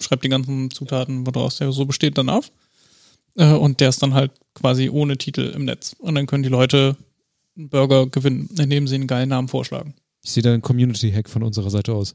[0.00, 2.50] schreibe die ganzen Zutaten, woraus der so besteht, dann auf.
[3.36, 5.94] Äh, und der ist dann halt quasi ohne Titel im Netz.
[5.98, 6.96] Und dann können die Leute
[7.56, 9.94] einen Burger gewinnen, indem sie einen geilen Namen vorschlagen.
[10.24, 12.14] Ich sehe da einen Community-Hack von unserer Seite aus.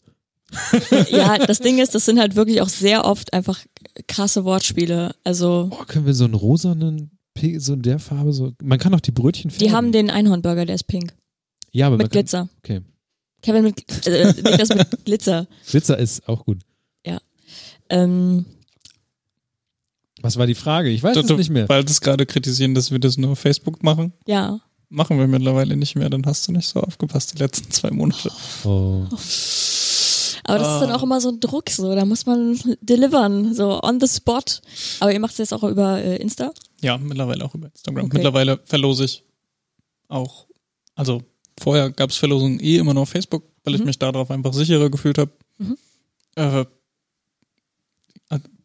[1.11, 3.59] Ja, das Ding ist, das sind halt wirklich auch sehr oft einfach
[4.07, 5.13] krasse Wortspiele.
[5.23, 7.11] Also Oh, können wir so einen rosanen,
[7.57, 8.51] so in der Farbe, so.
[8.61, 9.67] Man kann auch die Brötchen färben.
[9.67, 11.13] die haben den Einhornburger, der ist pink.
[11.71, 12.49] ja, aber man Mit kann, Glitzer.
[12.59, 12.81] Okay.
[13.43, 15.47] Kevin mit, äh, Niklas mit Glitzer.
[15.69, 16.57] Glitzer ist auch gut.
[17.91, 18.45] Ähm,
[20.21, 20.89] Was war die Frage?
[20.89, 21.67] Ich weiß es nicht mehr.
[21.69, 24.13] Weil das gerade kritisieren, dass wir das nur auf Facebook machen.
[24.27, 24.59] ja.
[24.89, 28.31] Machen wir mittlerweile nicht mehr, dann hast du nicht so aufgepasst die letzten zwei Monate.
[28.63, 29.03] Oh.
[30.45, 30.95] Aber das ist dann Ah.
[30.95, 31.93] auch immer so ein Druck, so.
[31.93, 34.41] Da muss man delivern, so on the spot.
[34.99, 36.51] Aber ihr macht es jetzt auch über äh, Insta?
[36.81, 38.05] Ja, mittlerweile auch über Instagram.
[38.05, 38.15] Okay.
[38.17, 39.23] Mittlerweile verlose ich
[40.07, 40.47] auch.
[40.95, 41.21] Also
[41.61, 43.85] vorher gab es Verlosungen eh immer nur auf Facebook, weil ich Mhm.
[43.87, 45.31] mich darauf einfach sicherer gefühlt habe.
[45.59, 45.77] Mhm.
[46.35, 46.65] Äh,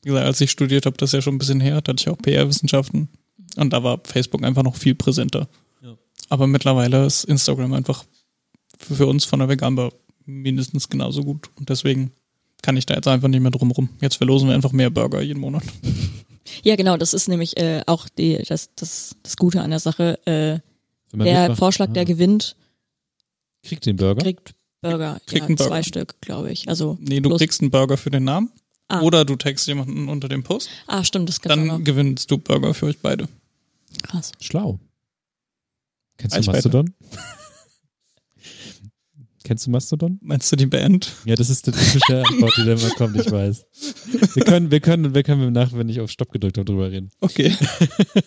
[0.03, 2.01] wie gesagt, als ich studiert habe, das ist ja schon ein bisschen her, da hatte
[2.03, 3.09] ich auch PR-Wissenschaften.
[3.57, 5.49] Und da war Facebook einfach noch viel präsenter.
[6.35, 8.05] Aber mittlerweile ist Instagram einfach
[8.79, 9.93] für für uns von der Veganbar
[10.27, 11.49] mindestens genauso gut.
[11.55, 12.11] Und deswegen
[12.61, 13.89] kann ich da jetzt einfach nicht mehr drum rum.
[14.01, 15.63] Jetzt verlosen wir einfach mehr Burger jeden Monat.
[16.65, 20.19] Ja, genau, das ist nämlich äh, auch die, das, das, das Gute an der Sache.
[20.27, 20.59] Äh,
[21.17, 22.05] der mitmacht- Vorschlag, der Ah.
[22.05, 22.57] gewinnt,
[23.63, 24.23] kriegt den Burger.
[24.23, 25.21] kriegt Burger.
[25.27, 25.71] Kriegt ja, einen Burger.
[25.71, 26.69] zwei Stück, glaube ich.
[26.69, 28.51] Also Nee, du kriegst einen Burger für den Namen.
[28.89, 29.03] Ah.
[29.03, 30.69] Oder du tagst jemanden unter dem Post.
[30.89, 31.85] Ah, stimmt, das auch Dann noch.
[31.85, 33.29] gewinnst du Burger für euch beide.
[34.03, 34.33] Krass.
[34.41, 34.81] Schlau.
[36.19, 36.51] Kennst du.
[36.51, 36.95] Mastodon?
[39.45, 40.19] Kennst du Mastodon?
[40.23, 41.13] Meinst du die Band?
[41.27, 43.67] Ja, das ist die typische Antwort, die da immer kommt, ich weiß.
[44.35, 47.11] Wir können, wir können, wir können nach, wenn ich auf Stopp gedrückt habe, drüber reden.
[47.21, 47.55] Okay.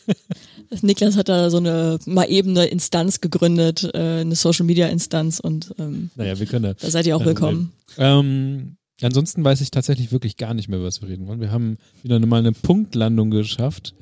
[0.83, 5.39] Niklas hat da so eine mal eben eine Instanz gegründet, äh, eine Social Media Instanz
[5.39, 6.73] und ähm, Naja, wir können da.
[6.75, 7.71] da seid ihr auch willkommen.
[7.97, 11.39] Ähm, ansonsten weiß ich tatsächlich wirklich gar nicht mehr, was wir reden wollen.
[11.41, 13.95] Wir haben wieder mal eine Punktlandung geschafft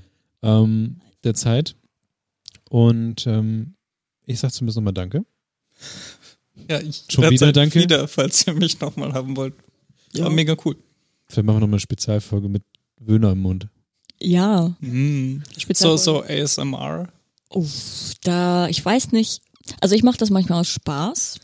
[0.43, 1.77] ähm, der Zeit.
[2.69, 3.75] Und ähm,
[4.25, 5.25] ich sag zumindest nochmal Danke.
[6.69, 7.79] Ja, ich Schon wieder danke?
[7.81, 9.53] Wieder, falls ihr mich nochmal haben wollt.
[10.13, 10.23] Ja.
[10.25, 10.75] War mega cool.
[11.27, 12.63] Vielleicht machen wir nochmal eine Spezialfolge mit
[12.99, 13.67] Wöhner im Mund.
[14.21, 15.43] Ja, Mm.
[15.57, 17.09] Spezial- So, so ASMR.
[17.49, 19.41] Uff, da, ich weiß nicht.
[19.81, 21.39] Also ich mache das manchmal aus Spaß,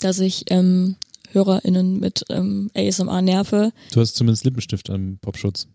[0.00, 0.96] dass ich ähm,
[1.32, 3.72] HörerInnen mit ähm, ASMR nerve.
[3.92, 5.68] Du hast zumindest Lippenstift am Popschutz.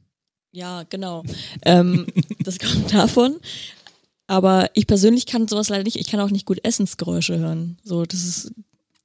[0.52, 1.24] Ja, genau.
[1.64, 2.08] ähm,
[2.40, 3.36] das kommt davon.
[4.28, 5.96] Aber ich persönlich kann sowas leider nicht.
[5.96, 7.78] Ich kann auch nicht gut Essensgeräusche hören.
[7.84, 8.52] So, das ist,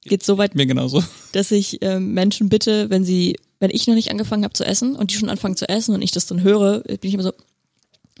[0.03, 1.03] geht so weit, Mir genauso.
[1.31, 4.95] dass ich ähm, Menschen bitte, wenn sie, wenn ich noch nicht angefangen habe zu essen
[4.95, 7.31] und die schon anfangen zu essen und ich das dann höre, bin ich immer so,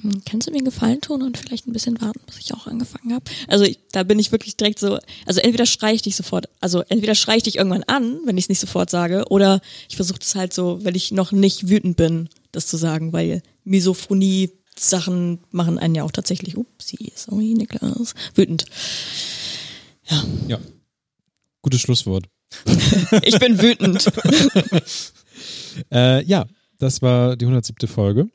[0.01, 2.67] hm, kannst du mir einen Gefallen tun und vielleicht ein bisschen warten, bis ich auch
[2.67, 3.25] angefangen habe?
[3.49, 6.83] Also ich, da bin ich wirklich direkt so, also entweder schreie ich dich sofort, also
[6.87, 9.59] entweder schreie ich dich irgendwann an, wenn ich es nicht sofort sage, oder
[9.89, 13.43] ich versuche das halt so, wenn ich noch nicht wütend bin, das zu sagen, weil
[13.65, 18.65] Misophonie Sachen machen einen ja auch tatsächlich, upsie, sorry, Niklas, wütend.
[20.47, 20.59] Ja.
[21.61, 22.25] Gutes Schlusswort.
[23.23, 24.11] Ich bin wütend.
[25.91, 26.45] Äh, ja,
[26.77, 27.87] das war die 107.
[27.87, 28.29] Folge.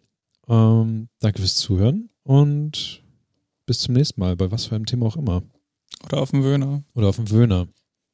[0.49, 3.01] Ähm, danke fürs Zuhören und
[3.65, 5.43] bis zum nächsten Mal, bei was für einem Thema auch immer.
[6.05, 6.83] Oder auf dem Wöhner.
[6.95, 7.69] Oder auf dem Wöhner.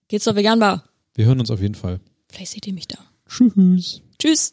[0.09, 0.85] Geht's zur Veganbar?
[1.15, 2.01] Wir hören uns auf jeden Fall.
[2.31, 2.99] Vielleicht seht ihr mich da.
[3.27, 4.03] Tschüss.
[4.19, 4.53] Tschüss.